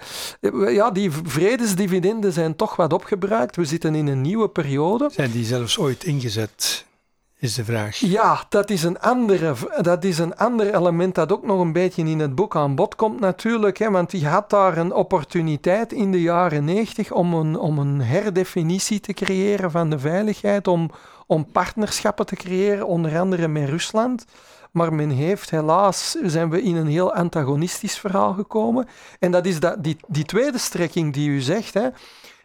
Ja, 0.71 0.91
die 0.91 1.11
vredesdividenden 1.11 2.33
zijn 2.33 2.57
toch 2.57 2.77
wat 2.77 2.93
opgebruikt. 2.93 3.57
We 3.57 3.65
zitten 3.65 3.95
in 3.95 4.07
een 4.07 4.21
nieuwe 4.21 4.49
periode. 4.49 5.09
Zijn 5.13 5.31
die 5.31 5.45
zelfs 5.45 5.79
ooit 5.79 6.05
ingezet? 6.05 6.89
Is 7.41 7.55
de 7.55 7.65
vraag. 7.65 7.97
Ja, 7.97 8.45
dat 8.49 8.71
is, 8.71 8.83
een 8.83 9.01
andere, 9.01 9.55
dat 9.81 10.05
is 10.05 10.19
een 10.19 10.37
ander 10.37 10.75
element 10.75 11.15
dat 11.15 11.33
ook 11.33 11.47
nog 11.47 11.61
een 11.61 11.73
beetje 11.73 12.03
in 12.03 12.19
het 12.19 12.35
boek 12.35 12.57
aan 12.57 12.75
bod 12.75 12.95
komt 12.95 13.21
natuurlijk. 13.21 13.79
Hè, 13.79 13.91
want 13.91 14.13
je 14.13 14.27
had 14.27 14.51
daar 14.51 14.77
een 14.77 14.93
opportuniteit 14.93 15.93
in 15.93 16.13
de 16.13 16.21
jaren 16.21 16.65
90 16.65 17.13
om 17.13 17.35
een, 17.35 17.59
om 17.59 17.79
een 17.79 18.01
herdefinitie 18.01 19.01
te 19.01 19.13
creëren 19.13 19.71
van 19.71 19.91
de 19.91 19.99
veiligheid, 19.99 20.69
om, 20.69 20.91
om 21.27 21.51
partnerschappen 21.53 22.27
te 22.27 22.37
creëren, 22.37 22.87
onder 22.87 23.19
andere 23.19 23.49
met 23.49 23.69
Rusland. 23.69 24.25
Maar 24.71 24.93
men 24.93 25.11
heeft 25.11 25.51
helaas, 25.51 26.17
zijn 26.23 26.51
we 26.51 26.63
in 26.63 26.77
een 26.77 26.87
heel 26.87 27.15
antagonistisch 27.15 27.99
verhaal 27.99 28.33
gekomen. 28.33 28.89
En 29.19 29.31
dat 29.31 29.47
is 29.47 29.61
dat, 29.61 29.85
die, 29.85 29.97
die 30.07 30.25
tweede 30.25 30.59
strekking 30.59 31.13
die 31.13 31.29
u 31.29 31.41
zegt, 31.41 31.75
hè, 31.75 31.89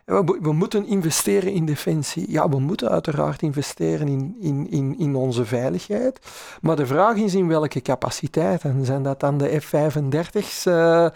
we, 0.05 0.37
we, 0.41 0.53
moeten 0.53 0.85
investeren 0.85 1.51
in 1.51 1.65
defensie. 1.65 2.31
Ja, 2.31 2.49
we 2.49 2.59
moeten 2.59 2.89
uiteraard 2.89 3.41
investeren 3.41 4.07
in, 4.07 4.35
in, 4.39 4.67
in, 4.69 4.95
in 4.97 5.15
onze 5.15 5.45
veiligheid. 5.45 6.19
Maar 6.61 6.75
de 6.75 6.85
vraag 6.85 7.15
is 7.15 7.33
in 7.33 7.47
welke 7.47 7.81
capaciteiten. 7.81 8.85
Zijn 8.85 9.03
dat 9.03 9.19
dan 9.19 9.37
de 9.37 9.59
F-35's? 9.59 10.65
Uh, 10.65 11.07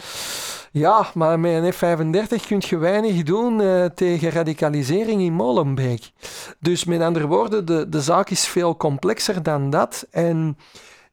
ja, 0.71 1.07
maar 1.13 1.39
met 1.39 1.63
een 1.63 1.73
F-35 1.73 2.47
kun 2.47 2.61
je 2.67 2.77
weinig 2.77 3.23
doen 3.23 3.59
uh, 3.59 3.85
tegen 3.85 4.31
radicalisering 4.31 5.21
in 5.21 5.33
Molenbeek. 5.33 6.11
Dus 6.59 6.85
met 6.85 7.01
andere 7.01 7.27
woorden, 7.27 7.65
de, 7.65 7.89
de 7.89 8.01
zaak 8.01 8.29
is 8.29 8.47
veel 8.47 8.77
complexer 8.77 9.43
dan 9.43 9.69
dat. 9.69 10.07
En 10.11 10.57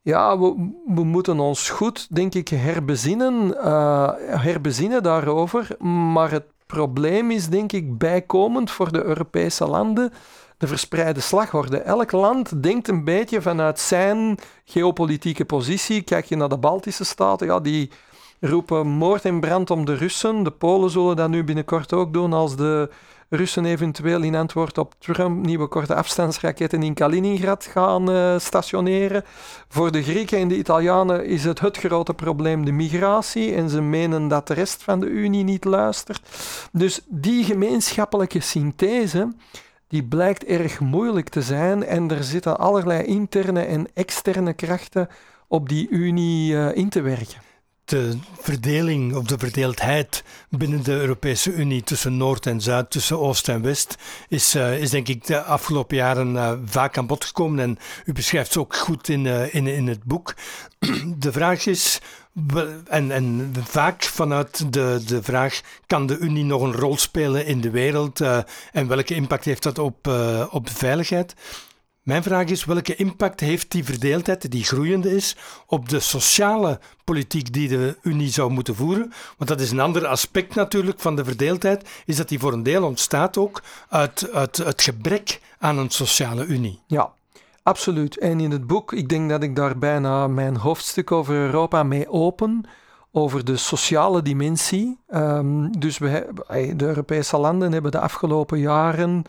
ja, 0.01 0.39
we, 0.39 0.71
we 0.85 1.03
moeten 1.03 1.39
ons 1.39 1.69
goed, 1.69 2.15
denk 2.15 2.33
ik, 2.33 2.47
herbezinnen, 2.47 3.47
uh, 3.47 4.09
herbezinnen 4.17 5.03
daarover. 5.03 5.75
Maar 6.11 6.31
het 6.31 6.43
probleem 6.67 7.31
is, 7.31 7.49
denk 7.49 7.71
ik, 7.71 7.97
bijkomend 7.97 8.71
voor 8.71 8.91
de 8.91 9.03
Europese 9.03 9.67
landen 9.67 10.13
de 10.57 10.67
verspreide 10.67 11.19
slagorde. 11.19 11.77
Elk 11.77 12.11
land 12.11 12.63
denkt 12.63 12.87
een 12.87 13.03
beetje 13.03 13.41
vanuit 13.41 13.79
zijn 13.79 14.37
geopolitieke 14.65 15.45
positie. 15.45 16.01
Kijk 16.01 16.25
je 16.25 16.35
naar 16.35 16.49
de 16.49 16.57
Baltische 16.57 17.05
staten, 17.05 17.47
ja, 17.47 17.59
die 17.59 17.91
roepen 18.39 18.87
moord 18.87 19.25
en 19.25 19.39
brand 19.39 19.71
om 19.71 19.85
de 19.85 19.95
Russen. 19.95 20.43
De 20.43 20.51
Polen 20.51 20.89
zullen 20.89 21.15
dat 21.15 21.29
nu 21.29 21.43
binnenkort 21.43 21.93
ook 21.93 22.13
doen 22.13 22.33
als 22.33 22.55
de 22.55 22.89
Russen 23.29 23.65
eventueel 23.65 24.21
in 24.21 24.35
antwoord 24.35 24.77
op 24.77 24.93
Trump 24.99 25.45
nieuwe 25.45 25.67
korte 25.67 25.95
afstandsraketten 25.95 26.83
in 26.83 26.93
Kaliningrad 26.93 27.65
gaan 27.65 28.11
uh, 28.11 28.39
stationeren. 28.39 29.23
Voor 29.67 29.91
de 29.91 30.03
Grieken 30.03 30.39
en 30.39 30.47
de 30.47 30.57
Italianen 30.57 31.25
is 31.25 31.43
het 31.43 31.59
het 31.59 31.77
grote 31.77 32.13
probleem 32.13 32.65
de 32.65 32.71
migratie 32.71 33.53
en 33.53 33.69
ze 33.69 33.81
menen 33.81 34.27
dat 34.27 34.47
de 34.47 34.53
rest 34.53 34.83
van 34.83 34.99
de 34.99 35.05
Unie 35.05 35.43
niet 35.43 35.65
luistert. 35.65 36.21
Dus 36.71 37.01
die 37.07 37.43
gemeenschappelijke 37.43 38.39
synthese 38.39 39.33
die 39.87 40.03
blijkt 40.03 40.43
erg 40.43 40.79
moeilijk 40.79 41.29
te 41.29 41.41
zijn 41.41 41.83
en 41.83 42.11
er 42.11 42.23
zitten 42.23 42.59
allerlei 42.59 43.03
interne 43.03 43.61
en 43.61 43.87
externe 43.93 44.53
krachten 44.53 45.07
op 45.47 45.69
die 45.69 45.89
Unie 45.89 46.53
uh, 46.53 46.75
in 46.75 46.89
te 46.89 47.01
werken 47.01 47.46
de 47.87 48.17
verdeling 48.39 49.15
of 49.15 49.23
de 49.23 49.37
verdeeldheid 49.37 50.23
binnen 50.49 50.83
de 50.83 50.91
Europese 50.91 51.51
Unie 51.53 51.83
tussen 51.83 52.17
Noord 52.17 52.45
en 52.45 52.61
Zuid, 52.61 52.91
tussen 52.91 53.19
Oost 53.19 53.49
en 53.49 53.61
West, 53.61 53.95
is, 54.29 54.55
uh, 54.55 54.81
is 54.81 54.89
denk 54.89 55.07
ik 55.07 55.25
de 55.25 55.41
afgelopen 55.41 55.97
jaren 55.97 56.33
uh, 56.33 56.51
vaak 56.65 56.97
aan 56.97 57.07
bod 57.07 57.25
gekomen. 57.25 57.59
En 57.59 57.77
u 58.05 58.13
beschrijft 58.13 58.51
ze 58.51 58.59
ook 58.59 58.75
goed 58.75 59.09
in, 59.09 59.25
uh, 59.25 59.53
in, 59.55 59.67
in 59.67 59.87
het 59.87 60.03
boek. 60.03 60.33
De 61.17 61.31
vraag 61.31 61.65
is, 61.65 62.01
en, 62.87 63.11
en 63.11 63.53
vaak 63.63 64.03
vanuit 64.03 64.73
de, 64.73 65.01
de 65.05 65.23
vraag: 65.23 65.61
kan 65.85 66.05
de 66.05 66.17
Unie 66.17 66.43
nog 66.43 66.61
een 66.61 66.75
rol 66.75 66.97
spelen 66.97 67.45
in 67.45 67.61
de 67.61 67.69
wereld 67.69 68.21
en 68.71 68.87
welke 68.87 69.15
impact 69.15 69.45
heeft 69.45 69.63
dat 69.63 69.79
op, 69.79 70.07
op 70.49 70.67
de 70.67 70.73
veiligheid? 70.73 71.35
Mijn 72.07 72.23
vraag 72.23 72.45
is: 72.45 72.65
welke 72.65 72.95
impact 72.95 73.39
heeft 73.39 73.71
die 73.71 73.83
verdeeldheid, 73.83 74.51
die 74.51 74.63
groeiende 74.63 75.15
is, 75.15 75.35
op 75.65 75.89
de 75.89 75.99
sociale 75.99 76.79
politiek 77.03 77.53
die 77.53 77.67
de 77.67 77.97
Unie 78.01 78.29
zou 78.29 78.51
moeten 78.51 78.75
voeren? 78.75 79.13
Want 79.37 79.49
dat 79.49 79.61
is 79.61 79.71
een 79.71 79.79
ander 79.79 80.05
aspect 80.05 80.55
natuurlijk 80.55 80.99
van 80.99 81.15
de 81.15 81.23
verdeeldheid, 81.23 81.89
is 82.05 82.15
dat 82.15 82.29
die 82.29 82.39
voor 82.39 82.53
een 82.53 82.63
deel 82.63 82.83
ontstaat 82.83 83.37
ook 83.37 83.63
uit, 83.89 84.29
uit 84.33 84.57
het 84.57 84.81
gebrek 84.81 85.39
aan 85.59 85.77
een 85.77 85.89
sociale 85.89 86.45
Unie. 86.45 86.79
Ja, 86.85 87.11
absoluut. 87.63 88.17
En 88.17 88.39
in 88.39 88.51
het 88.51 88.67
boek, 88.67 88.93
ik 88.93 89.09
denk 89.09 89.29
dat 89.29 89.43
ik 89.43 89.55
daar 89.55 89.77
bijna 89.77 90.27
mijn 90.27 90.57
hoofdstuk 90.57 91.11
over 91.11 91.35
Europa 91.35 91.83
mee 91.83 92.09
open 92.09 92.65
over 93.11 93.45
de 93.45 93.57
sociale 93.57 94.21
dimensie. 94.21 94.97
Um, 95.09 95.79
dus 95.79 95.97
we, 95.97 96.27
de 96.75 96.85
Europese 96.85 97.37
landen 97.37 97.71
hebben 97.71 97.91
de 97.91 97.99
afgelopen 97.99 98.59
jaren 98.59 99.25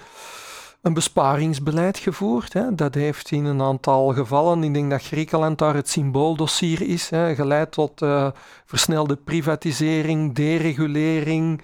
een 0.82 0.94
besparingsbeleid 0.94 1.98
gevoerd. 1.98 2.52
Hè. 2.52 2.74
Dat 2.74 2.94
heeft 2.94 3.30
in 3.30 3.44
een 3.44 3.62
aantal 3.62 4.12
gevallen, 4.12 4.64
ik 4.64 4.74
denk 4.74 4.90
dat 4.90 5.02
Griekenland 5.02 5.58
daar 5.58 5.74
het 5.74 5.88
symbooldossier 5.88 6.82
is, 6.82 7.10
hè, 7.10 7.34
geleid 7.34 7.72
tot 7.72 8.02
uh, 8.02 8.28
versnelde 8.64 9.16
privatisering, 9.16 10.34
deregulering, 10.34 11.62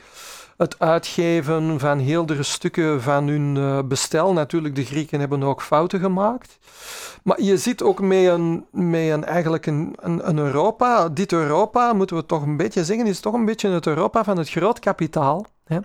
het 0.57 0.79
uitgeven 0.79 1.81
van 1.81 1.99
heeldere 1.99 2.43
stukken 2.43 3.03
van 3.03 3.29
hun 3.29 3.57
uh, 3.57 3.79
bestel. 3.85 4.33
Natuurlijk, 4.33 4.75
de 4.75 4.85
Grieken 4.85 5.21
hebben 5.21 5.43
ook 5.43 5.63
fouten 5.63 6.01
gemaakt. 6.01 6.59
Maar 7.23 7.43
je 7.43 7.57
ziet 7.57 7.83
ook 7.83 8.01
met 8.01 8.27
een, 8.27 8.67
met 8.71 9.11
een 9.11 9.25
eigenlijk 9.25 9.67
een, 9.67 9.97
een, 10.01 10.29
een 10.29 10.39
Europa, 10.39 11.09
dit 11.09 11.33
Europa, 11.33 11.93
moeten 11.93 12.17
we 12.17 12.27
toch 12.27 12.43
een 12.43 12.57
beetje 12.57 12.85
zeggen, 12.85 13.07
is 13.07 13.21
toch 13.21 13.35
een 13.35 13.45
beetje 13.45 13.69
het 13.69 13.87
Europa 13.87 14.25
van 14.25 14.39
het 14.39 14.51
groot 14.51 14.79
kapitaal. 14.79 15.47
Hè. 15.65 15.79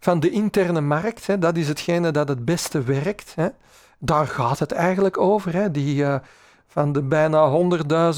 Van 0.00 0.20
de 0.20 0.30
interne 0.30 0.80
markt. 0.80 1.26
Hè. 1.26 1.38
Dat 1.38 1.56
is 1.56 1.68
hetgene 1.68 2.10
dat 2.10 2.28
het 2.28 2.44
beste 2.44 2.82
werkt. 2.82 3.32
Hè. 3.34 3.48
Daar 3.98 4.26
gaat 4.26 4.58
het 4.58 4.72
eigenlijk 4.72 5.18
over. 5.18 5.52
Hè. 5.52 5.70
Die, 5.70 5.96
uh, 6.02 6.16
van 6.76 6.92
de 6.92 7.02
bijna 7.02 7.50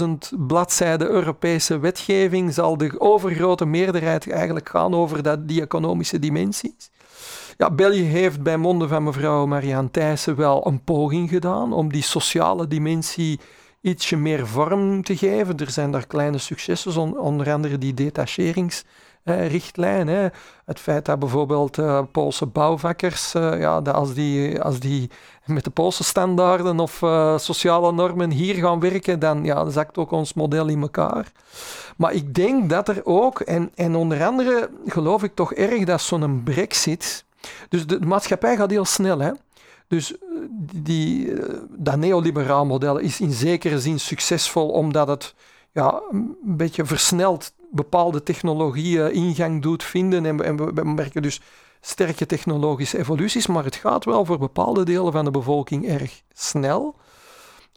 100.000 0.00 0.08
bladzijden 0.46 1.08
Europese 1.08 1.78
wetgeving 1.78 2.54
zal 2.54 2.76
de 2.76 3.00
overgrote 3.00 3.64
meerderheid 3.64 4.30
eigenlijk 4.30 4.68
gaan 4.68 4.94
over 4.94 5.22
dat, 5.22 5.48
die 5.48 5.60
economische 5.60 6.18
dimensies. 6.18 6.90
Ja, 7.56 7.70
België 7.70 8.02
heeft 8.02 8.42
bij 8.42 8.56
monden 8.56 8.88
van 8.88 9.02
mevrouw 9.02 9.46
Marianne 9.46 9.90
Thijssen 9.90 10.36
wel 10.36 10.66
een 10.66 10.84
poging 10.84 11.28
gedaan 11.28 11.72
om 11.72 11.92
die 11.92 12.02
sociale 12.02 12.68
dimensie 12.68 13.40
ietsje 13.80 14.16
meer 14.16 14.46
vorm 14.46 15.02
te 15.02 15.16
geven. 15.16 15.56
Er 15.56 15.70
zijn 15.70 15.90
daar 15.90 16.06
kleine 16.06 16.38
successen, 16.38 17.16
onder 17.16 17.52
andere 17.52 17.78
die 17.78 17.94
detacheringsrichtlijn. 19.36 20.32
Het 20.64 20.80
feit 20.80 21.04
dat 21.04 21.18
bijvoorbeeld 21.18 21.78
uh, 21.78 22.02
Poolse 22.12 22.46
bouwvakkers, 22.46 23.34
uh, 23.34 23.60
ja, 23.60 23.80
dat 23.80 23.94
als, 23.94 24.14
die, 24.14 24.60
als 24.62 24.80
die 24.80 25.10
met 25.46 25.64
de 25.64 25.70
Poolse 25.70 26.04
standaarden 26.04 26.80
of 26.80 27.02
uh, 27.02 27.38
sociale 27.38 27.92
normen 27.92 28.30
hier 28.30 28.54
gaan 28.54 28.80
werken, 28.80 29.18
dan 29.18 29.44
ja, 29.44 29.70
zakt 29.70 29.98
ook 29.98 30.10
ons 30.10 30.34
model 30.34 30.66
in 30.66 30.80
elkaar. 30.80 31.32
Maar 31.96 32.12
ik 32.12 32.34
denk 32.34 32.70
dat 32.70 32.88
er 32.88 33.00
ook, 33.04 33.40
en, 33.40 33.70
en 33.74 33.94
onder 33.94 34.24
andere 34.24 34.70
geloof 34.86 35.22
ik 35.22 35.34
toch 35.34 35.52
erg 35.52 35.84
dat 35.84 36.00
zo'n 36.00 36.42
brexit 36.44 37.26
dus 37.68 37.86
de, 37.86 38.00
maatschappij 38.00 38.56
gaat 38.56 38.70
heel 38.70 38.84
snel. 38.84 39.18
Hè? 39.18 39.30
Dus 39.86 40.12
eh, 40.12 40.18
die, 40.72 41.32
eh, 41.32 41.54
dat 41.70 41.96
neoliberaal 41.96 42.66
model 42.66 42.98
is 42.98 43.20
in 43.20 43.32
zekere 43.32 43.80
zin 43.80 44.00
succesvol 44.00 44.68
omdat 44.68 45.08
het 45.08 45.34
ja, 45.72 46.00
een 46.10 46.36
beetje 46.42 46.84
versneld 46.84 47.52
bepaalde 47.70 48.22
technologieën 48.22 49.12
ingang 49.12 49.62
doet 49.62 49.84
vinden. 49.84 50.26
En, 50.26 50.44
en 50.44 50.74
we 50.74 50.84
merken 50.84 51.22
dus 51.22 51.40
sterke 51.80 52.26
technologische 52.26 52.98
evoluties, 52.98 53.46
maar 53.46 53.64
het 53.64 53.76
gaat 53.76 54.04
wel 54.04 54.24
voor 54.24 54.38
bepaalde 54.38 54.84
delen 54.84 55.12
van 55.12 55.24
de 55.24 55.30
bevolking 55.30 55.88
erg 55.88 56.22
snel. 56.32 56.96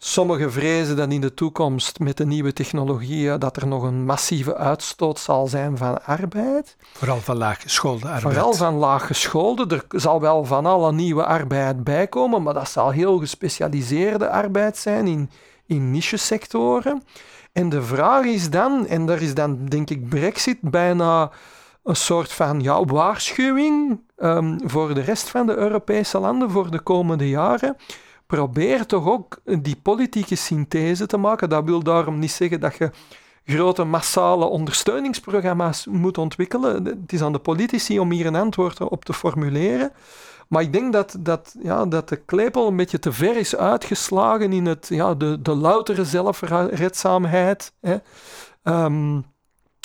Sommigen 0.04 0.52
vrezen 0.52 0.96
dat 0.96 1.12
in 1.12 1.22
de 1.22 1.34
toekomst 1.34 2.00
met 2.00 2.18
de 2.18 2.26
nieuwe 2.26 2.54
technologieën 2.54 3.40
dat 3.40 3.58
er 3.58 3.68
nog 3.68 3.84
een 3.84 4.06
massieve 4.06 4.56
uitstoot 4.56 5.20
zal 5.20 5.48
zijn 5.48 5.78
van 5.78 6.06
arbeid. 6.06 6.76
Vooral 6.94 7.20
van 7.20 7.38
laaggeschoolde 7.38 8.06
arbeid. 8.06 8.22
Vooral 8.22 8.54
van 8.54 8.74
laaggeschoolde. 8.74 9.66
Er 9.76 10.00
zal 10.00 10.22
wel 10.22 10.46
van 10.46 10.66
alle 10.66 10.92
nieuwe 10.92 11.26
arbeid 11.26 11.84
bijkomen, 11.84 12.44
maar 12.44 12.54
dat 12.54 12.70
zal 12.70 12.90
heel 12.90 13.18
gespecialiseerde 13.20 14.30
arbeid 14.30 14.78
zijn 14.78 15.08
in, 15.08 15.30
in 15.66 15.92
niche-sectoren. 15.92 17.04
En 17.52 17.70
de 17.70 17.82
vraag 17.82 18.26
is 18.26 18.50
dan, 18.50 18.88
en 18.88 19.06
daar 19.06 19.22
is 19.22 19.34
dan 19.34 19.66
denk 19.66 19.90
ik 19.90 20.10
Brexit 20.10 20.62
bijna 20.62 21.32
een 21.84 21.96
soort 21.96 22.32
van 22.32 22.62
ja, 22.62 22.86
waarschuwing 22.86 24.00
um, 24.18 24.60
voor 24.64 24.94
de 24.94 25.02
rest 25.02 25.30
van 25.30 25.46
de 25.46 25.56
Europese 25.56 26.20
landen 26.20 26.52
voor 26.52 26.72
de 26.72 26.80
komende 26.80 27.30
jaren 27.30 27.76
probeer 28.32 28.86
toch 28.86 29.08
ook 29.08 29.42
die 29.44 29.76
politieke 29.82 30.36
synthese 30.36 31.06
te 31.06 31.18
maken. 31.18 31.50
Dat 31.50 31.64
wil 31.64 31.84
daarom 31.84 32.20
niet 32.20 32.32
zeggen 32.32 32.60
dat 32.60 32.76
je 32.76 32.92
grote 33.46 33.84
massale 33.84 34.46
ondersteuningsprogramma's 34.46 35.86
moet 35.86 36.18
ontwikkelen. 36.18 36.86
Het 36.86 37.14
is 37.14 37.22
aan 37.22 37.32
de 37.32 37.40
politici 37.40 38.00
om 38.00 38.12
hier 38.12 38.26
een 38.26 38.36
antwoord 38.36 38.82
op 38.82 39.06
te 39.06 39.14
formuleren. 39.14 39.92
Maar 40.52 40.62
ik 40.62 40.74
denk 40.74 40.94
dat, 40.94 41.16
dat, 41.20 41.56
ja, 41.60 41.86
dat 41.86 42.10
de 42.10 42.16
klepel 42.16 42.68
een 42.68 42.76
beetje 42.76 43.00
te 43.00 43.12
ver 43.12 43.38
is 43.38 43.56
uitgeslagen 43.56 44.54
in 44.54 44.66
het, 44.66 44.88
ja, 44.90 45.14
de, 45.14 45.42
de 45.42 45.56
loutere 45.56 46.06
zelfredzaamheid, 46.06 47.74
hè, 47.82 47.98
um, 48.64 49.26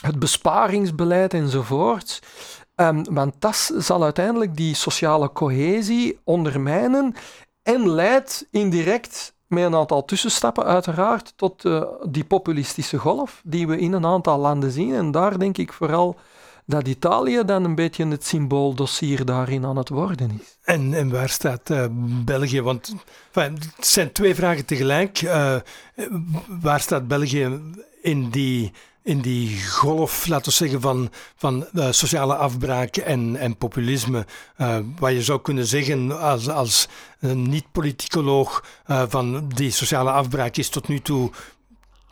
het 0.02 0.18
besparingsbeleid 0.18 1.34
enzovoort. 1.34 2.22
Um, 2.74 3.04
want 3.14 3.34
dat 3.38 3.72
zal 3.76 4.02
uiteindelijk 4.02 4.56
die 4.56 4.74
sociale 4.74 5.32
cohesie 5.32 6.18
ondermijnen 6.24 7.14
en 7.62 7.90
leidt 7.90 8.46
indirect 8.50 9.34
met 9.46 9.64
een 9.64 9.74
aantal 9.74 10.04
tussenstappen 10.04 10.64
uiteraard 10.64 11.32
tot 11.36 11.64
uh, 11.64 11.82
die 12.08 12.24
populistische 12.24 12.98
golf 12.98 13.40
die 13.44 13.66
we 13.66 13.78
in 13.78 13.92
een 13.92 14.06
aantal 14.06 14.38
landen 14.38 14.70
zien. 14.70 14.94
En 14.94 15.10
daar 15.10 15.38
denk 15.38 15.58
ik 15.58 15.72
vooral 15.72 16.16
dat 16.66 16.88
Italië 16.88 17.42
dan 17.44 17.64
een 17.64 17.74
beetje 17.74 18.06
het 18.06 18.26
symbooldossier 18.26 19.24
daarin 19.24 19.64
aan 19.64 19.76
het 19.76 19.88
worden 19.88 20.30
is. 20.40 20.58
En, 20.62 20.94
en 20.94 21.10
waar 21.10 21.28
staat 21.28 21.70
uh, 21.70 21.84
België? 22.24 22.62
Want 22.62 22.94
het 23.32 23.68
zijn 23.80 24.12
twee 24.12 24.34
vragen 24.34 24.64
tegelijk. 24.64 25.22
Uh, 25.22 25.56
waar 26.60 26.80
staat 26.80 27.08
België 27.08 27.60
in 28.02 28.30
die 28.30 28.72
in 29.02 29.20
die 29.20 29.62
golf, 29.68 30.26
laten 30.26 30.48
we 30.48 30.56
zeggen, 30.56 30.80
van, 30.80 31.10
van 31.36 31.66
uh, 31.72 31.90
sociale 31.90 32.34
afbraak 32.34 32.96
en, 32.96 33.36
en 33.36 33.56
populisme. 33.56 34.26
Wat 34.98 35.12
je 35.12 35.22
zou 35.22 35.40
kunnen 35.40 35.66
zeggen 35.66 36.20
als, 36.20 36.48
als 36.48 36.88
niet-politicoloog 37.20 38.64
van 38.86 39.48
die 39.48 39.70
sociale 39.70 40.10
afbraak 40.10 40.56
is 40.56 40.68
tot 40.68 40.88
nu 40.88 41.00
toe 41.00 41.30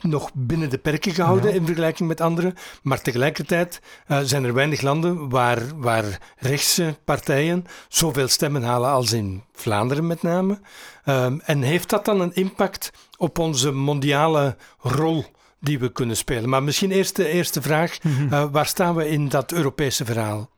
nog 0.04 0.30
binnen 0.34 0.70
de 0.70 0.78
perken 0.78 1.14
gehouden 1.14 1.54
in 1.54 1.66
vergelijking 1.66 2.08
met 2.08 2.20
anderen. 2.20 2.54
Maar 2.82 3.00
tegelijkertijd 3.00 3.80
uh, 4.08 4.18
zijn 4.22 4.44
er 4.44 4.54
weinig 4.54 4.80
landen 4.80 5.28
waar, 5.28 5.62
waar 5.76 6.18
rechtse 6.38 6.98
partijen 7.04 7.64
zoveel 7.88 8.28
stemmen 8.28 8.62
halen 8.62 8.90
als 8.90 9.12
in 9.12 9.42
Vlaanderen 9.52 10.06
met 10.06 10.22
name. 10.22 10.58
Um, 11.06 11.40
en 11.40 11.62
heeft 11.62 11.90
dat 11.90 12.04
dan 12.04 12.20
een 12.20 12.34
impact 12.34 12.90
op 13.16 13.38
onze 13.38 13.72
mondiale 13.72 14.56
rol 14.80 15.24
die 15.60 15.78
we 15.78 15.92
kunnen 15.92 16.16
spelen. 16.16 16.48
Maar 16.48 16.62
misschien 16.62 16.90
eerst 16.90 17.16
de 17.16 17.28
eerste 17.28 17.62
vraag. 17.62 17.98
Mhm. 18.02 18.32
Eh, 18.32 18.44
waar 18.52 18.66
staan 18.66 18.94
we 18.94 19.08
in 19.08 19.28
dat 19.28 19.52
Europese 19.52 20.04
verhaal? 20.04 20.48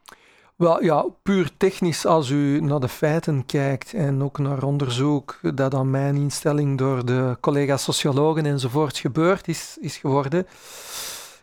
Wel 0.57 0.83
ja, 0.83 1.07
puur 1.23 1.51
technisch, 1.57 2.07
als 2.07 2.31
u 2.31 2.61
naar 2.61 2.81
de 2.81 2.89
feiten 2.89 3.47
kijkt 3.47 3.95
en 3.95 4.23
ook 4.23 4.39
naar 4.39 4.63
onderzoek 4.63 5.39
dat 5.55 5.75
aan 5.75 5.91
mijn 5.91 6.17
instelling 6.17 6.79
door 6.79 7.05
de 7.05 7.37
collega's 7.41 7.83
sociologen 7.83 8.47
enzovoort 8.47 8.99
gebeurd 8.99 9.49
is, 9.49 9.77
is 9.81 9.97
geworden, 9.97 10.47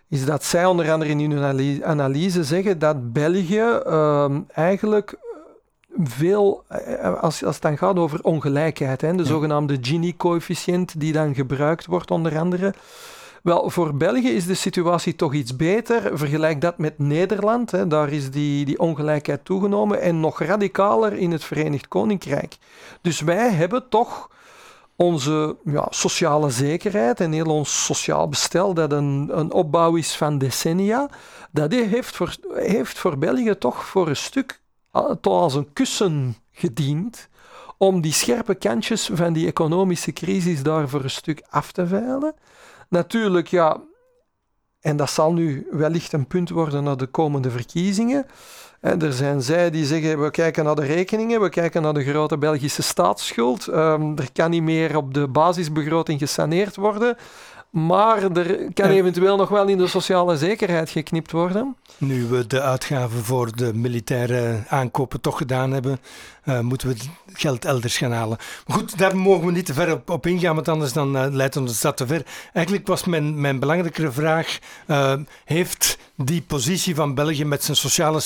is 0.10 0.26
dat 0.26 0.44
zij 0.44 0.66
onder 0.66 0.92
andere 0.92 1.12
in 1.12 1.32
hun 1.32 1.84
analyse 1.84 2.44
zeggen 2.44 2.80
dat 2.80 3.14
België 3.14 3.80
uh, 3.88 4.38
eigenlijk 4.52 5.16
veel, 5.98 6.64
eh, 6.68 7.22
als, 7.22 7.44
als 7.44 7.54
het 7.54 7.64
dan 7.64 7.78
gaat 7.78 7.98
over 7.98 8.24
ongelijkheid, 8.24 9.02
hè, 9.02 9.16
de 9.16 9.26
zogenaamde 9.26 9.78
Gini-coëfficiënt 9.82 11.00
die 11.00 11.14
dan 11.14 11.36
gebruikt 11.36 11.86
wordt 11.86 12.12
onder 12.12 12.38
andere, 12.38 12.74
wel, 13.44 13.70
voor 13.70 13.96
België 13.96 14.30
is 14.30 14.46
de 14.46 14.54
situatie 14.54 15.16
toch 15.16 15.34
iets 15.34 15.56
beter. 15.56 16.18
Vergelijk 16.18 16.62
dat 16.62 16.78
met 16.78 17.00
Nederland. 17.00 17.72
Hè. 17.72 17.88
Daar 17.88 18.12
is 18.12 18.32
die, 18.32 18.66
die 18.66 18.80
ongelijkheid 18.80 19.46
toegenomen. 19.46 20.02
En 20.02 20.20
nog 20.20 20.40
radicaler 20.40 21.14
in 21.14 21.32
het 21.32 21.44
Verenigd 21.44 21.88
Koninkrijk. 21.88 22.58
Dus 23.02 23.22
wij 23.22 23.50
hebben 23.50 23.90
toch 23.90 24.30
onze 24.96 25.56
ja, 25.64 25.88
sociale 25.90 26.50
zekerheid 26.50 27.20
en 27.20 27.32
heel 27.32 27.46
ons 27.46 27.86
sociaal 27.86 28.30
bestel, 28.30 28.74
dat 28.74 28.92
een, 28.92 29.30
een 29.32 29.52
opbouw 29.52 29.96
is 29.96 30.16
van 30.16 30.38
decennia, 30.38 31.10
dat 31.52 31.72
heeft 31.72 32.16
voor, 32.16 32.36
heeft 32.54 33.00
voor 33.00 33.18
België 33.18 33.58
toch 33.58 33.86
voor 33.86 34.08
een 34.08 34.16
stuk 34.16 34.62
tot 35.22 35.26
als 35.26 35.56
een 35.56 35.74
kussen 35.74 36.36
gediend 36.52 37.30
om 37.78 38.02
die 38.02 38.14
scherpe 38.14 38.56
kantjes 38.56 39.10
van 39.14 39.34
die 39.34 39.48
economische 39.48 40.14
crisis 40.14 40.64
daar 40.64 40.90
voor 40.90 41.04
een 41.04 41.10
stuk 41.10 41.44
af 41.50 41.72
te 41.72 41.88
veilen. 41.88 42.36
Natuurlijk, 42.94 43.48
ja, 43.48 43.82
en 44.82 44.98
dat 44.98 45.10
zal 45.10 45.34
nu 45.34 45.68
wellicht 45.72 46.14
een 46.14 46.28
punt 46.28 46.50
worden 46.50 46.84
naar 46.84 46.98
de 46.98 47.06
komende 47.06 47.52
verkiezingen. 47.52 48.26
er 48.80 49.14
zijn 49.14 49.42
zij 49.42 49.70
die 49.70 49.86
zeggen, 49.86 50.22
we 50.22 50.32
kijken 50.32 50.64
naar 50.64 50.76
de 50.76 50.86
rekeningen, 50.86 51.42
we 51.42 51.50
kijken 51.50 51.82
naar 51.82 51.94
de 51.94 52.04
grote 52.04 52.38
Belgische 52.38 52.82
staatsschuld. 52.82 53.68
Um, 53.68 54.18
er 54.18 54.32
kan 54.34 54.50
niet 54.50 54.64
meer 54.64 54.98
op 54.98 55.14
de 55.14 55.28
basisbegroting 55.28 56.20
gesaneerd 56.20 56.76
worden. 56.76 57.18
Maar 57.70 58.32
er 58.32 58.74
kan 58.74 58.90
eventueel 58.90 59.38
nog 59.38 59.50
wel 59.50 59.68
in 59.68 59.78
de 59.78 59.88
sociale 59.88 60.38
zekerheid 60.38 60.90
geknipt 60.90 61.32
worden. 61.32 61.76
Nu 61.98 62.26
we 62.26 62.48
de 62.48 62.62
uitgaven 62.62 63.24
voor 63.24 63.56
de 63.56 63.74
militaire 63.74 64.64
aankopen 64.68 65.22
toch 65.22 65.38
gedaan 65.38 65.72
hebben, 65.72 66.00
uh, 66.46 66.60
moeten 66.60 66.88
we 66.88 66.94
het 66.94 67.10
geld 67.34 67.66
elders 67.66 67.98
gaan 67.98 68.12
halen. 68.12 68.38
Maar 68.68 68.78
goed, 68.78 68.98
daar 68.98 69.18
mogen 69.18 69.46
we 69.46 69.52
niet 69.52 69.66
te 69.66 69.74
ver 69.74 69.92
op, 69.92 70.10
op 70.10 70.26
ingaan, 70.26 70.56
want 70.56 70.68
anders 70.68 70.94
dan, 70.94 71.16
uh, 71.16 71.26
leidt 71.30 71.58
ons 71.58 71.82
dat 71.82 71.98
te 71.98 72.08
ver. 72.08 72.26
Eigenlijk 72.54 72.88
was 72.88 73.04
mijn, 73.04 73.42
mijn 73.42 73.60
belangrijkere 73.60 74.12
vraag, 74.12 74.60
uh, 74.88 75.14
heeft 75.46 75.98
die 76.16 76.42
positie 76.42 76.96
van 76.96 77.14
België 77.14 77.46
met 77.46 77.64
zijn 77.64 77.78
sociale 77.78 78.20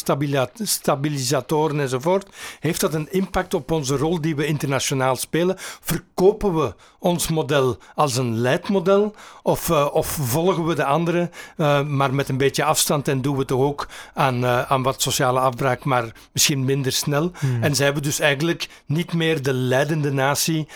stabilisatoren 0.63 1.79
enzovoort, 1.79 2.35
heeft 2.59 2.81
dat 2.81 2.93
een 2.93 3.11
impact 3.11 3.53
op 3.53 3.71
onze 3.71 3.97
rol 3.97 4.21
die 4.21 4.35
we 4.35 4.45
internationaal 4.45 5.15
spelen? 5.15 5.55
Verkopen 5.81 6.55
we 6.55 6.75
ons 6.99 7.27
model 7.27 7.77
als 7.95 8.17
een 8.17 8.37
leidmodel 8.37 9.15
of, 9.43 9.69
uh, 9.69 9.87
of 9.91 10.07
volgen 10.07 10.65
we 10.65 10.75
de 10.75 10.85
anderen, 10.85 11.31
uh, 11.57 11.81
maar 11.81 12.13
met 12.13 12.29
een 12.29 12.37
beetje 12.37 12.63
afstand 12.63 13.07
en 13.07 13.21
doen 13.21 13.37
we 13.37 13.45
toch 13.45 13.61
ook 13.61 13.87
aan, 14.13 14.43
uh, 14.43 14.61
aan 14.71 14.83
wat 14.83 15.01
sociale 15.01 15.39
afbraak, 15.39 15.83
maar 15.83 16.11
misschien 16.31 16.65
minder 16.65 16.91
snel. 16.91 17.31
Hmm. 17.39 17.63
En 17.63 17.75
zijn 17.75 17.93
we 17.93 17.99
dus 18.07 18.19
eigenlijk 18.19 18.67
niet 18.85 19.13
meer 19.13 19.41
de 19.43 19.53
leidende 19.53 20.11
natie 20.11 20.67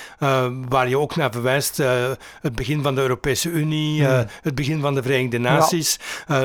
waar 0.69 0.89
je 0.89 0.97
ook 0.97 1.15
naar 1.15 1.31
verwijst, 1.31 1.77
het 2.41 2.55
begin 2.55 2.81
van 2.81 2.95
de 2.95 3.01
Europese 3.01 3.49
Unie, 3.49 4.05
hmm. 4.05 4.25
het 4.41 4.55
begin 4.55 4.81
van 4.81 4.93
de 4.93 5.01
Verenigde 5.01 5.37
Naties. 5.37 5.99
Ja. 6.27 6.41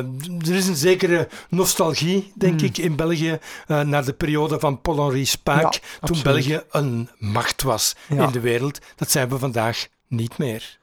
er 0.48 0.54
is 0.54 0.66
een 0.66 0.76
zekere 0.76 1.28
nostalgie, 1.48 2.32
denk 2.34 2.60
Hmm. 2.60 2.68
ik, 2.68 2.78
in 2.78 2.96
België 2.96 3.38
naar 3.66 4.04
de 4.04 4.12
periode 4.12 4.58
van 4.58 4.80
Paul-Henri 4.80 5.24
Spaak, 5.24 5.62
Ja, 5.62 5.68
toen 5.70 5.80
absoluut. 6.00 6.22
België 6.22 6.62
een 6.70 7.08
macht 7.18 7.62
was 7.62 7.94
Ja. 8.08 8.24
in 8.24 8.30
de 8.32 8.40
wereld. 8.40 8.78
Dat 8.96 9.10
zijn 9.10 9.28
we 9.28 9.38
vandaag 9.38 9.86
niet 10.08 10.38
meer. 10.38 10.78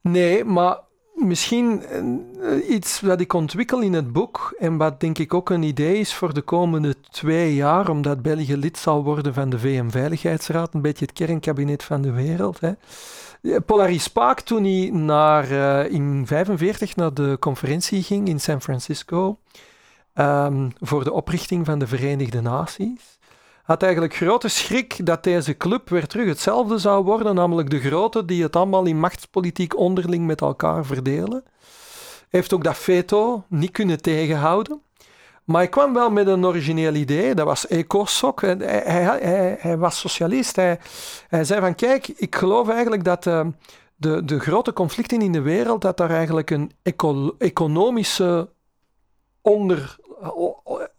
Nee, 0.00 0.44
maar 0.44 0.78
misschien 1.14 1.82
eh, 1.86 2.68
iets 2.68 3.00
wat 3.00 3.20
ik 3.20 3.32
ontwikkel 3.32 3.80
in 3.80 3.92
het 3.92 4.12
boek 4.12 4.54
en 4.58 4.76
wat 4.76 5.00
denk 5.00 5.18
ik 5.18 5.34
ook 5.34 5.50
een 5.50 5.62
idee 5.62 5.98
is 5.98 6.14
voor 6.14 6.34
de 6.34 6.42
komende 6.42 6.94
twee 7.10 7.54
jaar, 7.54 7.88
omdat 7.88 8.22
België 8.22 8.56
lid 8.56 8.78
zal 8.78 9.04
worden 9.04 9.34
van 9.34 9.50
de 9.50 9.58
VN-veiligheidsraad, 9.58 10.74
een 10.74 10.82
beetje 10.82 11.04
het 11.04 11.14
kernkabinet 11.14 11.82
van 11.82 12.02
de 12.02 12.12
wereld. 12.12 12.60
Hè. 12.60 12.72
Polaris 13.60 14.02
Spaak, 14.02 14.40
toen 14.40 14.64
hij 14.64 14.90
naar, 14.92 15.50
eh, 15.50 15.92
in 15.92 16.26
45 16.26 16.96
naar 16.96 17.14
de 17.14 17.36
conferentie 17.40 18.02
ging 18.02 18.28
in 18.28 18.40
San 18.40 18.62
Francisco 18.62 19.38
ehm, 20.14 20.68
voor 20.80 21.04
de 21.04 21.12
oprichting 21.12 21.66
van 21.66 21.78
de 21.78 21.86
Verenigde 21.86 22.40
Naties, 22.40 23.18
had 23.64 23.82
eigenlijk 23.82 24.14
grote 24.14 24.48
schrik 24.48 25.06
dat 25.06 25.24
deze 25.24 25.56
club 25.56 25.88
weer 25.88 26.06
terug 26.06 26.26
hetzelfde 26.26 26.78
zou 26.78 27.04
worden, 27.04 27.34
namelijk 27.34 27.70
de 27.70 27.80
grote 27.80 28.24
die 28.24 28.42
het 28.42 28.56
allemaal 28.56 28.84
in 28.84 29.00
machtspolitiek 29.00 29.76
onderling 29.76 30.26
met 30.26 30.40
elkaar 30.40 30.84
verdelen. 30.84 31.44
Heeft 32.28 32.52
ook 32.52 32.64
dat 32.64 32.76
veto 32.78 33.44
niet 33.48 33.70
kunnen 33.70 34.02
tegenhouden. 34.02 34.82
Maar 35.44 35.56
hij 35.56 35.68
kwam 35.68 35.94
wel 35.94 36.10
met 36.10 36.26
een 36.26 36.46
origineel 36.46 36.94
idee, 36.94 37.34
dat 37.34 37.46
was 37.46 37.66
ECOSOC. 37.66 38.40
Hij, 38.40 38.56
hij, 38.84 39.56
hij, 39.60 39.78
was 39.78 39.98
socialist. 39.98 40.56
Hij, 40.56 40.78
zei 41.44 41.60
van, 41.60 41.74
kijk, 41.74 42.08
ik 42.08 42.34
geloof 42.34 42.68
eigenlijk 42.68 43.04
dat 43.04 43.26
uh, 43.26 43.46
de, 43.96 44.24
de 44.24 44.40
grote 44.40 44.72
conflicten 44.72 45.20
in 45.20 45.32
de 45.32 45.40
wereld, 45.40 45.82
dat 45.82 45.96
daar 45.96 46.10
eigenlijk 46.10 46.50
een 46.50 46.72
eco 46.82 47.34
economische 47.38 48.48
onder, 49.40 49.96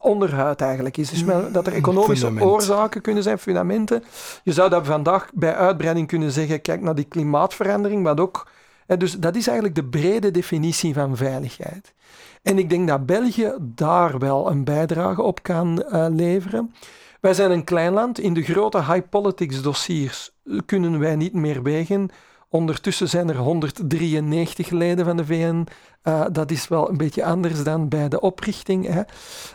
onderhuid 0.06 0.62
eigenlijk 0.62 0.98
is. 0.98 1.10
Dus 1.10 1.24
dat 1.52 1.68
er 1.68 1.74
economische 1.74 2.26
Fundament. 2.26 2.52
oorzaken 2.52 3.02
kunnen 3.02 3.24
zijn, 3.24 3.40
fundamenten. 3.40 4.04
Je 4.44 4.54
zou 4.54 4.70
dat 4.70 4.86
vandaag 4.86 5.30
bij 5.34 5.56
uitbreiding 5.56 6.08
kunnen 6.08 6.32
zeggen, 6.32 6.62
kijk 6.62 6.82
naar 6.82 6.96
die 6.96 7.06
klimaatverandering, 7.06 8.04
wat 8.04 8.20
ook... 8.20 8.48
Hè, 8.88 8.98
dus 8.98 9.12
dat 9.12 9.36
is 9.36 9.48
eigenlijk 9.48 9.76
de 9.76 9.86
brede 9.86 10.32
definitie 10.32 10.94
van 10.94 11.18
veiligheid. 11.18 11.94
En 12.42 12.58
ik 12.58 12.70
denk 12.70 12.88
dat 12.88 13.06
België 13.06 13.54
daar 13.60 14.20
wel 14.20 14.50
een 14.52 14.64
bijdrage 14.64 15.22
op 15.22 15.44
kan 15.44 15.84
uh, 15.92 16.06
leveren. 16.10 16.74
Wij 17.20 17.34
zijn 17.34 17.52
een 17.52 17.64
klein 17.64 17.94
land. 17.94 18.20
In 18.20 18.34
de 18.34 18.42
grote 18.42 18.78
high 18.78 19.10
politics 19.10 19.62
dossiers 19.62 20.32
kunnen 20.66 21.00
wij 21.00 21.16
niet 21.16 21.34
meer 21.34 21.64
wegen. 21.64 22.10
Ondertussen 22.56 23.10
zijn 23.10 23.30
er 23.30 23.38
193 23.38 24.70
leden 24.70 25.06
van 25.06 25.18
de 25.18 25.26
VN. 25.26 25.68
Uh, 26.04 26.26
dat 26.32 26.52
is 26.52 26.68
wel 26.68 26.90
een 26.90 26.98
beetje 26.98 27.26
anders 27.26 27.64
dan 27.64 27.88
bij 27.88 28.10
de 28.10 28.20
oprichting. 28.20 28.88
Hè. 28.88 29.02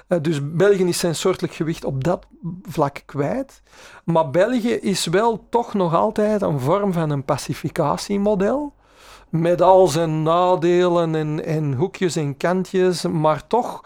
Uh, 0.09 0.18
dus 0.22 0.53
België 0.53 0.84
is 0.84 0.98
zijn 0.98 1.14
soortelijk 1.14 1.55
gewicht 1.55 1.84
op 1.84 2.05
dat 2.05 2.26
vlak 2.62 3.03
kwijt. 3.07 3.62
Maar 4.05 4.30
België 4.30 4.72
is 4.72 5.07
wel 5.07 5.46
toch 5.51 5.74
nog 5.74 5.94
altijd 5.94 6.42
een 6.42 6.61
vorm 6.61 6.92
van 6.92 7.11
een 7.11 7.24
pacificatiemodel. 7.24 8.74
Met 9.28 9.62
al 9.62 9.86
zijn 9.86 10.22
nadelen 10.22 11.44
en, 11.44 11.74
hoekjes 11.74 12.16
en 12.16 12.36
kantjes, 12.36 13.03
maar 13.03 13.46
toch 13.46 13.84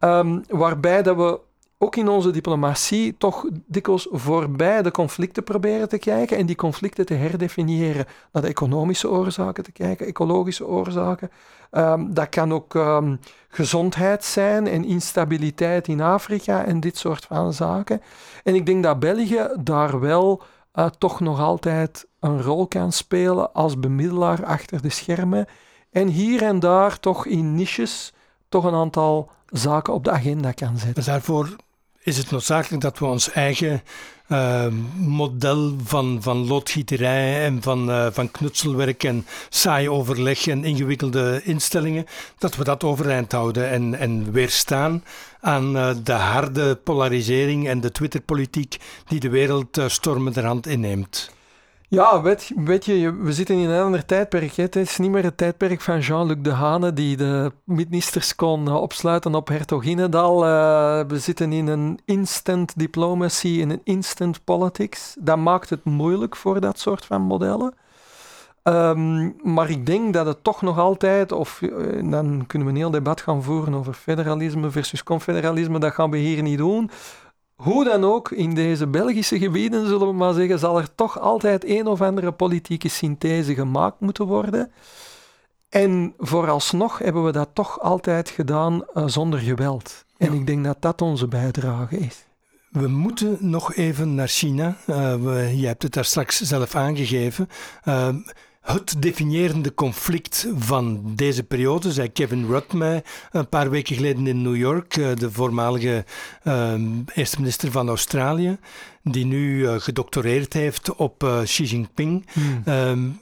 um, 0.00 0.44
waarbij 0.48 1.02
dat 1.02 1.16
we 1.16 1.40
ook 1.84 1.96
in 1.96 2.08
onze 2.08 2.30
diplomatie 2.30 3.16
toch 3.18 3.44
dikwijls 3.66 4.08
voorbij 4.10 4.82
de 4.82 4.90
conflicten 4.90 5.44
proberen 5.44 5.88
te 5.88 5.98
kijken 5.98 6.36
en 6.36 6.46
die 6.46 6.56
conflicten 6.56 7.06
te 7.06 7.14
herdefiniëren. 7.14 8.06
Naar 8.32 8.42
de 8.42 8.48
economische 8.48 9.10
oorzaken 9.10 9.64
te 9.64 9.72
kijken, 9.72 10.06
ecologische 10.06 10.66
oorzaken. 10.66 11.30
Um, 11.70 12.14
dat 12.14 12.28
kan 12.28 12.52
ook 12.52 12.74
um, 12.74 13.20
gezondheid 13.48 14.24
zijn 14.24 14.66
en 14.66 14.84
instabiliteit 14.84 15.88
in 15.88 16.00
Afrika 16.00 16.64
en 16.64 16.80
dit 16.80 16.96
soort 16.96 17.24
van 17.24 17.52
zaken. 17.52 18.00
En 18.42 18.54
ik 18.54 18.66
denk 18.66 18.82
dat 18.82 18.98
België 18.98 19.48
daar 19.60 20.00
wel 20.00 20.42
uh, 20.74 20.86
toch 20.98 21.20
nog 21.20 21.40
altijd 21.40 22.06
een 22.20 22.42
rol 22.42 22.66
kan 22.66 22.92
spelen 22.92 23.52
als 23.52 23.80
bemiddelaar 23.80 24.44
achter 24.44 24.82
de 24.82 24.90
schermen. 24.90 25.46
En 25.90 26.08
hier 26.08 26.42
en 26.42 26.58
daar 26.58 27.00
toch 27.00 27.26
in 27.26 27.54
niches 27.54 28.12
toch 28.48 28.64
een 28.64 28.74
aantal 28.74 29.30
zaken 29.46 29.94
op 29.94 30.04
de 30.04 30.10
agenda 30.10 30.52
kan 30.52 30.76
zetten. 30.76 30.94
Dus 30.94 31.04
daarvoor 31.04 31.56
is 32.04 32.16
het 32.16 32.30
noodzakelijk 32.30 32.82
dat 32.82 32.98
we 32.98 33.04
ons 33.04 33.30
eigen 33.30 33.82
uh, 34.28 34.66
model 34.96 35.76
van, 35.84 36.18
van 36.22 36.46
loodgieterij 36.46 37.44
en 37.44 37.62
van, 37.62 37.90
uh, 37.90 38.06
van 38.12 38.30
knutselwerk 38.30 39.04
en 39.04 39.26
saai 39.48 39.88
overleg 39.88 40.46
en 40.46 40.64
ingewikkelde 40.64 41.40
instellingen, 41.44 42.06
dat 42.38 42.56
we 42.56 42.64
dat 42.64 42.84
overeind 42.84 43.32
houden 43.32 43.70
en, 43.70 43.94
en 43.94 44.32
weerstaan 44.32 45.04
aan 45.40 45.76
uh, 45.76 45.90
de 46.02 46.12
harde 46.12 46.76
polarisering 46.76 47.68
en 47.68 47.80
de 47.80 47.92
Twitterpolitiek 47.92 48.76
die 49.06 49.20
de 49.20 49.28
wereld 49.28 49.78
uh, 49.78 49.88
stormenderhand 49.88 50.66
inneemt. 50.66 51.32
Ja, 51.88 52.22
weet, 52.22 52.52
weet 52.56 52.84
je, 52.84 53.14
we 53.14 53.32
zitten 53.32 53.56
in 53.56 53.68
een 53.68 53.84
ander 53.84 54.04
tijdperk. 54.04 54.52
Het 54.52 54.76
is 54.76 54.98
niet 54.98 55.10
meer 55.10 55.22
het 55.24 55.36
tijdperk 55.36 55.80
van 55.80 56.00
Jean-Luc 56.00 56.36
Dehane, 56.40 56.92
die 56.92 57.16
de 57.16 57.52
ministers 57.64 58.34
kon 58.34 58.66
uh, 58.66 58.74
opsluiten 58.74 59.34
op 59.34 59.48
Hertoginendal. 59.48 60.44
Uh, 60.46 61.00
we 61.06 61.18
zitten 61.18 61.52
in 61.52 61.66
een 61.66 61.98
instant 62.04 62.78
diplomacy, 62.78 63.48
in 63.48 63.70
een 63.70 63.80
instant 63.84 64.44
politics. 64.44 65.16
Dat 65.18 65.38
maakt 65.38 65.70
het 65.70 65.84
moeilijk 65.84 66.36
voor 66.36 66.60
dat 66.60 66.78
soort 66.78 67.04
van 67.04 67.22
modellen. 67.22 67.74
Um, 68.62 69.36
maar 69.42 69.70
ik 69.70 69.86
denk 69.86 70.14
dat 70.14 70.26
het 70.26 70.44
toch 70.44 70.62
nog 70.62 70.78
altijd, 70.78 71.32
of 71.32 71.60
uh, 71.60 72.10
dan 72.10 72.44
kunnen 72.46 72.68
we 72.68 72.74
een 72.74 72.80
heel 72.80 72.90
debat 72.90 73.20
gaan 73.20 73.42
voeren 73.42 73.74
over 73.74 73.92
federalisme 73.92 74.70
versus 74.70 75.02
confederalisme, 75.02 75.78
dat 75.78 75.92
gaan 75.92 76.10
we 76.10 76.16
hier 76.16 76.42
niet 76.42 76.58
doen. 76.58 76.90
Hoe 77.54 77.84
dan 77.84 78.04
ook, 78.04 78.30
in 78.30 78.54
deze 78.54 78.86
Belgische 78.86 79.38
gebieden, 79.38 79.86
zullen 79.86 80.06
we 80.06 80.12
maar 80.12 80.34
zeggen, 80.34 80.58
zal 80.58 80.78
er 80.78 80.94
toch 80.94 81.20
altijd 81.20 81.68
een 81.68 81.86
of 81.86 82.00
andere 82.00 82.32
politieke 82.32 82.88
synthese 82.88 83.54
gemaakt 83.54 84.00
moeten 84.00 84.26
worden. 84.26 84.72
En 85.68 86.14
vooralsnog 86.18 86.98
hebben 86.98 87.24
we 87.24 87.32
dat 87.32 87.48
toch 87.52 87.80
altijd 87.80 88.30
gedaan 88.30 88.84
uh, 88.94 89.06
zonder 89.06 89.38
geweld. 89.38 90.04
En 90.16 90.32
ja. 90.32 90.40
ik 90.40 90.46
denk 90.46 90.64
dat 90.64 90.82
dat 90.82 91.02
onze 91.02 91.28
bijdrage 91.28 91.98
is. 91.98 92.26
We 92.70 92.88
moeten 92.88 93.36
nog 93.40 93.74
even 93.74 94.14
naar 94.14 94.28
China. 94.28 94.76
Uh, 94.86 95.14
we, 95.14 95.52
je 95.56 95.66
hebt 95.66 95.82
het 95.82 95.92
daar 95.92 96.04
straks 96.04 96.40
zelf 96.40 96.74
aangegeven. 96.74 97.48
Uh, 97.88 98.08
het 98.64 98.94
definiërende 98.98 99.74
conflict 99.74 100.46
van 100.56 101.02
deze 101.14 101.42
periode, 101.42 101.92
zei 101.92 102.12
Kevin 102.12 102.46
Rudd 102.46 102.72
mij 102.72 103.04
een 103.32 103.48
paar 103.48 103.70
weken 103.70 103.96
geleden 103.96 104.26
in 104.26 104.42
New 104.42 104.56
York, 104.56 104.94
de 104.94 105.32
voormalige 105.32 106.04
uh, 106.44 106.74
eerste 107.14 107.38
minister 107.38 107.70
van 107.70 107.88
Australië, 107.88 108.58
die 109.02 109.26
nu 109.26 109.58
uh, 109.58 109.74
gedoctoreerd 109.78 110.52
heeft 110.52 110.94
op 110.94 111.22
uh, 111.22 111.42
Xi 111.42 111.64
Jinping. 111.64 112.26
Hmm. 112.32 112.62
Um, 112.66 113.20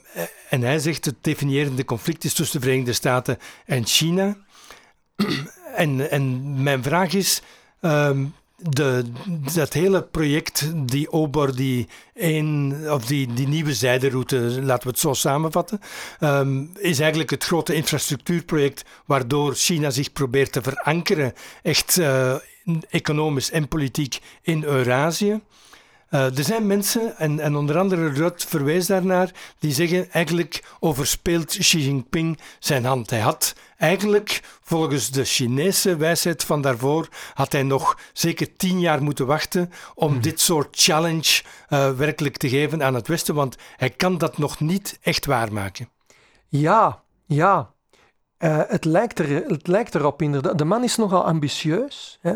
en 0.49 0.61
hij 0.61 0.79
zegt 0.79 1.05
het 1.05 1.15
definiërende 1.21 1.85
conflict 1.85 2.23
is 2.23 2.33
tussen 2.33 2.59
de 2.59 2.65
Verenigde 2.65 2.93
Staten 2.93 3.37
en 3.65 3.85
China. 3.85 4.37
en, 5.75 6.11
en 6.11 6.53
mijn 6.63 6.83
vraag 6.83 7.13
is. 7.13 7.41
Um, 7.81 8.33
de, 8.69 9.03
dat 9.53 9.73
hele 9.73 10.03
project, 10.03 10.71
die 10.75 11.11
OBOR, 11.11 11.55
die, 11.55 11.87
een, 12.13 12.75
of 12.89 13.05
die, 13.05 13.33
die 13.33 13.47
nieuwe 13.47 13.73
zijderoute, 13.73 14.37
laten 14.37 14.83
we 14.83 14.89
het 14.89 14.99
zo 14.99 15.13
samenvatten, 15.13 15.79
um, 16.19 16.71
is 16.77 16.99
eigenlijk 16.99 17.29
het 17.29 17.43
grote 17.43 17.73
infrastructuurproject 17.73 18.83
waardoor 19.05 19.53
China 19.53 19.89
zich 19.89 20.13
probeert 20.13 20.51
te 20.51 20.61
verankeren, 20.61 21.33
echt 21.61 21.97
uh, 21.97 22.35
economisch 22.89 23.51
en 23.51 23.67
politiek 23.67 24.19
in 24.41 24.63
Eurasië. 24.63 25.41
Uh, 26.13 26.37
er 26.37 26.43
zijn 26.43 26.67
mensen, 26.67 27.17
en, 27.17 27.39
en 27.39 27.55
onder 27.55 27.77
andere 27.77 28.09
Rudd 28.09 28.45
verwijst 28.45 28.87
daarnaar, 28.87 29.31
die 29.59 29.73
zeggen 29.73 30.11
eigenlijk 30.11 30.63
overspeelt 30.79 31.57
Xi 31.57 31.79
Jinping 31.79 32.39
zijn 32.59 32.85
hand. 32.85 33.09
Hij 33.09 33.19
had 33.19 33.55
eigenlijk, 33.77 34.41
volgens 34.61 35.11
de 35.11 35.23
Chinese 35.23 35.95
wijsheid 35.95 36.43
van 36.43 36.61
daarvoor, 36.61 37.07
had 37.33 37.51
hij 37.51 37.63
nog 37.63 37.99
zeker 38.13 38.55
tien 38.55 38.79
jaar 38.79 39.03
moeten 39.03 39.25
wachten 39.25 39.71
om 39.95 40.11
hmm. 40.11 40.21
dit 40.21 40.39
soort 40.39 40.79
challenge 40.79 41.41
uh, 41.69 41.91
werkelijk 41.91 42.37
te 42.37 42.49
geven 42.49 42.83
aan 42.83 42.93
het 42.93 43.07
Westen, 43.07 43.35
want 43.35 43.55
hij 43.75 43.89
kan 43.89 44.17
dat 44.17 44.37
nog 44.37 44.59
niet 44.59 44.99
echt 45.01 45.25
waarmaken. 45.25 45.89
Ja, 46.47 47.01
ja. 47.25 47.71
Uh, 48.39 48.61
het, 48.67 48.85
lijkt 48.85 49.19
er, 49.19 49.45
het 49.47 49.67
lijkt 49.67 49.95
erop 49.95 50.21
inderdaad. 50.21 50.57
De 50.57 50.65
man 50.65 50.83
is 50.83 50.95
nogal 50.95 51.25
ambitieus. 51.25 52.17
Hè? 52.21 52.33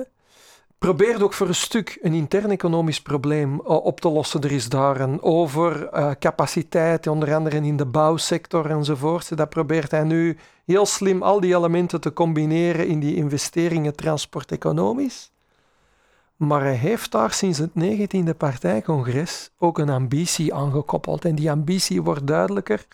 Probeert 0.77 1.21
ook 1.21 1.33
voor 1.33 1.47
een 1.47 1.55
stuk 1.55 1.97
een 2.01 2.13
intern 2.13 2.51
economisch 2.51 3.01
probleem 3.01 3.59
op 3.59 4.01
te 4.01 4.09
lossen. 4.09 4.41
Er 4.41 4.51
is 4.51 4.69
daar 4.69 4.99
een 4.99 5.21
overcapaciteit, 5.21 7.05
uh, 7.05 7.11
onder 7.11 7.35
andere 7.35 7.55
in 7.55 7.77
de 7.77 7.85
bouwsector 7.85 8.69
enzovoort. 8.69 9.37
Dat 9.37 9.49
probeert 9.49 9.91
hij 9.91 10.03
nu 10.03 10.37
heel 10.65 10.85
slim 10.85 11.23
al 11.23 11.39
die 11.39 11.55
elementen 11.55 12.01
te 12.01 12.13
combineren 12.13 12.87
in 12.87 12.99
die 12.99 13.15
investeringen 13.15 13.95
transport-economisch. 13.95 15.31
Maar 16.35 16.61
hij 16.61 16.75
heeft 16.75 17.11
daar 17.11 17.31
sinds 17.31 17.57
het 17.57 17.71
19e 17.79 18.37
partijcongres 18.37 19.51
ook 19.57 19.77
een 19.77 19.89
ambitie 19.89 20.53
aangekoppeld. 20.53 21.25
En 21.25 21.35
die 21.35 21.51
ambitie 21.51 22.01
wordt 22.01 22.27
duidelijker. 22.27 22.85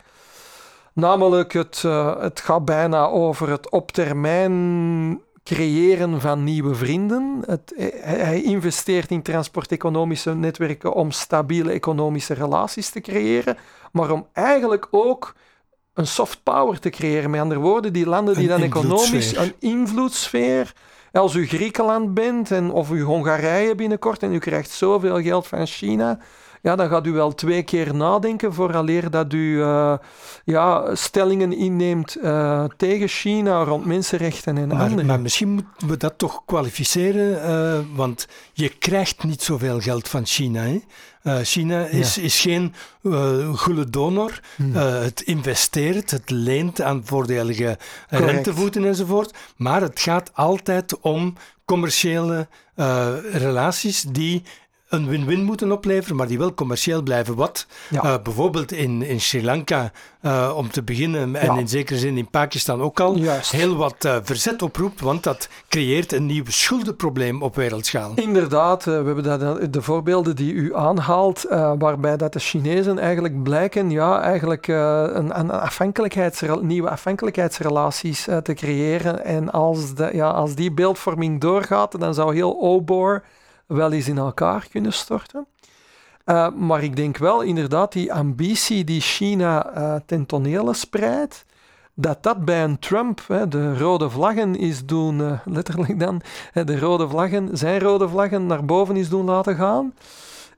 Namelijk, 0.94 1.54
het, 1.54 1.84
uh, 1.86 2.20
het 2.20 2.40
gaat 2.40 2.66
bijna 2.66 3.06
over 3.06 3.50
het 3.50 3.70
op 3.70 3.92
termijn 3.92 5.22
creëren 5.44 6.22
van 6.22 6.44
nieuwe 6.44 6.76
vrienden. 6.76 7.44
Het, 7.46 7.74
hij 8.02 8.42
investeert 8.42 9.12
in 9.12 9.22
transporteconomische 9.22 10.36
netwerken 10.36 10.94
om 10.94 11.12
stabiele 11.12 11.72
economische 11.72 12.34
relaties 12.34 12.90
te 12.90 13.02
creëren, 13.02 13.58
maar 13.92 14.12
om 14.12 14.28
eigenlijk 14.34 14.88
ook 14.92 15.36
een 15.94 16.08
soft 16.08 16.44
power 16.44 16.80
te 16.80 16.90
creëren. 16.90 17.30
Met 17.30 17.42
andere 17.42 17.60
woorden, 17.60 17.94
die 17.94 18.06
landen 18.06 18.36
die 18.36 18.48
dan 18.48 18.62
economisch 18.62 19.36
een 19.36 19.54
invloedssfeer. 19.60 20.74
Als 21.12 21.36
u 21.36 21.48
Griekenland 21.48 22.14
bent 22.14 22.52
en, 22.52 22.72
of 22.72 22.92
u 22.92 23.02
Hongarije 23.02 23.76
binnenkort 23.76 24.24
en 24.24 24.34
u 24.34 24.40
krijgt 24.40 24.70
zoveel 24.70 25.22
geld 25.22 25.48
van 25.48 25.66
China, 25.66 26.20
ja, 26.64 26.76
dan 26.76 26.90
gaat 26.90 27.08
u 27.08 27.12
wel 27.12 27.34
twee 27.34 27.64
keer 27.64 27.96
nadenken 27.96 28.54
vooraleer 28.54 29.10
dat 29.10 29.34
u 29.34 29.58
uh, 29.58 29.98
ja, 30.44 30.96
stellingen 30.96 31.54
inneemt 31.54 32.18
uh, 32.24 32.66
tegen 32.78 33.08
China 33.08 33.64
rond 33.64 33.86
mensenrechten 33.86 34.58
en 34.58 34.68
maar, 34.68 35.06
Maar 35.06 35.20
misschien 35.20 35.50
moeten 35.50 35.88
we 35.88 35.98
dat 35.98 36.18
toch 36.18 36.42
kwalificeren, 36.46 37.50
uh, 37.50 37.98
want 37.98 38.28
je 38.54 38.70
krijgt 38.70 39.24
niet 39.24 39.42
zoveel 39.42 39.80
geld 39.80 40.10
van 40.10 40.26
China. 40.26 40.62
Hè? 40.62 40.80
China 41.44 41.86
is, 41.86 42.18
is 42.18 42.42
geen 42.42 42.74
uh, 43.02 43.54
gulle 43.54 43.90
donor. 43.90 44.40
Hmm. 44.56 44.76
het 44.76 45.22
investeert, 45.22 46.12
het 46.12 46.30
leent 46.30 46.82
aan 46.82 47.02
voordelige 47.06 47.78
rentevoeten 48.10 48.86
enzovoort. 48.86 49.38
Maar 49.58 49.82
het 49.82 50.00
gaat 50.00 50.32
altijd 50.34 51.00
om 51.00 51.34
commerciële 51.66 52.48
relaties 53.32 54.02
die 54.02 54.44
een 54.94 55.08
win-win 55.08 55.44
moeten 55.44 55.72
opleveren, 55.72 56.16
maar 56.16 56.28
die 56.28 56.38
wel 56.38 56.54
commercieel 56.54 57.02
blijven. 57.02 57.36
Wat 57.36 57.66
eh, 57.92 58.16
bijvoorbeeld 58.24 58.72
in, 58.72 59.02
in 59.02 59.22
Sri 59.22 59.44
Lanka, 59.44 59.92
uh, 60.22 60.54
om 60.56 60.72
te 60.72 60.84
beginnen, 60.84 61.36
en 61.36 61.58
in 61.58 61.68
zekere 61.68 62.00
zin 62.00 62.18
in 62.18 62.30
Pakistan 62.30 62.82
ook 62.82 63.00
al, 63.00 63.18
heel 63.52 63.76
wat 63.76 64.06
uh, 64.06 64.16
verzet 64.24 64.62
oproept, 64.62 65.02
want 65.02 65.24
dat 65.24 65.50
creëert 65.68 66.14
een 66.14 66.26
nieuw 66.26 66.44
schuldenprobleem 66.48 67.42
op 67.42 67.56
wereldschaal. 67.56 68.12
Inderdaad, 68.16 68.84
we 68.84 68.92
hebben 68.92 69.24
dat, 69.24 69.74
de 69.74 69.82
voorbeelden 69.82 70.36
die 70.36 70.54
u 70.54 70.76
aanhaalt, 70.76 71.46
waarbij 71.78 72.18
dat 72.18 72.34
de 72.34 72.40
Chinezen 72.40 73.00
eigenlijk 73.00 73.44
blijken 73.44 73.90
ja, 73.90 74.22
eigenlijk, 74.22 74.68
een, 74.68 75.40
een 75.40 76.68
nieuwe 76.68 76.90
afhankelijkheidsrelaties 76.90 78.24
te 78.44 78.54
creëren. 78.54 79.26
En 79.26 79.52
als, 79.52 79.96
de, 79.96 80.10
ja, 80.14 80.30
als 80.30 80.56
die 80.56 80.72
beeldvorming 80.72 81.42
doorgaat, 81.42 82.00
dan 82.00 82.14
zou 82.14 82.36
heel 82.36 82.58
OBOR 82.62 83.24
wel 83.74 83.92
eens 83.92 84.08
in 84.08 84.18
elkaar 84.18 84.68
kunnen 84.72 84.94
storten. 84.94 85.48
Uh, 86.26 86.50
maar 86.50 86.84
ik 86.84 86.96
denk 86.96 87.18
wel 87.18 87.42
inderdaad 87.42 87.92
die 87.92 88.14
ambitie 88.14 88.84
die 88.84 89.02
China 89.02 89.78
uh, 89.78 89.96
ten 90.06 90.26
tonele 90.26 90.74
spreidt, 90.74 91.46
dat 91.94 92.24
dat 92.24 92.46
bij 92.46 92.64
een 92.64 92.80
Trump, 92.80 93.22
hè, 93.28 93.48
de 93.48 93.78
rode 93.78 94.10
vlaggen 94.10 94.56
is 94.56 94.86
doen, 94.86 95.20
uh, 95.20 95.40
letterlijk 95.46 96.00
dan, 96.00 96.22
hè, 96.52 96.64
de 96.64 96.80
rode 96.80 97.10
vlaggen, 97.10 97.58
zijn 97.58 97.80
rode 97.80 98.10
vlaggen 98.10 98.46
naar 98.46 98.66
boven 98.66 98.98
is 98.98 99.10
doen 99.10 99.26
laten 99.26 99.56
gaan. 99.56 99.94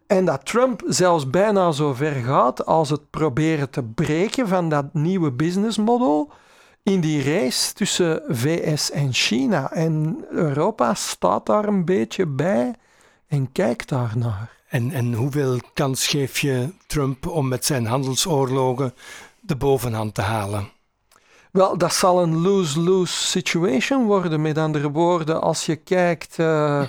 En 0.08 0.26
dat 0.26 0.46
Trump 0.46 0.82
zelfs 0.86 1.30
bijna 1.30 1.72
zo 1.72 1.94
ver 1.94 2.14
gaat 2.14 2.66
als 2.66 2.90
het 2.90 3.10
proberen 3.10 3.70
te 3.70 3.84
breken 3.84 4.48
van 4.48 4.70
dat 4.70 4.94
nieuwe 4.94 5.32
businessmodel 5.32 6.32
in 6.84 7.00
die 7.00 7.24
race 7.24 7.74
tussen 7.74 8.22
VS 8.28 8.92
en 8.92 9.14
China. 9.14 9.72
En 9.72 10.26
Europa 10.30 10.94
staat 10.94 11.46
daar 11.46 11.68
een 11.68 11.86
beetje 11.86 12.26
bij 12.26 12.74
en 13.28 13.52
kijk 13.52 13.88
daarnaar. 13.88 14.52
En, 14.68 14.92
en 14.92 15.14
hoeveel 15.14 15.60
kans 15.74 16.08
geef 16.08 16.40
je 16.40 16.70
Trump 16.88 17.28
om 17.28 17.48
met 17.48 17.66
zijn 17.66 17.86
handelsoorlogen 17.86 18.94
de 19.40 19.56
bovenhand 19.56 20.14
te 20.14 20.22
halen? 20.22 20.70
Wel, 21.52 21.78
dat 21.78 21.94
zal 21.94 22.22
een 22.22 22.42
lose-lose 22.42 23.14
situation 23.14 24.06
worden. 24.06 24.42
Met 24.42 24.58
andere 24.58 24.92
woorden, 24.92 25.42
als 25.42 25.66
je 25.66 25.76
kijkt. 25.76 26.38
Uh, 26.38 26.84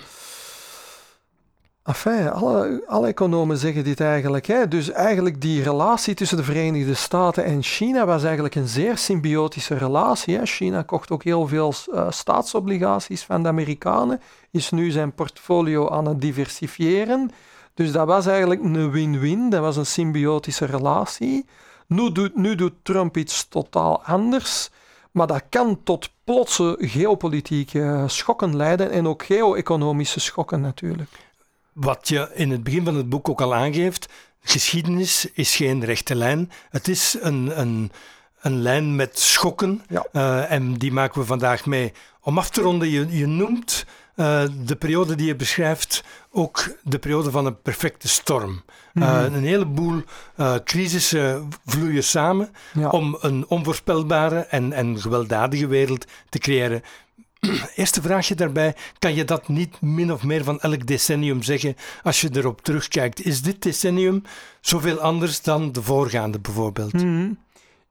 Enfin, 1.87 2.30
alle, 2.30 2.82
alle 2.87 3.07
economen 3.07 3.57
zeggen 3.57 3.84
dit 3.84 4.01
eigenlijk. 4.01 4.47
Hè. 4.47 4.68
Dus 4.68 4.91
eigenlijk 4.91 5.41
die 5.41 5.62
relatie 5.62 6.14
tussen 6.14 6.37
de 6.37 6.43
Verenigde 6.43 6.95
Staten 6.95 7.45
en 7.45 7.62
China 7.62 8.07
was 8.07 8.24
eigenlijk 8.24 8.55
een 8.55 8.68
zeer 8.68 8.99
symbiotische 8.99 9.74
relatie. 9.74 10.37
Hè. 10.37 10.47
China 10.47 10.82
kocht 10.82 11.11
ook 11.11 11.24
heel 11.24 11.47
veel 11.47 11.74
uh, 11.93 12.07
staatsobligaties 12.11 13.22
van 13.22 13.43
de 13.43 13.49
Amerikanen, 13.49 14.20
is 14.57 14.71
nu 14.71 14.91
zijn 14.91 15.13
portfolio 15.13 15.89
aan 15.89 16.07
het 16.07 16.21
diversifiëren. 16.21 17.31
Dus 17.75 17.93
dat 17.93 18.07
was 18.07 18.27
eigenlijk 18.27 18.63
een 18.63 18.91
win-win, 18.91 19.51
dat 19.51 19.61
was 19.61 19.77
een 19.77 19.87
symbiotische 19.87 20.65
relatie. 20.65 21.47
Nu 21.87 22.13
doet, 22.13 22.37
nu 22.37 22.55
doet 22.55 22.75
Trump 22.83 23.17
iets 23.17 23.49
totaal 23.49 24.03
anders. 24.03 24.71
Maar 25.11 25.27
dat 25.27 25.43
kan 25.49 25.83
tot 25.83 26.11
plotse 26.25 26.77
geopolitieke 26.81 28.05
schokken 28.07 28.57
leiden 28.57 28.91
en 28.91 29.07
ook 29.07 29.25
geo-economische 29.25 30.21
schokken 30.21 30.61
natuurlijk 30.61 31.25
wat 31.77 32.09
je 32.09 32.31
in 32.35 32.51
het 32.51 32.65
begin 32.65 32.85
van 32.85 32.95
het 32.95 33.09
boek 33.09 33.29
ook 33.29 33.41
al 33.41 33.55
aangeeft, 33.55 34.09
geschiedenis 34.41 35.31
is 35.33 35.57
geen 35.57 35.85
rechte 35.85 36.15
lijn. 36.15 36.51
Het 36.71 36.89
is 36.89 37.17
een, 37.21 37.61
een, 37.61 37.93
een 38.41 38.63
lijn 38.63 38.97
met 38.97 39.19
schokken. 39.19 39.83
Uh, 40.13 40.53
en 40.53 40.75
die 40.75 40.93
maken 40.93 41.21
we 41.21 41.27
vandaag 41.27 41.67
mee. 41.67 41.93
Om 42.21 42.39
af 42.39 42.51
te 42.51 42.61
ronden, 42.61 42.89
je, 42.89 43.17
je 43.17 43.27
noemt 43.27 43.85
uh, 44.17 44.43
de 44.64 44.77
periode 44.77 45.14
die 45.14 45.27
je 45.27 45.37
beschrijft 45.37 46.05
ook 46.31 46.77
de 46.83 46.99
periode 46.99 47.31
van 47.31 47.47
een 47.47 47.62
perfecte 47.62 48.09
storm. 48.09 48.51
Mm 48.51 48.62
-hmm. 49.03 49.03
uh, 49.03 49.35
een 49.35 49.45
heleboel 49.45 50.03
crisissen 50.64 51.49
vloeien 51.67 52.05
samen 52.05 52.51
ja. 52.73 52.89
om 52.89 53.19
een 53.21 53.45
onvoorspelbare 53.49 54.39
en, 54.39 54.73
en 54.73 55.01
gewelddadige 55.01 55.67
wereld 55.67 56.07
te 56.29 56.39
creëren. 56.39 56.83
Eerste 57.77 58.03
vraagje 58.03 58.35
daarbij, 58.35 58.75
kan 58.99 59.14
je 59.14 59.25
dat 59.25 59.49
niet 59.49 59.81
min 59.81 60.12
of 60.12 60.23
meer 60.23 60.45
van 60.45 60.61
elk 60.61 60.87
decennium 60.87 61.43
zeggen 61.43 61.77
als 62.03 62.21
je 62.21 62.29
erop 62.33 62.62
terugkijkt? 62.62 63.25
Is 63.25 63.43
dit 63.43 63.62
decennium 63.62 64.23
zoveel 64.61 65.01
anders 65.01 65.43
dan 65.43 65.73
de 65.73 65.83
voorgaande 65.83 66.39
bijvoorbeeld? 66.39 66.93
Mhm. 66.93 67.31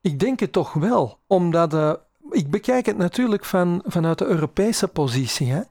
Ik 0.01 0.19
denk 0.19 0.39
het 0.39 0.51
toch 0.51 0.73
wel, 0.73 1.19
omdat 1.27 1.73
uh, 1.73 1.93
ik 2.29 2.49
bekijk 2.49 2.85
het 2.85 2.97
natuurlijk 2.97 3.45
van, 3.45 3.83
vanuit 3.85 4.17
de 4.17 4.25
Europese 4.25 4.87
positie. 4.87 5.51
Hè? 5.51 5.61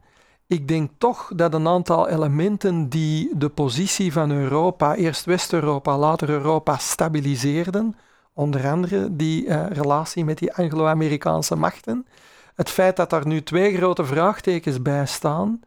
Ik 0.46 0.68
denk 0.68 0.90
toch 0.98 1.30
dat 1.36 1.54
een 1.54 1.68
aantal 1.68 2.08
elementen 2.08 2.88
die 2.88 3.30
de 3.36 3.48
positie 3.48 4.12
van 4.12 4.30
Europa, 4.30 4.94
eerst 4.94 5.24
West-Europa, 5.24 5.98
later 5.98 6.28
Europa, 6.28 6.76
stabiliseerden, 6.76 7.96
onder 8.32 8.68
andere 8.68 9.16
die 9.16 9.44
uh, 9.44 9.66
relatie 9.66 10.24
met 10.24 10.38
die 10.38 10.54
Anglo-Amerikaanse 10.54 11.56
machten, 11.56 12.06
het 12.54 12.70
feit 12.70 12.96
dat 12.96 13.10
daar 13.10 13.26
nu 13.26 13.42
twee 13.42 13.76
grote 13.76 14.04
vraagtekens 14.04 14.82
bij 14.82 15.06
staan, 15.06 15.60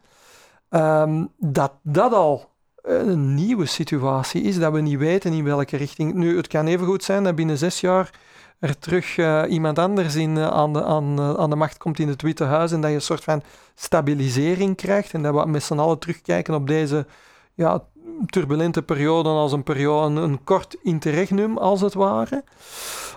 ehm, 0.70 1.26
dat 1.38 1.72
dat 1.82 2.14
al 2.14 2.50
een 2.82 3.36
nieuwe 3.36 3.66
situatie 3.66 4.42
is, 4.42 4.60
dat 4.60 4.74
we 4.74 4.82
niet 4.82 4.98
weten 5.00 5.34
in 5.34 5.44
welke 5.44 5.78
richting. 5.78 6.14
Nu, 6.14 6.38
het 6.38 6.48
kan 6.48 6.68
even 6.68 6.86
goed 6.86 7.04
zijn 7.04 7.24
dat 7.24 7.36
binnen 7.36 7.58
zes 7.58 7.82
jaar 7.82 8.12
er 8.60 8.80
terug 8.80 9.18
uh, 9.18 9.44
iemand 9.50 9.80
anders 9.80 10.16
in, 10.16 10.36
uh, 10.36 10.48
aan, 10.48 10.74
de, 10.74 10.84
aan, 10.84 11.20
uh, 11.20 11.34
aan 11.34 11.50
de 11.50 11.56
macht 11.56 11.78
komt 11.78 12.00
in 12.00 12.08
het 12.08 12.22
Witte 12.22 12.44
Huis 12.44 12.72
en 12.72 12.82
dat 12.82 12.90
je 12.90 12.96
een 12.96 13.02
soort 13.02 13.24
van 13.24 13.42
stabilisering 13.76 14.76
krijgt 14.76 15.14
en 15.14 15.24
dat 15.24 15.34
we 15.34 15.50
met 15.50 15.64
z'n 15.64 15.80
allen 15.80 16.00
terugkijken 16.00 16.54
op 16.54 16.68
deze 16.68 17.06
ja, 17.54 17.84
turbulente 18.26 18.82
periode 18.82 19.30
als 19.30 19.52
een, 19.52 19.64
periode, 19.64 20.22
een 20.22 20.44
kort 20.44 20.76
interregnum, 20.84 21.58
als 21.58 21.82
het 21.82 21.94
ware. 21.94 22.44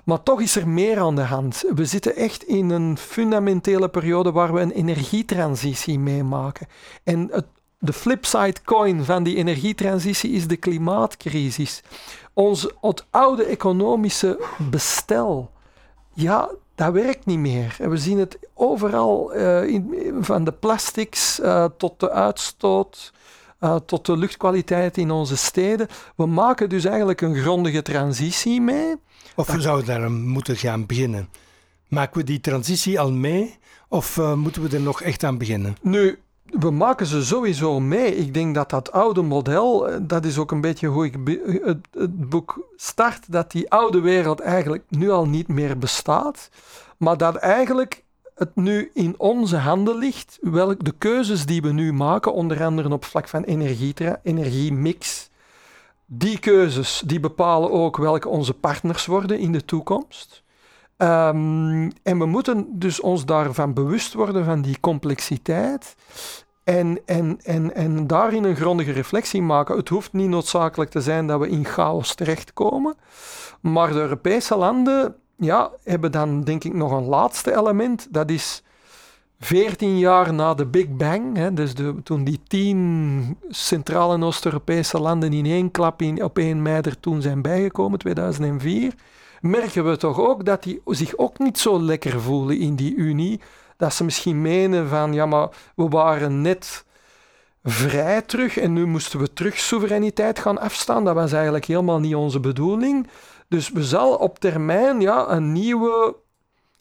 Maar 0.04 0.22
toch 0.22 0.40
is 0.40 0.56
er 0.56 0.68
meer 0.68 1.00
aan 1.00 1.16
de 1.16 1.22
hand. 1.22 1.64
We 1.74 1.84
zitten 1.84 2.16
echt 2.16 2.42
in 2.42 2.70
een 2.70 2.98
fundamentele 2.98 3.88
periode 3.88 4.32
waar 4.32 4.52
we 4.52 4.60
een 4.60 4.70
energietransitie 4.70 5.98
meemaken. 5.98 6.66
En 7.04 7.28
het, 7.32 7.46
de 7.82 7.92
flipside 7.92 8.56
coin 8.64 9.04
van 9.04 9.22
die 9.22 9.36
energietransitie 9.36 10.30
is 10.30 10.46
de 10.46 10.56
klimaatcrisis. 10.56 11.82
Ons 12.32 12.68
het 12.80 13.06
oude 13.10 13.44
economische 13.44 14.40
bestel, 14.70 15.50
ja, 16.12 16.50
dat 16.74 16.92
werkt 16.92 17.26
niet 17.26 17.38
meer. 17.38 17.76
we 17.78 17.96
zien 17.96 18.18
het 18.18 18.38
overal, 18.54 19.36
uh, 19.36 19.66
in, 19.66 20.14
van 20.20 20.44
de 20.44 20.52
plastics 20.52 21.40
uh, 21.40 21.64
tot 21.76 22.00
de 22.00 22.10
uitstoot, 22.10 23.12
uh, 23.60 23.76
tot 23.86 24.06
de 24.06 24.16
luchtkwaliteit 24.16 24.96
in 24.96 25.10
onze 25.10 25.36
steden. 25.36 25.88
We 26.16 26.26
maken 26.26 26.68
dus 26.68 26.84
eigenlijk 26.84 27.20
een 27.20 27.36
grondige 27.36 27.82
transitie 27.82 28.60
mee. 28.60 28.94
Of 29.36 29.52
we 29.52 29.60
zouden 29.60 29.86
daar 29.86 30.10
moeten 30.10 30.56
gaan 30.56 30.86
beginnen? 30.86 31.28
Maken 31.88 32.18
we 32.18 32.24
die 32.24 32.40
transitie 32.40 33.00
al 33.00 33.12
mee 33.12 33.58
of 33.88 34.20
moeten 34.34 34.62
we 34.62 34.76
er 34.76 34.82
nog 34.82 35.02
echt 35.02 35.24
aan 35.24 35.38
beginnen? 35.38 35.76
Nu, 35.82 36.18
we 36.58 36.70
maken 36.70 37.06
ze 37.06 37.24
sowieso 37.24 37.80
mee. 37.80 38.16
Ik 38.16 38.34
denk 38.34 38.54
dat 38.54 38.70
dat 38.70 38.92
oude 38.92 39.22
model, 39.22 39.88
eh, 39.88 39.98
dat 40.02 40.24
is 40.24 40.38
ook 40.38 40.50
een 40.50 40.60
beetje 40.60 40.86
hoe 40.86 41.04
ik 41.04 41.14
het, 41.62 41.78
het, 41.92 42.28
boek 42.28 42.68
start, 42.76 43.32
dat 43.32 43.50
die 43.50 43.70
oude 43.70 44.00
wereld 44.00 44.40
eigenlijk 44.40 44.84
nu 44.88 45.10
al 45.10 45.26
niet 45.26 45.48
meer 45.48 45.78
bestaat, 45.78 46.50
maar 46.96 47.16
dat 47.16 47.36
eigenlijk 47.36 48.04
het 48.34 48.56
nu 48.56 48.90
in 48.94 49.14
onze 49.18 49.56
handen 49.56 49.98
ligt, 49.98 50.38
welk 50.40 50.84
de 50.84 50.94
keuzes 50.98 51.46
die 51.46 51.62
we 51.62 51.72
nu 51.72 51.92
maken, 51.92 52.32
onder 52.32 52.64
andere 52.64 52.92
op 52.92 53.04
vlak 53.04 53.28
van 53.28 53.42
energie, 53.42 53.94
energiemix, 54.22 55.30
die 56.06 56.38
keuzes 56.38 57.02
die 57.06 57.20
bepalen 57.20 57.70
ook 57.70 57.96
welke 57.96 58.28
onze 58.28 58.54
partners 58.54 59.06
worden 59.06 59.38
in 59.38 59.52
de 59.52 59.64
toekomst. 59.64 60.42
Ehm, 61.00 61.90
en 62.02 62.18
we 62.18 62.26
moeten 62.26 62.66
dus 62.70 63.00
ons 63.00 63.24
daarvan 63.24 63.74
bewust 63.74 64.12
worden 64.12 64.44
van 64.44 64.62
die 64.62 64.80
complexiteit. 64.80 65.96
En, 66.64 67.00
en, 67.06 67.38
en, 67.42 67.74
en 67.74 68.06
daarin 68.06 68.44
een 68.44 68.56
grondige 68.56 68.92
reflectie 68.92 69.42
maken. 69.42 69.76
Het 69.76 69.88
hoeft 69.88 70.12
niet 70.12 70.28
noodzakelijk 70.28 70.90
te 70.90 71.00
zijn 71.00 71.26
dat 71.26 71.40
we 71.40 71.48
in 71.48 71.64
chaos 71.64 72.14
terechtkomen. 72.14 72.94
Maar 73.60 73.92
de 73.92 74.00
Europese 74.00 74.56
landen 74.56 75.14
ja, 75.36 75.70
hebben 75.84 76.12
dan 76.12 76.42
denk 76.42 76.64
ik 76.64 76.74
nog 76.74 76.92
een 76.92 77.04
laatste 77.04 77.56
element. 77.56 78.06
Dat 78.10 78.30
is 78.30 78.62
14 79.40 79.98
jaar 79.98 80.34
na 80.34 80.54
de 80.54 80.66
Big 80.66 80.88
Bang, 80.88 81.36
hè, 81.36 81.54
dus 81.54 81.74
de, 81.74 81.94
toen 82.02 82.24
die 82.24 82.40
tien 82.46 83.36
Centraal- 83.48 84.12
en 84.12 84.22
Oost-Europese 84.22 85.00
landen 85.00 85.32
in 85.32 85.46
één 85.46 85.70
klap 85.70 86.02
in, 86.02 86.24
op 86.24 86.38
1 86.38 86.62
mei 86.62 86.80
er 86.80 87.00
toen 87.00 87.22
zijn 87.22 87.42
bijgekomen, 87.42 87.98
2004, 87.98 88.94
merken 89.40 89.84
we 89.84 89.96
toch 89.96 90.20
ook 90.20 90.44
dat 90.44 90.62
die 90.62 90.80
zich 90.84 91.16
ook 91.16 91.38
niet 91.38 91.58
zo 91.58 91.80
lekker 91.82 92.20
voelen 92.20 92.58
in 92.58 92.76
die 92.76 92.94
Unie. 92.94 93.40
Dat 93.80 93.94
ze 93.94 94.04
misschien 94.04 94.42
menen 94.42 94.88
van, 94.88 95.12
ja, 95.12 95.26
maar 95.26 95.48
we 95.74 95.88
waren 95.88 96.40
net 96.40 96.84
vrij 97.62 98.22
terug 98.22 98.58
en 98.58 98.72
nu 98.72 98.86
moesten 98.86 99.20
we 99.20 99.32
terug 99.32 99.58
soevereiniteit 99.58 100.38
gaan 100.38 100.58
afstaan. 100.58 101.04
Dat 101.04 101.14
was 101.14 101.32
eigenlijk 101.32 101.64
helemaal 101.64 102.00
niet 102.00 102.14
onze 102.14 102.40
bedoeling. 102.40 103.08
Dus 103.48 103.70
we 103.70 103.84
zal 103.84 104.14
op 104.14 104.38
termijn 104.38 105.00
ja, 105.00 105.28
een 105.28 105.52
nieuwe 105.52 106.16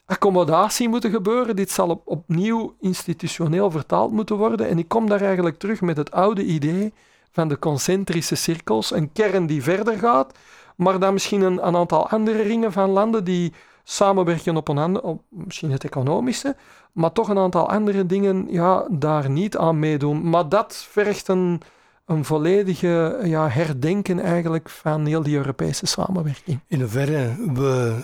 accommodatie 0.06 0.88
moeten 0.88 1.10
gebeuren. 1.10 1.56
Dit 1.56 1.70
zal 1.70 1.88
op, 1.88 2.02
opnieuw 2.04 2.74
institutioneel 2.80 3.70
vertaald 3.70 4.12
moeten 4.12 4.36
worden. 4.36 4.68
En 4.68 4.78
ik 4.78 4.88
kom 4.88 5.08
daar 5.08 5.22
eigenlijk 5.22 5.58
terug 5.58 5.80
met 5.80 5.96
het 5.96 6.10
oude 6.10 6.44
idee 6.44 6.92
van 7.32 7.48
de 7.48 7.58
concentrische 7.58 8.34
cirkels. 8.34 8.92
Een 8.92 9.12
kern 9.12 9.46
die 9.46 9.62
verder 9.62 9.98
gaat, 9.98 10.34
maar 10.76 10.98
dan 10.98 11.12
misschien 11.12 11.40
een, 11.40 11.66
een 11.66 11.76
aantal 11.76 12.08
andere 12.08 12.42
ringen 12.42 12.72
van 12.72 12.90
landen 12.90 13.24
die 13.24 13.52
samenwerken 13.84 14.56
op, 14.56 14.68
een 14.68 15.02
op 15.02 15.22
misschien 15.28 15.70
het 15.70 15.84
economische, 15.84 16.56
maar 16.92 17.12
toch 17.12 17.28
een 17.28 17.38
aantal 17.38 17.70
andere 17.70 18.06
dingen 18.06 18.46
ja, 18.48 18.86
daar 18.90 19.30
niet 19.30 19.56
aan 19.56 19.78
meedoen. 19.78 20.30
Maar 20.30 20.48
dat 20.48 20.86
vergt 20.90 21.28
een, 21.28 21.60
een 22.06 22.24
volledige 22.24 23.20
ja, 23.24 23.48
herdenken 23.48 24.20
eigenlijk 24.20 24.68
van 24.68 25.06
heel 25.06 25.22
die 25.22 25.36
Europese 25.36 25.86
samenwerking. 25.86 26.60
In 26.66 26.80
hoeverre 26.80 27.34
we 27.54 27.96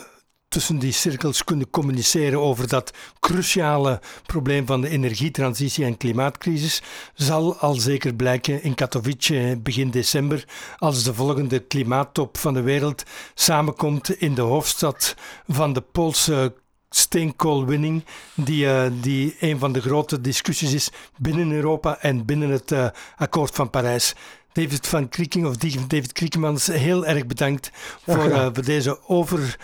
tussen 0.48 0.78
die 0.78 0.92
cirkels 0.92 1.44
kunnen 1.44 1.70
communiceren 1.70 2.40
over 2.40 2.68
dat 2.68 2.92
cruciale 3.20 4.00
probleem 4.26 4.66
van 4.66 4.80
de 4.80 4.88
energietransitie 4.88 5.84
en 5.84 5.96
klimaatcrisis, 5.96 6.82
zal 7.14 7.56
al 7.56 7.74
zeker 7.74 8.14
blijken 8.14 8.62
in 8.62 8.74
Katowice 8.74 9.58
begin 9.62 9.90
december, 9.90 10.44
als 10.78 11.02
de 11.02 11.14
volgende 11.14 11.58
klimaattop 11.58 12.38
van 12.38 12.54
de 12.54 12.60
wereld 12.60 13.02
samenkomt 13.34 14.10
in 14.10 14.34
de 14.34 14.40
hoofdstad 14.40 15.14
van 15.46 15.72
de 15.72 15.80
Poolse 15.80 16.54
steenkoolwinning, 16.96 18.04
die, 18.34 18.66
uh, 18.66 18.86
die 19.00 19.36
een 19.40 19.58
van 19.58 19.72
de 19.72 19.80
grote 19.80 20.20
discussies 20.20 20.72
is 20.72 20.90
binnen 21.16 21.52
Europa 21.52 21.98
en 22.00 22.24
binnen 22.24 22.50
het 22.50 22.70
uh, 22.70 22.86
akkoord 23.16 23.54
van 23.54 23.70
Parijs. 23.70 24.14
David 24.52 24.86
van 24.86 25.08
Krieking 25.08 25.46
of 25.46 25.56
David 25.56 26.12
Kriekemans, 26.12 26.66
heel 26.66 27.06
erg 27.06 27.26
bedankt 27.26 27.70
voor, 28.06 28.24
uh, 28.24 28.44
voor 28.54 28.64
deze 28.64 29.08
over, 29.08 29.56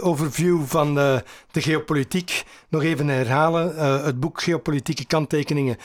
overview 0.00 0.64
van 0.66 0.94
de, 0.94 1.24
de 1.50 1.62
geopolitiek. 1.62 2.44
Nog 2.68 2.82
even 2.82 3.08
herhalen, 3.08 3.74
uh, 3.74 4.04
het 4.04 4.20
boek 4.20 4.42
Geopolitieke 4.42 5.04
kanttekeningen 5.04 5.76
2011-2018 5.78 5.80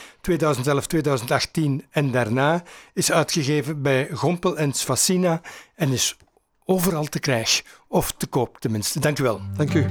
en 1.90 2.10
daarna 2.10 2.62
is 2.94 3.12
uitgegeven 3.12 3.82
bij 3.82 4.08
Gompel 4.12 4.56
en 4.56 4.72
Sfacina 4.72 5.40
en 5.74 5.92
is 5.92 6.16
overal 6.64 7.04
te 7.04 7.18
krijgen, 7.18 7.64
of 7.88 8.12
te 8.12 8.26
koop 8.26 8.58
tenminste. 8.58 9.00
Dank 9.00 9.18
u 9.18 9.22
wel. 9.22 9.40
Dank 9.56 9.74
u. 9.74 9.86